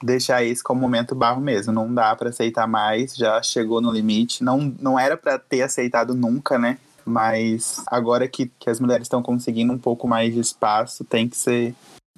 deixar 0.04 0.44
esse 0.44 0.62
como 0.62 0.82
momento 0.82 1.16
barro 1.16 1.40
mesmo. 1.40 1.72
Não 1.72 1.94
dá 1.94 2.14
pra 2.16 2.30
aceitar 2.30 2.68
mais, 2.68 3.16
já 3.16 3.42
chegou 3.42 3.80
no 3.80 3.92
limite. 3.92 4.44
Não, 4.44 4.74
não 4.82 5.00
era 5.00 5.16
pra 5.16 5.40
ter 5.40 5.62
aceitado 5.62 6.14
nunca, 6.14 6.60
né? 6.60 6.78
Mas 7.06 7.82
agora 7.88 8.28
que, 8.28 8.52
que 8.60 8.70
as 8.70 8.80
mulheres 8.80 9.06
estão 9.06 9.24
conseguindo 9.24 9.72
um 9.74 9.78
pouco 9.78 10.08
mais 10.08 10.34
de 10.34 10.40
espaço, 10.42 11.04
tem 11.06 11.28
que 11.28 11.38
ser 11.38 11.74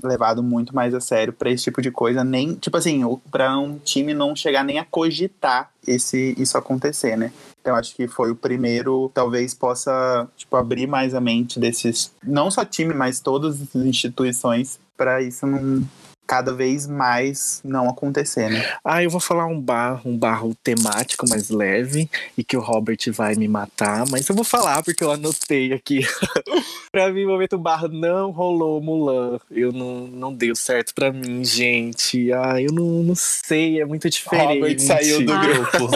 levado 0.08 0.42
muito 0.44 0.76
mais 0.76 0.94
a 0.94 1.00
sério 1.00 1.34
pra 1.34 1.50
esse 1.50 1.64
tipo 1.64 1.82
de 1.82 1.92
coisa. 1.92 2.24
Nem, 2.24 2.56
tipo 2.56 2.78
assim, 2.78 3.02
pra 3.32 3.58
um 3.58 3.78
time 3.78 4.14
não 4.14 4.36
chegar 4.36 4.64
nem 4.64 4.80
a 4.80 4.86
cogitar 4.86 5.72
esse, 5.88 6.36
isso 6.38 6.58
acontecer, 6.58 7.18
né? 7.18 7.32
Então 7.62 7.76
acho 7.76 7.96
que 7.96 8.08
foi 8.08 8.32
o 8.32 8.36
primeiro, 8.36 9.12
talvez 9.14 9.54
possa 9.54 10.28
tipo 10.36 10.56
abrir 10.56 10.88
mais 10.88 11.14
a 11.14 11.22
mente 11.22 11.60
desses, 11.60 12.12
não 12.24 12.50
só 12.50 12.66
time, 12.66 12.94
mas 12.94 13.20
todas 13.20 13.62
as 13.62 13.76
instituições 13.76 14.80
para 14.98 15.22
isso 15.22 15.46
não 15.46 15.84
cada 16.32 16.54
vez 16.54 16.88
mais 16.88 17.60
não 17.62 17.90
acontecer, 17.90 18.50
né? 18.50 18.66
Ah, 18.86 19.04
eu 19.04 19.10
vou 19.10 19.20
falar 19.20 19.48
um 19.48 19.60
bar, 19.60 20.00
um 20.06 20.18
barro 20.18 20.56
temático 20.64 21.28
mais 21.28 21.50
leve 21.50 22.10
e 22.38 22.44
que 22.44 22.56
o 22.56 22.62
Robert 22.62 23.00
vai 23.10 23.36
me 23.36 23.50
matar, 23.50 24.06
mas 24.10 24.30
eu 24.30 24.34
vou 24.34 24.46
falar 24.46 24.82
porque 24.82 25.04
eu 25.04 25.12
anotei 25.12 25.74
aqui. 25.74 26.08
pra 26.90 27.12
mim, 27.12 27.26
o 27.26 27.28
momento 27.32 27.58
barro 27.58 27.90
não 27.90 28.32
rolou 28.32 28.80
Mulan. 28.80 29.40
Eu 29.52 29.74
não, 29.74 30.08
não 30.08 30.34
deu 30.34 30.56
certo 30.56 30.94
pra 30.96 31.12
mim, 31.12 31.44
gente. 31.44 32.32
Ah, 32.32 32.62
eu 32.62 32.72
não, 32.72 33.04
não 33.04 33.16
sei, 33.16 33.82
é 33.82 33.86
muito 33.86 34.10
diferente. 34.10 34.54
Robert 34.54 34.80
saiu 34.80 35.26
do 35.26 35.34
Ah. 35.34 35.42
grupo. 35.44 35.90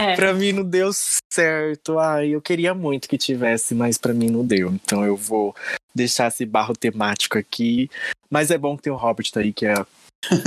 É. 0.00 0.16
Pra 0.16 0.32
mim 0.32 0.52
não 0.52 0.64
deu 0.64 0.90
certo. 1.30 1.98
Ai, 1.98 2.30
eu 2.30 2.40
queria 2.40 2.74
muito 2.74 3.08
que 3.08 3.16
tivesse, 3.16 3.74
mas 3.74 3.96
pra 3.96 4.12
mim 4.12 4.28
não 4.28 4.44
deu. 4.44 4.70
Então 4.72 5.04
eu 5.04 5.16
vou 5.16 5.54
deixar 5.94 6.28
esse 6.28 6.44
barro 6.44 6.74
temático 6.76 7.38
aqui. 7.38 7.88
Mas 8.30 8.50
é 8.50 8.58
bom 8.58 8.76
que 8.76 8.82
tem 8.84 8.92
o 8.92 8.96
Robert 8.96 9.30
aí, 9.36 9.52
que 9.52 9.66
é 9.66 9.74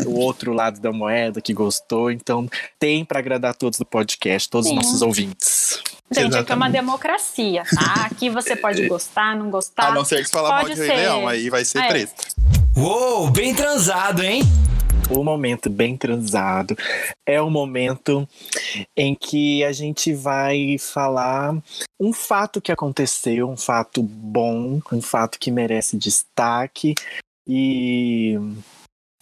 o 0.05 0.19
outro 0.19 0.53
lado 0.53 0.79
da 0.79 0.91
moeda, 0.91 1.41
que 1.41 1.53
gostou. 1.53 2.11
Então 2.11 2.47
tem 2.79 3.03
pra 3.03 3.19
agradar 3.19 3.55
todos 3.55 3.79
do 3.79 3.85
podcast, 3.85 4.49
todos 4.49 4.67
Sim. 4.67 4.77
os 4.77 4.85
nossos 4.85 5.01
ouvintes. 5.01 5.81
Gente, 6.11 6.25
aqui 6.27 6.51
é 6.51 6.55
uma 6.55 6.67
Exatamente. 6.67 6.71
democracia, 6.73 7.63
tá? 7.73 8.05
Aqui 8.05 8.29
você 8.29 8.55
pode 8.55 8.87
gostar, 8.87 9.35
não 9.35 9.49
gostar. 9.49 9.87
A 9.87 9.91
não 9.95 10.05
ser 10.05 10.17
que 10.17 10.25
você 10.25 10.31
falar 10.31 10.49
mal 10.49 10.61
Pode 10.61 10.75
de 10.75 10.79
Rei 10.81 10.89
ser. 10.89 10.95
Leão, 10.95 11.27
aí 11.27 11.49
vai 11.49 11.65
ser 11.65 11.79
É. 11.79 11.87
treta. 11.87 12.13
Uou, 12.77 13.31
bem 13.31 13.53
transado, 13.55 14.21
hein? 14.23 14.43
O 15.09 15.23
momento 15.23 15.69
bem 15.69 15.97
transado 15.97 16.75
é 17.27 17.41
o 17.41 17.49
momento 17.49 18.27
em 18.95 19.13
que 19.13 19.63
a 19.63 19.71
gente 19.71 20.13
vai 20.13 20.77
falar 20.79 21.55
um 21.99 22.13
fato 22.13 22.61
que 22.61 22.71
aconteceu, 22.71 23.49
um 23.49 23.57
fato 23.57 24.01
bom, 24.01 24.79
um 24.91 25.01
fato 25.01 25.37
que 25.37 25.51
merece 25.51 25.97
destaque. 25.97 26.95
E 27.47 28.37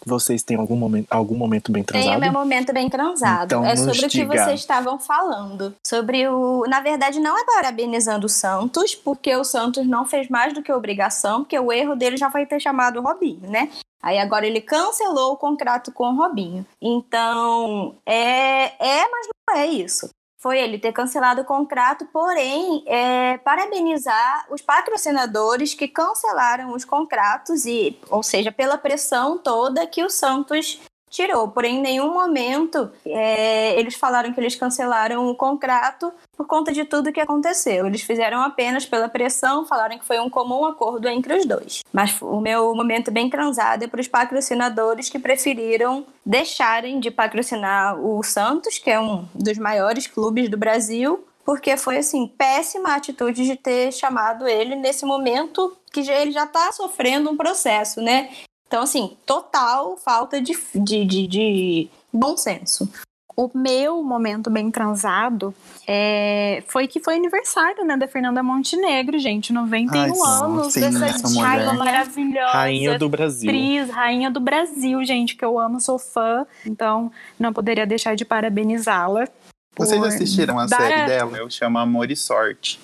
vocês 0.04 0.42
têm 0.42 0.56
algum 0.56 0.76
momento, 0.76 1.06
algum 1.10 1.36
momento 1.36 1.70
bem 1.70 1.82
Tem 1.82 2.00
o 2.00 2.02
transado? 2.02 2.20
meu 2.20 2.32
momento 2.32 2.72
bem 2.72 2.88
transado. 2.88 3.44
Então, 3.46 3.64
é 3.64 3.76
sobre 3.76 4.06
o 4.06 4.08
que 4.08 4.24
vocês 4.24 4.60
estavam 4.60 4.98
falando. 4.98 5.74
Sobre 5.86 6.26
o. 6.28 6.64
Na 6.68 6.80
verdade, 6.80 7.20
não 7.20 7.38
é 7.38 7.44
parabenizando 7.44 8.26
o 8.26 8.30
Santos, 8.30 8.94
porque 8.94 9.34
o 9.36 9.44
Santos 9.44 9.86
não 9.86 10.04
fez 10.04 10.28
mais 10.28 10.52
do 10.52 10.62
que 10.62 10.72
obrigação, 10.72 11.42
porque 11.42 11.58
o 11.58 11.72
erro 11.72 11.94
dele 11.94 12.16
já 12.16 12.30
foi 12.30 12.46
ter 12.46 12.60
chamado 12.60 12.98
o 12.98 13.02
Robinho, 13.02 13.48
né? 13.48 13.70
Aí 14.02 14.18
agora 14.18 14.46
ele 14.46 14.60
cancelou 14.60 15.32
o 15.32 15.36
contrato 15.36 15.92
com 15.92 16.04
o 16.04 16.16
Robinho. 16.16 16.66
Então, 16.80 17.96
é, 18.04 18.74
é 18.84 19.08
mas 19.08 19.28
não 19.48 19.56
é 19.56 19.66
isso. 19.66 20.10
Foi 20.42 20.58
ele 20.58 20.76
ter 20.76 20.90
cancelado 20.90 21.42
o 21.42 21.44
contrato, 21.44 22.04
porém, 22.12 22.82
é, 22.88 23.38
parabenizar 23.38 24.46
os 24.50 24.60
patrocinadores 24.60 25.72
que 25.72 25.86
cancelaram 25.86 26.72
os 26.72 26.84
contratos, 26.84 27.64
e, 27.64 27.96
ou 28.10 28.24
seja, 28.24 28.50
pela 28.50 28.76
pressão 28.76 29.38
toda 29.38 29.86
que 29.86 30.02
o 30.02 30.10
Santos 30.10 30.80
tirou. 31.12 31.48
Porém, 31.48 31.76
em 31.76 31.82
nenhum 31.82 32.12
momento 32.12 32.90
é, 33.06 33.78
eles 33.78 33.94
falaram 33.94 34.32
que 34.32 34.40
eles 34.40 34.56
cancelaram 34.56 35.28
o 35.28 35.34
contrato 35.34 36.12
por 36.36 36.46
conta 36.46 36.72
de 36.72 36.84
tudo 36.84 37.12
que 37.12 37.20
aconteceu. 37.20 37.86
Eles 37.86 38.00
fizeram 38.00 38.40
apenas 38.40 38.86
pela 38.86 39.08
pressão, 39.08 39.66
falaram 39.66 39.98
que 39.98 40.04
foi 40.04 40.18
um 40.18 40.30
comum 40.30 40.64
acordo 40.64 41.06
entre 41.08 41.34
os 41.34 41.44
dois. 41.44 41.82
Mas 41.92 42.20
o 42.20 42.40
meu 42.40 42.74
momento 42.74 43.10
bem 43.10 43.28
transado 43.28 43.84
é 43.84 43.86
para 43.86 44.00
os 44.00 44.08
patrocinadores 44.08 45.10
que 45.10 45.18
preferiram 45.18 46.04
deixarem 46.24 46.98
de 46.98 47.10
patrocinar 47.10 48.00
o 48.00 48.22
Santos, 48.22 48.78
que 48.78 48.90
é 48.90 48.98
um 48.98 49.26
dos 49.34 49.58
maiores 49.58 50.06
clubes 50.06 50.48
do 50.48 50.56
Brasil, 50.56 51.24
porque 51.44 51.76
foi 51.76 51.98
assim 51.98 52.26
péssima 52.26 52.90
a 52.90 52.96
atitude 52.96 53.44
de 53.44 53.56
ter 53.56 53.92
chamado 53.92 54.46
ele 54.46 54.76
nesse 54.76 55.04
momento 55.04 55.76
que 55.92 56.02
já, 56.02 56.14
ele 56.14 56.30
já 56.30 56.44
está 56.44 56.72
sofrendo 56.72 57.30
um 57.30 57.36
processo, 57.36 58.00
né? 58.00 58.30
Então, 58.72 58.84
assim, 58.84 59.18
total 59.26 59.98
falta 59.98 60.40
de, 60.40 60.56
de, 60.74 61.04
de, 61.04 61.26
de 61.26 61.90
bom 62.10 62.38
senso. 62.38 62.90
O 63.36 63.50
meu 63.54 64.02
momento 64.02 64.48
bem 64.48 64.70
transado 64.70 65.54
é, 65.86 66.64
foi 66.68 66.88
que 66.88 66.98
foi 66.98 67.16
aniversário, 67.16 67.84
né, 67.84 67.98
da 67.98 68.08
Fernanda 68.08 68.42
Montenegro, 68.42 69.18
gente. 69.18 69.52
91 69.52 70.00
Ai, 70.00 70.10
sim, 70.10 70.22
anos 70.42 70.72
sim, 70.72 70.80
dessa 70.80 71.04
essa 71.04 71.28
diva 71.28 71.48
mulher. 71.48 71.74
maravilhosa. 71.74 72.52
Rainha 72.52 72.98
do 72.98 73.10
Brasil. 73.10 73.50
atriz, 73.50 73.90
rainha 73.90 74.30
do 74.30 74.40
Brasil, 74.40 75.04
gente, 75.04 75.36
que 75.36 75.44
eu 75.44 75.58
amo, 75.58 75.78
sou 75.78 75.98
fã. 75.98 76.46
Então, 76.64 77.12
não 77.38 77.52
poderia 77.52 77.86
deixar 77.86 78.16
de 78.16 78.24
parabenizá-la. 78.24 79.28
Vocês 79.76 80.02
assistiram 80.02 80.58
a 80.58 80.66
série 80.66 81.04
dela? 81.04 81.36
Eu 81.36 81.50
chamo 81.50 81.76
Amor 81.76 82.10
e 82.10 82.16
Sorte. 82.16 82.80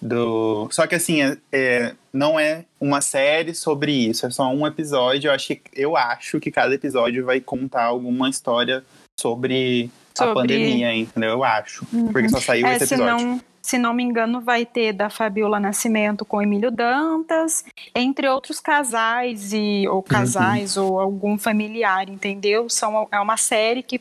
Do... 0.00 0.68
Só 0.70 0.86
que 0.86 0.94
assim, 0.94 1.22
é, 1.22 1.36
é- 1.52 1.94
não 2.12 2.38
é 2.38 2.64
uma 2.80 3.00
série 3.00 3.54
sobre 3.54 3.92
isso, 3.92 4.26
é 4.26 4.30
só 4.30 4.48
um 4.48 4.66
episódio. 4.66 5.28
Eu 5.28 5.34
acho, 5.34 5.46
que, 5.48 5.62
eu 5.74 5.96
acho 5.96 6.38
que 6.40 6.50
cada 6.50 6.74
episódio 6.74 7.24
vai 7.24 7.40
contar 7.40 7.84
alguma 7.84 8.28
história 8.28 8.84
sobre, 9.18 9.90
a 10.14 10.18
Sobre- 10.24 10.34
pandemia, 10.34 10.94
entendeu? 10.94 11.30
Eu 11.30 11.44
acho. 11.44 11.86
Uhum. 11.92 12.12
Porque 12.12 12.28
só 12.28 12.40
saiu 12.40 12.66
É, 12.66 12.76
esse 12.76 12.86
se 12.86 12.94
episódio. 12.94 13.26
não, 13.26 13.40
se 13.62 13.78
não 13.78 13.92
me 13.92 14.02
engano, 14.02 14.40
vai 14.40 14.64
ter 14.64 14.92
da 14.92 15.10
Fabiola 15.10 15.58
Nascimento 15.58 16.24
com 16.24 16.40
Emílio 16.40 16.70
Dantas, 16.70 17.64
entre 17.94 18.28
outros 18.28 18.60
casais 18.60 19.52
e 19.52 19.88
ou 19.88 20.02
casais 20.02 20.76
ou 20.76 21.00
algum 21.00 21.36
familiar, 21.38 22.08
entendeu? 22.08 22.68
São 22.70 23.08
é 23.10 23.18
uma 23.18 23.36
série 23.36 23.82
que 23.82 24.00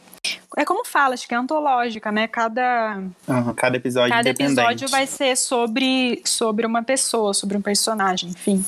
é 0.55 0.63
como 0.63 0.85
fala, 0.85 1.13
acho 1.13 1.27
que 1.27 1.33
é 1.33 1.37
antológica, 1.37 2.11
né? 2.11 2.27
Cada 2.27 3.03
Aham, 3.27 3.53
cada 3.53 3.77
episódio 3.77 4.09
cada 4.09 4.29
episódio 4.29 4.87
vai 4.87 5.05
ser 5.05 5.35
sobre 5.35 6.21
sobre 6.25 6.65
uma 6.65 6.83
pessoa, 6.83 7.33
sobre 7.33 7.57
um 7.57 7.61
personagem, 7.61 8.29
enfim. 8.29 8.63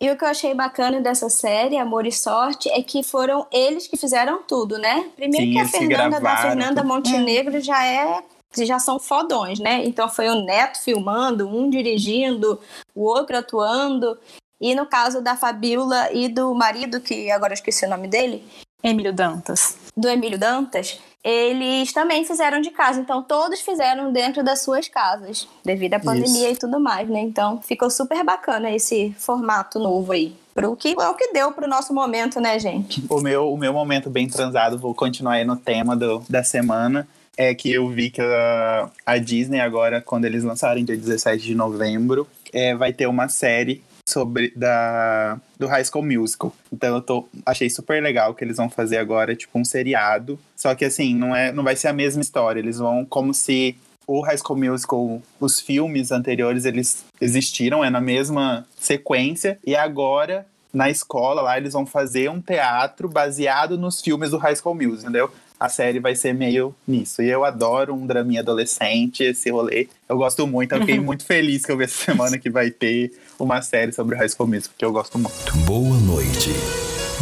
E 0.00 0.10
o 0.10 0.16
que 0.16 0.24
eu 0.24 0.28
achei 0.28 0.54
bacana 0.54 1.00
dessa 1.00 1.30
série, 1.30 1.78
Amor 1.78 2.06
e 2.06 2.12
Sorte, 2.12 2.68
é 2.68 2.82
que 2.82 3.02
foram 3.02 3.46
eles 3.50 3.86
que 3.86 3.96
fizeram 3.96 4.42
tudo, 4.42 4.76
né? 4.76 5.08
Primeiro 5.16 5.46
Sim, 5.46 5.52
que 5.52 5.58
a 5.58 5.68
Fernanda 5.68 6.20
da 6.20 6.36
Fernanda 6.36 6.82
tudo. 6.82 6.88
Montenegro 6.88 7.60
já 7.60 7.84
é 7.84 8.22
já 8.62 8.78
são 8.78 9.00
fodões, 9.00 9.58
né? 9.58 9.84
Então 9.84 10.08
foi 10.08 10.28
o 10.28 10.44
Neto 10.44 10.80
filmando, 10.80 11.48
um 11.48 11.68
dirigindo, 11.68 12.60
o 12.94 13.02
outro 13.02 13.36
atuando. 13.36 14.16
E 14.60 14.74
no 14.74 14.86
caso 14.86 15.20
da 15.20 15.36
Fabiola 15.36 16.12
e 16.12 16.28
do 16.28 16.54
marido, 16.54 17.00
que 17.00 17.30
agora 17.30 17.52
eu 17.52 17.54
esqueci 17.54 17.84
o 17.84 17.90
nome 17.90 18.06
dele, 18.06 18.44
Emílio 18.84 19.14
Dantas. 19.14 19.78
do 19.96 20.08
Emílio 20.08 20.38
Dantas, 20.38 21.00
eles 21.24 21.90
também 21.90 22.22
fizeram 22.22 22.60
de 22.60 22.70
casa. 22.70 23.00
Então, 23.00 23.22
todos 23.22 23.60
fizeram 23.62 24.12
dentro 24.12 24.44
das 24.44 24.60
suas 24.60 24.88
casas, 24.88 25.48
devido 25.64 25.94
à 25.94 25.98
pandemia 25.98 26.50
e 26.50 26.56
tudo 26.56 26.78
mais, 26.78 27.08
né? 27.08 27.20
Então, 27.20 27.62
ficou 27.62 27.88
super 27.88 28.22
bacana 28.22 28.70
esse 28.70 29.14
formato 29.18 29.78
novo 29.78 30.12
aí. 30.12 30.36
Pro 30.52 30.76
que 30.76 30.94
é 31.00 31.08
o 31.08 31.14
que 31.14 31.32
deu 31.32 31.50
pro 31.52 31.66
nosso 31.66 31.94
momento, 31.94 32.38
né, 32.40 32.58
gente? 32.58 33.02
O 33.08 33.20
meu, 33.20 33.50
o 33.50 33.56
meu 33.56 33.72
momento 33.72 34.10
bem 34.10 34.28
transado, 34.28 34.78
vou 34.78 34.94
continuar 34.94 35.34
aí 35.34 35.44
no 35.44 35.56
tema 35.56 35.96
do, 35.96 36.22
da 36.28 36.44
semana, 36.44 37.08
é 37.36 37.54
que 37.54 37.72
eu 37.72 37.88
vi 37.88 38.10
que 38.10 38.20
a, 38.20 38.90
a 39.06 39.16
Disney 39.16 39.60
agora, 39.60 40.02
quando 40.02 40.26
eles 40.26 40.44
lançarem 40.44 40.84
dia 40.84 40.96
17 40.96 41.42
de 41.42 41.54
novembro, 41.54 42.28
é, 42.52 42.74
vai 42.74 42.92
ter 42.92 43.06
uma 43.06 43.28
série 43.28 43.82
sobre 44.06 44.52
da 44.54 45.40
do 45.58 45.66
High 45.66 45.84
School 45.84 46.04
Musical. 46.04 46.52
Então 46.72 46.94
eu 46.94 47.00
tô 47.00 47.28
achei 47.44 47.70
super 47.70 48.02
legal 48.02 48.34
que 48.34 48.44
eles 48.44 48.56
vão 48.56 48.68
fazer 48.68 48.98
agora 48.98 49.34
tipo 49.34 49.58
um 49.58 49.64
seriado, 49.64 50.38
só 50.54 50.74
que 50.74 50.84
assim, 50.84 51.14
não 51.14 51.34
é 51.34 51.50
não 51.50 51.64
vai 51.64 51.74
ser 51.76 51.88
a 51.88 51.92
mesma 51.92 52.22
história, 52.22 52.60
eles 52.60 52.78
vão 52.78 53.04
como 53.04 53.32
se 53.32 53.76
o 54.06 54.20
High 54.20 54.36
School 54.36 54.58
Musical, 54.58 55.22
os 55.40 55.60
filmes 55.60 56.12
anteriores, 56.12 56.66
eles 56.66 57.04
existiram, 57.18 57.82
é 57.82 57.88
na 57.88 58.02
mesma 58.02 58.66
sequência, 58.78 59.58
e 59.66 59.74
agora 59.74 60.46
na 60.74 60.90
escola 60.90 61.40
lá 61.40 61.56
eles 61.56 61.72
vão 61.72 61.86
fazer 61.86 62.28
um 62.28 62.40
teatro 62.40 63.08
baseado 63.08 63.78
nos 63.78 64.02
filmes 64.02 64.30
do 64.30 64.36
High 64.36 64.56
School 64.56 64.74
Musical, 64.74 65.00
entendeu? 65.00 65.30
A 65.64 65.68
série 65.70 65.98
vai 65.98 66.14
ser 66.14 66.34
meio 66.34 66.74
nisso. 66.86 67.22
E 67.22 67.30
eu 67.30 67.42
adoro 67.42 67.94
um 67.94 68.06
draminha 68.06 68.40
adolescente, 68.40 69.22
esse 69.22 69.50
rolê. 69.50 69.88
Eu 70.06 70.18
gosto 70.18 70.46
muito, 70.46 70.74
eu 70.74 70.80
fiquei 70.80 71.00
muito 71.00 71.24
feliz 71.24 71.64
que 71.64 71.72
eu 71.72 71.78
vi 71.78 71.84
essa 71.84 72.04
semana 72.04 72.36
que 72.36 72.50
vai 72.50 72.70
ter 72.70 73.18
uma 73.38 73.62
série 73.62 73.90
sobre 73.90 74.14
High 74.14 74.28
School 74.28 74.46
Musical, 74.46 74.72
porque 74.72 74.84
eu 74.84 74.92
gosto 74.92 75.18
muito. 75.18 75.56
Boa 75.64 75.98
noite. 76.00 76.50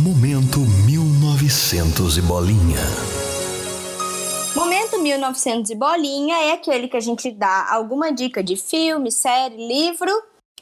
Momento 0.01 0.59
1900 0.59 2.18
e 2.18 2.22
bolinha. 2.22 2.80
Momento 4.57 4.99
1900 4.99 5.70
e 5.70 5.76
bolinha 5.76 6.34
é 6.47 6.53
aquele 6.55 6.88
que 6.88 6.97
a 6.97 7.01
gente 7.01 7.30
dá 7.30 7.72
alguma 7.72 8.12
dica 8.12 8.43
de 8.43 8.57
filme, 8.57 9.12
série, 9.12 9.68
livro, 9.68 10.11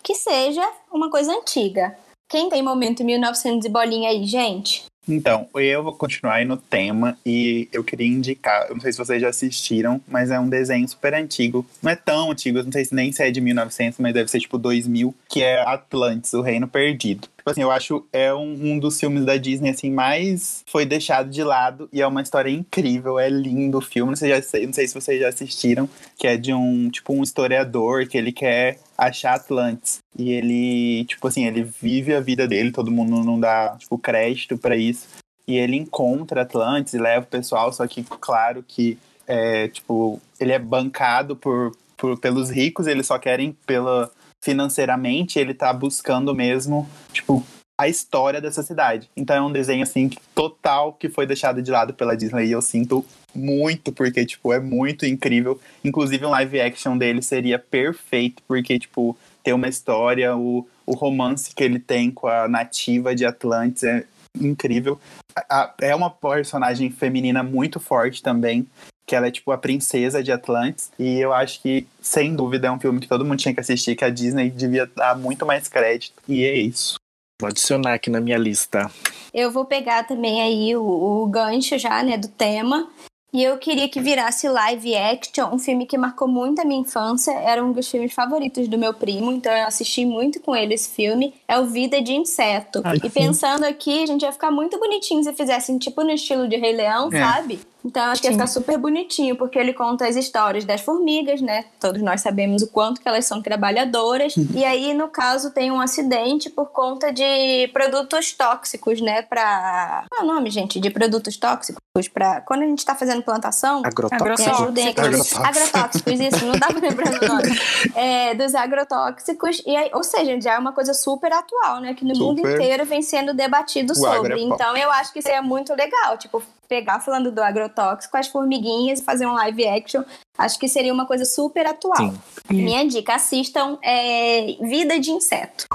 que 0.02 0.14
seja 0.14 0.70
uma 0.92 1.08
coisa 1.08 1.32
antiga. 1.32 1.96
Quem 2.28 2.50
tem 2.50 2.62
momento 2.62 3.02
1900 3.02 3.64
e 3.64 3.70
bolinha 3.70 4.10
aí, 4.10 4.26
gente? 4.26 4.89
Então, 5.10 5.48
eu 5.54 5.82
vou 5.82 5.92
continuar 5.92 6.34
aí 6.34 6.44
no 6.44 6.56
tema 6.56 7.18
e 7.26 7.68
eu 7.72 7.82
queria 7.82 8.06
indicar, 8.06 8.68
eu 8.68 8.74
não 8.74 8.80
sei 8.80 8.92
se 8.92 8.98
vocês 8.98 9.20
já 9.20 9.28
assistiram, 9.28 10.00
mas 10.06 10.30
é 10.30 10.38
um 10.38 10.48
desenho 10.48 10.88
super 10.88 11.14
antigo. 11.14 11.66
Não 11.82 11.90
é 11.90 11.96
tão 11.96 12.30
antigo, 12.30 12.58
eu 12.58 12.64
não 12.64 12.72
sei 12.72 12.84
se 12.84 12.94
nem 12.94 13.10
se 13.10 13.22
é 13.22 13.30
de 13.30 13.40
1900, 13.40 13.98
mas 13.98 14.14
deve 14.14 14.30
ser 14.30 14.38
tipo 14.38 14.56
2000, 14.56 15.14
que 15.28 15.42
é 15.42 15.60
Atlantis, 15.62 16.32
o 16.32 16.42
Reino 16.42 16.68
Perdido. 16.68 17.28
Tipo 17.40 17.50
assim, 17.50 17.62
eu 17.62 17.70
acho 17.70 18.06
é 18.12 18.34
um, 18.34 18.72
um 18.72 18.78
dos 18.78 19.00
filmes 19.00 19.24
da 19.24 19.38
Disney 19.38 19.70
assim 19.70 19.90
mais 19.90 20.62
foi 20.66 20.84
deixado 20.84 21.30
de 21.30 21.42
lado 21.42 21.88
e 21.90 22.02
é 22.02 22.06
uma 22.06 22.20
história 22.20 22.50
incrível, 22.50 23.18
é 23.18 23.30
lindo 23.30 23.78
o 23.78 23.80
filme. 23.80 24.10
Não 24.10 24.16
sei, 24.16 24.30
não 24.66 24.72
sei 24.74 24.86
se 24.86 24.92
vocês 24.92 25.18
já 25.18 25.28
assistiram, 25.28 25.88
que 26.18 26.26
é 26.26 26.36
de 26.36 26.52
um 26.52 26.90
tipo 26.90 27.14
um 27.14 27.22
historiador 27.22 28.06
que 28.06 28.18
ele 28.18 28.30
quer 28.30 28.78
achar 28.96 29.36
Atlantis. 29.36 30.00
E 30.18 30.32
ele, 30.32 31.06
tipo 31.06 31.26
assim, 31.26 31.46
ele 31.46 31.62
vive 31.62 32.14
a 32.14 32.20
vida 32.20 32.46
dele, 32.46 32.70
todo 32.70 32.90
mundo 32.90 33.24
não 33.24 33.40
dá, 33.40 33.74
tipo, 33.78 33.96
crédito 33.96 34.58
pra 34.58 34.76
isso. 34.76 35.08
E 35.48 35.56
ele 35.56 35.76
encontra 35.76 36.42
Atlantis 36.42 36.92
e 36.92 36.98
leva 36.98 37.24
o 37.24 37.28
pessoal, 37.28 37.72
só 37.72 37.86
que, 37.86 38.04
claro 38.04 38.62
que, 38.66 38.98
é, 39.26 39.68
tipo, 39.68 40.20
ele 40.38 40.52
é 40.52 40.58
bancado 40.58 41.34
por, 41.34 41.72
por, 41.96 42.18
pelos 42.18 42.50
ricos, 42.50 42.86
eles 42.86 43.06
só 43.06 43.18
querem 43.18 43.56
pela 43.66 44.10
financeiramente, 44.40 45.38
ele 45.38 45.54
tá 45.54 45.72
buscando 45.72 46.34
mesmo, 46.34 46.88
tipo, 47.12 47.44
a 47.80 47.88
história 47.88 48.40
dessa 48.40 48.62
cidade. 48.62 49.08
Então 49.16 49.36
é 49.36 49.40
um 49.40 49.52
desenho, 49.52 49.82
assim, 49.82 50.10
total 50.34 50.92
que 50.92 51.08
foi 51.08 51.26
deixado 51.26 51.62
de 51.62 51.70
lado 51.70 51.94
pela 51.94 52.16
Disney 52.16 52.46
e 52.46 52.52
eu 52.52 52.60
sinto 52.60 53.04
muito, 53.34 53.92
porque, 53.92 54.24
tipo, 54.26 54.52
é 54.52 54.60
muito 54.60 55.06
incrível. 55.06 55.58
Inclusive, 55.84 56.26
um 56.26 56.30
live 56.30 56.60
action 56.60 56.98
dele 56.98 57.22
seria 57.22 57.58
perfeito, 57.58 58.42
porque, 58.46 58.78
tipo, 58.78 59.16
tem 59.42 59.54
uma 59.54 59.68
história, 59.68 60.36
o, 60.36 60.66
o 60.84 60.92
romance 60.94 61.54
que 61.54 61.64
ele 61.64 61.78
tem 61.78 62.10
com 62.10 62.26
a 62.26 62.46
nativa 62.48 63.14
de 63.14 63.24
Atlantis 63.24 63.82
é 63.84 64.04
incrível. 64.38 65.00
A- 65.48 65.72
é 65.80 65.94
uma 65.94 66.10
personagem 66.10 66.90
feminina 66.90 67.42
muito 67.42 67.80
forte 67.80 68.22
também, 68.22 68.66
que 69.10 69.16
ela 69.16 69.26
é 69.26 69.30
tipo 69.32 69.50
a 69.50 69.58
princesa 69.58 70.22
de 70.22 70.30
Atlantis. 70.30 70.92
E 70.96 71.18
eu 71.18 71.32
acho 71.32 71.60
que, 71.60 71.84
sem 72.00 72.32
dúvida, 72.36 72.68
é 72.68 72.70
um 72.70 72.78
filme 72.78 73.00
que 73.00 73.08
todo 73.08 73.24
mundo 73.24 73.40
tinha 73.40 73.52
que 73.52 73.58
assistir, 73.58 73.96
que 73.96 74.04
a 74.04 74.08
Disney 74.08 74.50
devia 74.50 74.88
dar 74.94 75.18
muito 75.18 75.44
mais 75.44 75.66
crédito. 75.66 76.22
E 76.28 76.44
é 76.44 76.54
isso. 76.54 76.94
Vou 77.40 77.48
adicionar 77.48 77.94
aqui 77.94 78.08
na 78.08 78.20
minha 78.20 78.38
lista. 78.38 78.88
Eu 79.34 79.50
vou 79.50 79.64
pegar 79.64 80.04
também 80.04 80.40
aí 80.40 80.76
o, 80.76 80.84
o 80.84 81.26
gancho 81.26 81.76
já, 81.76 82.04
né, 82.04 82.16
do 82.16 82.28
tema. 82.28 82.88
E 83.32 83.42
eu 83.44 83.58
queria 83.58 83.88
que 83.88 84.00
virasse 84.00 84.48
live 84.48 84.96
action, 84.96 85.54
um 85.54 85.58
filme 85.58 85.86
que 85.86 85.96
marcou 85.96 86.26
muito 86.26 86.60
a 86.60 86.64
minha 86.64 86.80
infância. 86.80 87.32
Era 87.32 87.64
um 87.64 87.72
dos 87.72 87.88
filmes 87.88 88.12
favoritos 88.12 88.66
do 88.68 88.76
meu 88.76 88.92
primo, 88.92 89.30
então 89.32 89.52
eu 89.52 89.66
assisti 89.66 90.04
muito 90.04 90.40
com 90.40 90.54
ele 90.54 90.74
esse 90.74 90.90
filme. 90.90 91.34
É 91.48 91.58
o 91.58 91.66
Vida 91.66 92.02
de 92.02 92.12
Inseto. 92.12 92.80
Ai, 92.84 92.96
e 92.96 93.00
sim. 93.02 93.10
pensando 93.10 93.64
aqui, 93.64 94.02
a 94.02 94.06
gente 94.06 94.22
ia 94.22 94.32
ficar 94.32 94.50
muito 94.50 94.78
bonitinho 94.78 95.22
se 95.22 95.32
fizessem 95.32 95.78
tipo 95.78 96.02
no 96.02 96.10
estilo 96.10 96.48
de 96.48 96.56
Rei 96.56 96.72
Leão, 96.72 97.08
É. 97.12 97.20
sabe? 97.20 97.60
Então 97.84 98.02
acho 98.04 98.20
que 98.20 98.28
ia 98.28 98.32
ficar 98.32 98.46
super 98.46 98.76
bonitinho, 98.78 99.36
porque 99.36 99.58
ele 99.58 99.72
conta 99.72 100.06
as 100.06 100.16
histórias 100.16 100.64
das 100.64 100.80
formigas, 100.80 101.40
né? 101.40 101.64
Todos 101.80 102.02
nós 102.02 102.20
sabemos 102.20 102.62
o 102.62 102.68
quanto 102.68 103.00
que 103.00 103.08
elas 103.08 103.24
são 103.24 103.40
trabalhadoras. 103.42 104.34
e 104.54 104.64
aí, 104.64 104.92
no 104.94 105.08
caso, 105.08 105.50
tem 105.52 105.70
um 105.70 105.80
acidente 105.80 106.50
por 106.50 106.66
conta 106.70 107.12
de 107.12 107.68
produtos 107.72 108.32
tóxicos, 108.32 109.00
né? 109.00 109.22
Pra. 109.22 110.04
Qual 110.10 110.20
é 110.20 110.24
o 110.24 110.26
nome, 110.34 110.50
gente? 110.50 110.78
De 110.80 110.90
produtos 110.90 111.36
tóxicos? 111.36 111.80
Pra. 112.12 112.40
Quando 112.42 112.62
a 112.62 112.66
gente 112.66 112.84
tá 112.84 112.94
fazendo 112.94 113.22
plantação. 113.22 113.82
Agrotóxico. 113.84 114.48
Me 114.48 114.54
ajudem 114.54 114.88
aqui. 114.88 115.00
Agrotóxico. 115.00 115.42
Agrotóxicos, 115.42 116.20
isso, 116.20 116.46
não 116.46 116.52
dá 116.52 116.66
pra 116.68 116.80
lembrar 116.80 117.22
o 117.22 117.28
nome. 117.28 117.50
É, 117.94 118.34
dos 118.34 118.54
agrotóxicos. 118.54 119.62
E 119.66 119.74
aí, 119.76 119.90
ou 119.92 120.02
seja, 120.04 120.40
já 120.40 120.54
é 120.54 120.58
uma 120.58 120.72
coisa 120.72 120.94
super 120.94 121.32
atual, 121.32 121.80
né? 121.80 121.94
Que 121.94 122.04
no 122.04 122.14
mundo 122.16 122.38
Super. 122.38 122.54
inteiro 122.54 122.84
vem 122.84 123.02
sendo 123.02 123.34
debatido 123.34 123.92
O 123.92 123.96
sobre. 123.96 124.34
é 124.34 124.36
pop. 124.36 124.54
Então 124.54 124.76
eu 124.76 124.90
acho 124.92 125.12
que 125.12 125.20
seria 125.22 125.42
muito 125.42 125.74
legal. 125.74 126.16
Tipo, 126.16 126.42
pegar 126.70 127.00
falando 127.00 127.32
do 127.32 127.42
agrotóxico, 127.42 128.16
as 128.16 128.28
formiguinhas 128.28 129.00
e 129.00 129.04
fazer 129.04 129.26
um 129.26 129.32
live 129.32 129.66
action. 129.66 130.04
Acho 130.38 130.56
que 130.56 130.68
seria 130.68 130.94
uma 130.94 131.04
coisa 131.04 131.24
super 131.24 131.66
atual. 131.66 131.96
Sim. 131.96 132.20
Minha 132.48 132.86
dica, 132.86 133.16
assistam 133.16 133.76
é, 133.82 134.56
Vida 134.60 135.00
de 135.00 135.10
Inseto. 135.10 135.66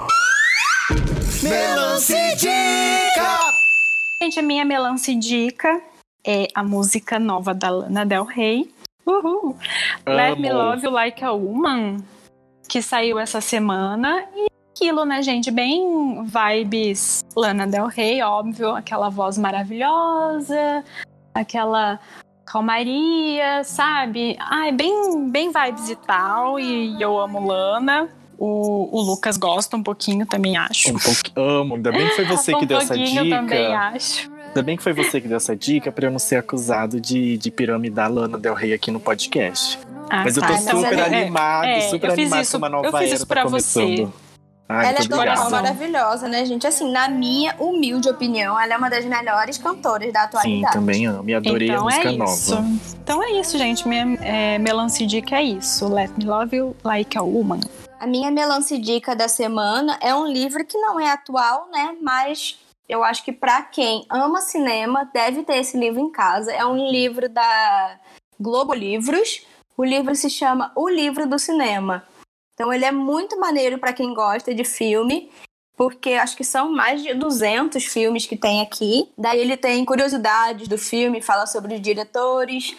Gente, 4.22 4.40
a 4.40 4.42
minha 4.42 4.64
melance 4.64 5.14
dica 5.14 5.82
é 6.26 6.48
a 6.54 6.64
música 6.64 7.18
nova 7.18 7.52
da 7.52 7.68
Lana 7.68 8.06
Del 8.06 8.24
Rey. 8.24 8.74
Uhul. 9.06 9.54
Let 10.06 10.38
Me 10.38 10.48
Amo. 10.48 10.62
Love 10.62 10.86
You 10.86 10.90
Like 10.90 11.22
a 11.22 11.32
Woman, 11.32 11.98
que 12.66 12.80
saiu 12.80 13.18
essa 13.18 13.42
semana. 13.42 14.26
E 14.34 14.55
aquilo, 14.76 15.04
né, 15.06 15.22
gente? 15.22 15.50
Bem 15.50 16.22
vibes 16.24 17.24
Lana 17.34 17.66
Del 17.66 17.86
Rey, 17.86 18.22
óbvio. 18.22 18.74
Aquela 18.76 19.08
voz 19.08 19.38
maravilhosa, 19.38 20.84
aquela 21.34 21.98
calmaria, 22.44 23.64
sabe? 23.64 24.36
Ai, 24.38 24.72
bem, 24.72 25.28
bem 25.30 25.50
vibes 25.50 25.88
e 25.88 25.96
tal. 25.96 26.60
E 26.60 27.00
eu 27.00 27.18
amo 27.18 27.46
Lana. 27.46 28.08
O, 28.38 28.90
o 28.98 29.00
Lucas 29.00 29.38
gosta 29.38 29.78
um 29.78 29.82
pouquinho, 29.82 30.26
também 30.26 30.58
acho. 30.58 30.90
Um 30.90 30.98
pouco, 30.98 31.20
amo. 31.40 31.76
Ainda 31.76 31.90
bem 31.90 32.06
que 32.08 32.16
foi 32.16 32.24
você 32.26 32.52
que 32.52 32.64
um 32.64 32.66
deu 32.66 32.76
essa 32.78 32.94
pouquinho 32.94 33.30
também 33.30 33.64
dica. 33.64 33.78
acho. 33.78 34.30
Ainda 34.48 34.62
bem 34.62 34.76
que 34.76 34.82
foi 34.82 34.92
você 34.92 35.20
que 35.22 35.26
deu 35.28 35.38
essa 35.38 35.56
dica 35.56 35.90
pra 35.90 36.06
eu 36.06 36.10
não 36.10 36.18
ser 36.18 36.36
acusado 36.36 37.00
de, 37.00 37.38
de 37.38 37.50
piramidar 37.50 38.12
Lana 38.12 38.36
Del 38.36 38.52
Rey 38.54 38.74
aqui 38.74 38.90
no 38.90 39.00
podcast. 39.00 39.78
Ah, 40.10 40.22
Mas 40.22 40.36
eu 40.36 40.42
tô 40.42 40.48
tá, 40.48 40.54
então 40.60 40.80
super 40.82 40.98
é- 40.98 41.02
animado, 41.02 41.64
é, 41.64 41.80
super 41.80 42.10
eu 42.10 42.14
fiz 42.14 42.20
animado 42.24 42.42
isso- 42.42 42.52
com 42.52 42.58
uma 42.58 42.68
nova 42.68 42.86
eu 42.88 42.96
fiz 42.98 43.12
isso 43.12 43.26
tá 43.26 43.34
pra 43.34 43.42
começando. 43.44 43.96
você. 43.96 44.25
Ai, 44.68 44.88
ela 44.88 44.98
é 44.98 45.08
total 45.08 45.50
maravilhosa, 45.50 46.28
né, 46.28 46.44
gente? 46.44 46.66
Assim, 46.66 46.90
na 46.90 47.08
minha 47.08 47.54
humilde 47.58 48.08
opinião, 48.08 48.58
ela 48.58 48.74
é 48.74 48.76
uma 48.76 48.90
das 48.90 49.04
melhores 49.04 49.58
cantoras 49.58 50.12
da 50.12 50.20
Sim, 50.20 50.26
atualidade. 50.26 50.72
também 50.72 51.06
amo. 51.06 51.30
E 51.30 51.34
adorei 51.34 51.68
então 51.68 51.82
a 51.82 51.84
música 51.84 52.08
é 52.08 52.12
isso. 52.12 52.54
nova. 52.54 52.68
Então 53.02 53.22
é 53.22 53.30
isso, 53.32 53.56
gente. 53.58 53.86
Minha 53.86 54.18
é, 54.20 54.58
melance 54.58 55.06
dica 55.06 55.36
é 55.36 55.42
isso. 55.42 55.86
Let 55.88 56.10
me 56.18 56.24
love 56.24 56.56
you 56.56 56.76
like 56.82 57.16
a 57.16 57.22
woman. 57.22 57.60
A 58.00 58.06
minha 58.06 58.30
melance 58.30 58.76
dica 58.78 59.14
da 59.14 59.28
semana 59.28 59.96
é 60.00 60.12
um 60.14 60.26
livro 60.26 60.64
que 60.64 60.76
não 60.76 60.98
é 60.98 61.10
atual, 61.10 61.68
né? 61.70 61.96
Mas 62.02 62.58
eu 62.88 63.04
acho 63.04 63.24
que 63.24 63.32
pra 63.32 63.62
quem 63.62 64.04
ama 64.10 64.40
cinema 64.40 65.08
deve 65.14 65.44
ter 65.44 65.58
esse 65.58 65.78
livro 65.78 66.00
em 66.00 66.10
casa. 66.10 66.52
É 66.52 66.66
um 66.66 66.90
livro 66.90 67.28
da 67.28 67.98
Globo 68.38 68.74
Livros. 68.74 69.42
O 69.76 69.84
livro 69.84 70.14
se 70.16 70.28
chama 70.28 70.72
O 70.74 70.88
Livro 70.88 71.28
do 71.28 71.38
Cinema. 71.38 72.02
Então 72.56 72.72
ele 72.72 72.86
é 72.86 72.90
muito 72.90 73.38
maneiro 73.38 73.78
pra 73.78 73.92
quem 73.92 74.14
gosta 74.14 74.54
de 74.54 74.64
filme, 74.64 75.30
porque 75.76 76.14
acho 76.14 76.34
que 76.34 76.42
são 76.42 76.72
mais 76.72 77.02
de 77.02 77.12
200 77.12 77.84
filmes 77.84 78.24
que 78.24 78.34
tem 78.34 78.62
aqui. 78.62 79.12
Daí 79.16 79.38
ele 79.38 79.58
tem 79.58 79.84
curiosidades 79.84 80.66
do 80.66 80.78
filme, 80.78 81.20
fala 81.20 81.46
sobre 81.46 81.74
os 81.74 81.82
diretores, 81.82 82.74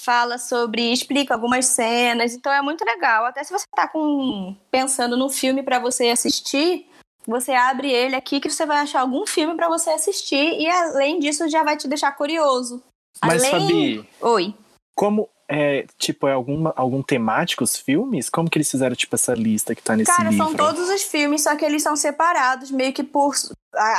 fala 0.00 0.36
sobre, 0.36 0.92
explica 0.92 1.32
algumas 1.32 1.66
cenas, 1.66 2.34
então 2.34 2.52
é 2.52 2.60
muito 2.60 2.84
legal. 2.84 3.24
Até 3.24 3.44
se 3.44 3.52
você 3.52 3.64
tá 3.74 3.86
com 3.86 4.56
pensando 4.68 5.16
num 5.16 5.28
filme 5.28 5.62
pra 5.62 5.78
você 5.78 6.08
assistir, 6.08 6.88
você 7.24 7.52
abre 7.52 7.88
ele 7.92 8.16
aqui 8.16 8.40
que 8.40 8.50
você 8.50 8.66
vai 8.66 8.78
achar 8.78 9.02
algum 9.02 9.24
filme 9.26 9.54
pra 9.54 9.68
você 9.68 9.90
assistir 9.90 10.58
e 10.58 10.68
além 10.68 11.20
disso 11.20 11.48
já 11.48 11.62
vai 11.62 11.76
te 11.76 11.86
deixar 11.86 12.10
curioso. 12.12 12.82
Mas, 13.22 13.44
além... 13.44 13.60
Fabi, 13.60 14.08
Oi. 14.20 14.54
como 14.96 15.28
é, 15.50 15.84
tipo, 15.98 16.28
é 16.28 16.32
algum, 16.32 16.70
algum 16.76 17.02
temático 17.02 17.64
os 17.64 17.76
filmes? 17.76 18.30
Como 18.30 18.48
que 18.48 18.56
eles 18.56 18.70
fizeram, 18.70 18.94
tipo, 18.94 19.14
essa 19.16 19.34
lista 19.34 19.74
que 19.74 19.82
tá 19.82 19.96
nesse 19.96 20.10
Cara, 20.14 20.30
livro? 20.30 20.46
são 20.46 20.54
todos 20.54 20.88
os 20.88 21.02
filmes, 21.02 21.42
só 21.42 21.56
que 21.56 21.64
eles 21.64 21.82
são 21.82 21.96
separados, 21.96 22.70
meio 22.70 22.92
que 22.92 23.02
por. 23.02 23.34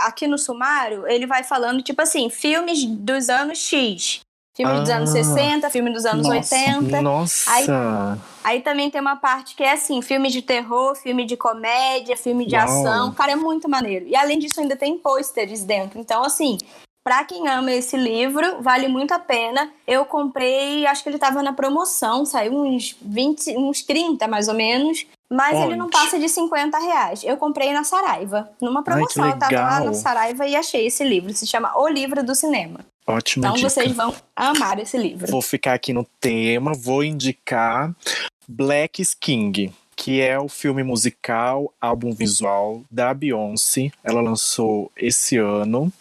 Aqui 0.06 0.28
no 0.28 0.38
sumário, 0.38 1.08
ele 1.08 1.28
vai 1.28 1.44
falando, 1.44 1.82
tipo 1.84 2.02
assim, 2.02 2.30
filmes 2.30 2.86
dos 2.86 3.30
anos 3.30 3.60
X. 3.60 4.22
Filme 4.56 4.80
dos 4.82 4.90
Ah. 4.90 4.98
anos 4.98 5.10
60, 5.12 5.70
filme 5.70 5.92
dos 5.94 6.06
anos 6.06 6.28
Nossa, 6.28 6.56
80. 6.56 7.02
Nossa! 7.02 7.52
Aí- 7.52 7.68
Aí 8.44 8.62
também 8.62 8.90
tem 8.90 9.00
uma 9.00 9.16
parte 9.16 9.56
que 9.56 9.64
é 9.64 9.72
assim, 9.74 10.02
filme 10.02 10.28
de 10.30 10.42
terror, 10.42 10.96
filme 10.96 11.26
de 11.26 11.38
comédia, 11.38 12.18
filme 12.18 12.46
de 12.46 12.56
Uau. 12.56 12.66
ação. 12.66 13.14
Cara, 13.14 13.32
é 13.34 13.36
muito 13.36 13.70
maneiro. 13.70 14.06
E 14.08 14.16
além 14.16 14.40
disso, 14.40 14.60
ainda 14.60 14.76
tem 14.76 14.98
pôsteres 14.98 15.64
dentro. 15.64 16.00
Então, 16.00 16.24
assim, 16.24 16.58
pra 17.04 17.24
quem 17.24 17.48
ama 17.48 17.72
esse 17.72 17.98
livro, 17.98 18.62
vale 18.62 18.88
muito 18.88 19.14
a 19.14 19.20
pena. 19.20 19.72
Eu 19.88 20.06
comprei, 20.06 20.86
acho 20.86 21.04
que 21.04 21.10
ele 21.10 21.18
tava 21.18 21.42
na 21.44 21.54
promoção, 21.54 22.26
saiu 22.26 22.54
uns 22.54 22.96
20, 23.02 23.58
uns 23.58 23.82
30 23.84 24.28
mais 24.28 24.48
ou 24.48 24.54
menos. 24.54 25.06
Mas 25.30 25.58
ele 25.58 25.78
não 25.78 25.86
Onde? 25.86 25.94
passa 25.94 26.20
de 26.20 26.28
50 26.28 26.78
reais. 26.78 27.24
Eu 27.24 27.38
comprei 27.38 27.72
na 27.72 27.86
Saraiva. 27.86 28.50
Numa 28.62 28.82
Ai, 28.82 28.84
promoção, 28.84 29.26
eu 29.30 29.40
tava 29.40 29.56
lá 29.56 29.80
na 29.80 29.94
Saraiva 29.94 30.46
e 30.46 30.58
achei 30.58 30.88
esse 30.88 31.06
livro. 31.06 31.34
Se 31.34 31.48
chama 31.48 31.72
O 31.78 31.88
Livro 31.88 32.22
do 32.22 32.36
Cinema. 32.36 32.82
Ótima 33.08 33.46
Então 33.48 33.56
dica. 33.56 33.70
vocês 33.70 33.92
vão 33.94 34.14
amar 34.36 34.78
esse 34.80 34.98
livro. 34.98 35.28
Vou 35.32 35.42
ficar 35.42 35.74
aqui 35.74 35.94
no 35.94 36.06
tema, 36.20 36.74
vou 36.74 37.02
indicar 37.02 37.96
Black 38.46 39.02
King, 39.22 39.74
que 40.02 40.20
é 40.20 40.40
o 40.40 40.50
filme 40.50 40.82
musical, 40.82 41.72
álbum 41.80 42.12
visual 42.12 42.82
da 42.90 43.14
Beyoncé. 43.14 43.92
Ela 44.04 44.20
lançou 44.20 44.92
esse 44.98 45.38
ano. 45.38 45.94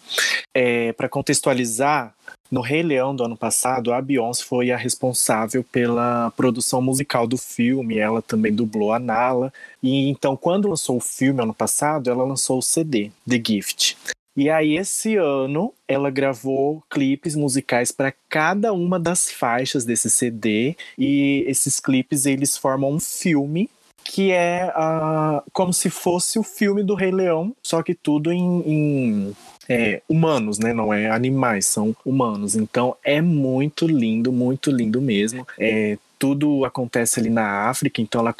É, 0.51 0.91
Para 0.93 1.07
contextualizar, 1.07 2.11
no 2.49 2.61
Rei 2.61 2.81
Leão 2.81 3.15
do 3.15 3.23
ano 3.23 3.37
passado, 3.37 3.93
a 3.93 4.01
Beyoncé 4.01 4.43
foi 4.43 4.71
a 4.71 4.75
responsável 4.75 5.63
pela 5.63 6.31
produção 6.35 6.81
musical 6.81 7.27
do 7.27 7.37
filme. 7.37 7.99
Ela 7.99 8.23
também 8.23 8.51
dublou 8.51 8.91
a 8.91 8.97
Nala. 8.97 9.53
E 9.83 10.09
então, 10.09 10.35
quando 10.35 10.67
lançou 10.67 10.97
o 10.97 10.99
filme 10.99 11.43
ano 11.43 11.53
passado, 11.53 12.09
ela 12.09 12.23
lançou 12.23 12.57
o 12.57 12.63
CD, 12.63 13.11
The 13.29 13.39
Gift. 13.45 13.95
E 14.35 14.49
aí, 14.49 14.77
esse 14.77 15.15
ano, 15.15 15.75
ela 15.87 16.09
gravou 16.09 16.81
clipes 16.89 17.35
musicais 17.35 17.91
para 17.91 18.11
cada 18.27 18.73
uma 18.73 18.99
das 18.99 19.29
faixas 19.29 19.85
desse 19.85 20.09
CD. 20.09 20.75
E 20.97 21.43
esses 21.45 21.79
clipes, 21.79 22.25
eles 22.25 22.57
formam 22.57 22.93
um 22.93 22.99
filme 22.99 23.69
que 24.03 24.31
é 24.31 24.71
ah, 24.75 25.43
como 25.53 25.73
se 25.73 25.89
fosse 25.89 26.37
o 26.37 26.43
filme 26.43 26.83
do 26.83 26.95
Rei 26.95 27.11
Leão, 27.11 27.55
só 27.61 27.81
que 27.81 27.93
tudo 27.93 28.31
em, 28.31 28.61
em, 28.65 29.35
é, 29.69 30.01
humanos, 30.07 30.59
né? 30.59 30.73
Não 30.73 30.93
é 30.93 31.09
animais, 31.09 31.65
são 31.65 31.95
humanos. 32.05 32.55
Então 32.55 32.95
é 33.03 33.21
muito 33.21 33.87
lindo, 33.87 34.31
muito 34.31 34.71
lindo 34.71 35.01
mesmo. 35.01 35.47
É, 35.57 35.97
tudo 36.21 36.63
acontece 36.65 37.19
ali 37.19 37.31
na 37.31 37.67
África, 37.67 37.99
então 37.99 38.21
ela 38.21 38.31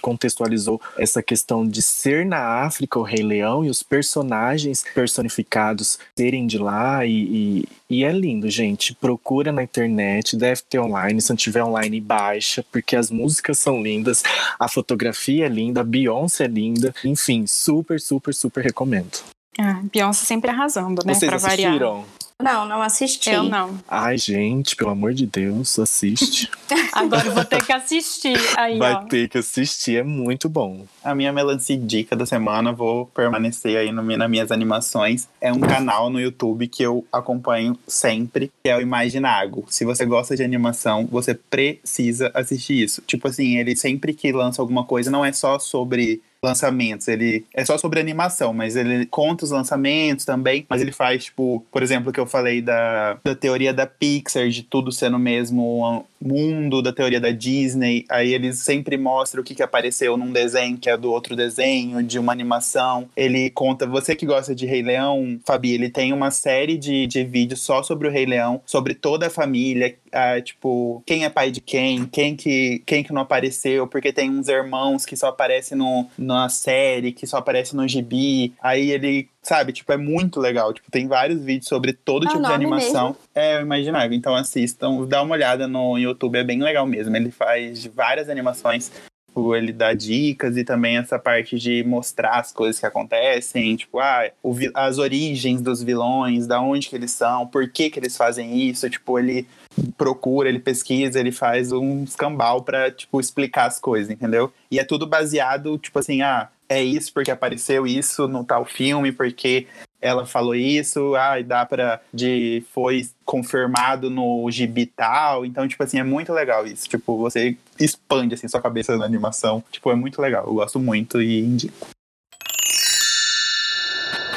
contextualizou 0.00 0.80
essa 0.96 1.22
questão 1.22 1.68
de 1.68 1.82
ser 1.82 2.24
na 2.24 2.62
África 2.64 2.98
o 2.98 3.02
Rei 3.02 3.22
Leão 3.22 3.62
e 3.62 3.68
os 3.68 3.82
personagens 3.82 4.82
personificados 4.94 5.98
serem 6.16 6.46
de 6.46 6.56
lá 6.56 7.04
e, 7.04 7.10
e, 7.10 7.68
e 7.90 8.04
é 8.04 8.10
lindo, 8.10 8.48
gente. 8.48 8.94
Procura 8.94 9.52
na 9.52 9.62
internet, 9.62 10.34
deve 10.34 10.62
ter 10.62 10.80
online, 10.80 11.20
se 11.20 11.28
não 11.28 11.36
tiver 11.36 11.62
online, 11.62 12.00
baixa, 12.00 12.64
porque 12.72 12.96
as 12.96 13.10
músicas 13.10 13.58
são 13.58 13.82
lindas, 13.82 14.22
a 14.58 14.66
fotografia 14.66 15.44
é 15.44 15.48
linda, 15.50 15.82
a 15.82 15.84
Beyoncé 15.84 16.44
é 16.44 16.48
linda, 16.48 16.94
enfim, 17.04 17.46
super, 17.46 18.00
super, 18.00 18.32
super 18.32 18.64
recomendo. 18.64 19.18
Ah, 19.58 19.82
Beyoncé 19.92 20.24
sempre 20.24 20.50
arrasando, 20.50 21.02
né? 21.04 21.12
Vocês 21.12 21.28
pra 21.28 21.36
assistiram? 21.36 21.96
variar. 21.96 22.15
Não, 22.42 22.68
não 22.68 22.82
assisti. 22.82 23.30
Eu 23.30 23.44
não. 23.44 23.78
Ai, 23.88 24.18
gente, 24.18 24.76
pelo 24.76 24.90
amor 24.90 25.14
de 25.14 25.24
Deus, 25.24 25.78
assiste. 25.78 26.50
Agora 26.92 27.26
eu 27.26 27.32
vou 27.32 27.44
ter 27.44 27.64
que 27.64 27.72
assistir. 27.72 28.36
Aí, 28.58 28.78
Vai 28.78 28.92
ó. 28.92 29.04
ter 29.04 29.26
que 29.28 29.38
assistir, 29.38 29.96
é 29.96 30.02
muito 30.02 30.46
bom. 30.46 30.84
A 31.02 31.14
minha 31.14 31.32
melancia 31.32 31.78
dica 31.78 32.14
da 32.14 32.26
semana, 32.26 32.72
vou 32.72 33.06
permanecer 33.06 33.78
aí 33.78 33.90
no, 33.90 34.02
nas 34.02 34.30
minhas 34.30 34.52
animações. 34.52 35.26
É 35.40 35.50
um 35.50 35.60
canal 35.60 36.10
no 36.10 36.20
YouTube 36.20 36.68
que 36.68 36.82
eu 36.82 37.06
acompanho 37.10 37.78
sempre, 37.86 38.52
que 38.62 38.68
é 38.68 38.76
o 38.76 38.82
Imaginago. 38.82 39.64
Se 39.70 39.86
você 39.86 40.04
gosta 40.04 40.36
de 40.36 40.44
animação, 40.44 41.08
você 41.10 41.32
precisa 41.34 42.30
assistir 42.34 42.82
isso. 42.82 43.02
Tipo 43.06 43.28
assim, 43.28 43.56
ele 43.56 43.74
sempre 43.74 44.12
que 44.12 44.30
lança 44.30 44.60
alguma 44.60 44.84
coisa, 44.84 45.10
não 45.10 45.24
é 45.24 45.32
só 45.32 45.58
sobre 45.58 46.20
lançamentos, 46.42 47.08
ele 47.08 47.44
é 47.52 47.64
só 47.64 47.76
sobre 47.78 48.00
animação, 48.00 48.52
mas 48.52 48.76
ele 48.76 49.06
conta 49.06 49.44
os 49.44 49.50
lançamentos 49.50 50.24
também, 50.24 50.66
mas 50.68 50.80
ele 50.80 50.92
faz, 50.92 51.24
tipo, 51.24 51.64
por 51.70 51.82
exemplo, 51.82 52.12
que 52.12 52.20
eu 52.20 52.26
falei 52.26 52.62
da, 52.62 53.18
da 53.24 53.34
teoria 53.34 53.72
da 53.72 53.86
Pixar, 53.86 54.48
de 54.48 54.62
tudo 54.62 54.92
sendo 54.92 55.16
o 55.16 55.20
mesmo 55.20 56.04
mundo, 56.20 56.82
da 56.82 56.92
teoria 56.92 57.20
da 57.20 57.30
Disney, 57.30 58.04
aí 58.08 58.32
eles 58.32 58.58
sempre 58.58 58.96
mostram 58.96 59.42
o 59.42 59.44
que, 59.44 59.54
que 59.54 59.62
apareceu 59.62 60.16
num 60.16 60.32
desenho 60.32 60.78
que 60.78 60.88
é 60.88 60.96
do 60.96 61.10
outro 61.10 61.36
desenho, 61.36 62.02
de 62.02 62.18
uma 62.18 62.32
animação. 62.32 63.08
Ele 63.16 63.50
conta, 63.50 63.86
você 63.86 64.14
que 64.14 64.26
gosta 64.26 64.54
de 64.54 64.66
Rei 64.66 64.82
Leão, 64.82 65.38
Fabi, 65.44 65.72
ele 65.72 65.90
tem 65.90 66.12
uma 66.12 66.30
série 66.30 66.76
de, 66.76 67.06
de 67.06 67.24
vídeos 67.24 67.60
só 67.60 67.82
sobre 67.82 68.08
o 68.08 68.10
Rei 68.10 68.26
Leão, 68.26 68.60
sobre 68.64 68.94
toda 68.94 69.26
a 69.26 69.30
família, 69.30 69.94
ah, 70.12 70.40
tipo, 70.40 71.02
quem 71.04 71.24
é 71.24 71.28
pai 71.28 71.50
de 71.50 71.60
quem, 71.60 72.06
quem 72.06 72.34
que, 72.34 72.82
quem 72.86 73.04
que 73.04 73.12
não 73.12 73.22
apareceu, 73.22 73.86
porque 73.86 74.12
tem 74.12 74.30
uns 74.30 74.48
irmãos 74.48 75.04
que 75.04 75.16
só 75.16 75.28
aparecem 75.28 75.76
no, 75.76 76.06
na 76.26 76.48
série, 76.48 77.12
que 77.12 77.26
só 77.26 77.38
aparecem 77.38 77.76
no 77.76 77.86
gibi. 77.86 78.52
Aí 78.60 78.90
ele, 78.90 79.28
sabe, 79.42 79.72
tipo, 79.72 79.92
é 79.92 79.96
muito 79.96 80.40
legal. 80.40 80.72
Tipo, 80.72 80.90
tem 80.90 81.06
vários 81.06 81.42
vídeos 81.42 81.68
sobre 81.68 81.92
todo 81.92 82.26
É 82.26 82.30
tipo 82.30 82.42
de 82.42 82.52
animação. 82.52 83.08
mesmo? 83.08 83.18
É, 83.34 83.56
eu 83.56 83.62
imaginava. 83.62 84.14
Então 84.14 84.34
assistam, 84.34 85.04
dá 85.06 85.22
uma 85.22 85.34
olhada 85.34 85.66
no 85.68 85.96
YouTube, 85.96 86.38
é 86.38 86.44
bem 86.44 86.60
legal 86.60 86.86
mesmo. 86.86 87.16
Ele 87.16 87.30
faz 87.30 87.86
várias 87.86 88.28
animações. 88.28 88.90
Tipo, 89.28 89.54
ele 89.54 89.70
dá 89.70 89.92
dicas 89.92 90.56
e 90.56 90.64
também 90.64 90.96
essa 90.96 91.18
parte 91.18 91.58
de 91.58 91.84
mostrar 91.84 92.38
as 92.40 92.52
coisas 92.52 92.80
que 92.80 92.86
acontecem, 92.86 93.76
tipo, 93.76 93.98
ah, 93.98 94.30
as 94.72 94.96
origens 94.96 95.60
dos 95.60 95.82
vilões, 95.82 96.46
da 96.46 96.58
onde 96.58 96.88
que 96.88 96.96
eles 96.96 97.10
são, 97.10 97.46
por 97.46 97.68
que 97.68 97.90
que 97.90 97.98
eles 97.98 98.16
fazem 98.16 98.58
isso, 98.66 98.88
tipo, 98.88 99.18
ele 99.18 99.46
procura, 99.92 100.48
ele 100.48 100.58
pesquisa, 100.58 101.20
ele 101.20 101.32
faz 101.32 101.72
um 101.72 102.04
escambau 102.04 102.62
pra, 102.62 102.90
tipo, 102.90 103.20
explicar 103.20 103.66
as 103.66 103.78
coisas, 103.78 104.10
entendeu? 104.10 104.52
E 104.70 104.78
é 104.78 104.84
tudo 104.84 105.06
baseado, 105.06 105.78
tipo 105.78 105.98
assim, 105.98 106.22
ah, 106.22 106.48
é 106.68 106.82
isso 106.82 107.12
porque 107.12 107.30
apareceu 107.30 107.86
isso 107.86 108.26
no 108.26 108.44
tal 108.44 108.64
filme, 108.64 109.12
porque 109.12 109.66
ela 110.00 110.26
falou 110.26 110.54
isso, 110.54 111.14
ah, 111.14 111.40
e 111.40 111.44
dá 111.44 111.64
pra, 111.64 112.00
de, 112.12 112.64
foi 112.72 113.08
confirmado 113.24 114.10
no 114.10 114.48
gibi 114.50 114.86
tal, 114.86 115.44
então, 115.44 115.66
tipo 115.66 115.82
assim, 115.82 115.98
é 115.98 116.04
muito 116.04 116.32
legal 116.32 116.66
isso, 116.66 116.88
tipo, 116.88 117.16
você 117.16 117.56
expande, 117.78 118.34
assim, 118.34 118.48
sua 118.48 118.60
cabeça 118.60 118.96
na 118.96 119.04
animação, 119.04 119.62
tipo, 119.70 119.90
é 119.90 119.94
muito 119.94 120.20
legal, 120.20 120.46
eu 120.46 120.54
gosto 120.54 120.78
muito 120.78 121.20
e 121.20 121.40
indico. 121.40 121.88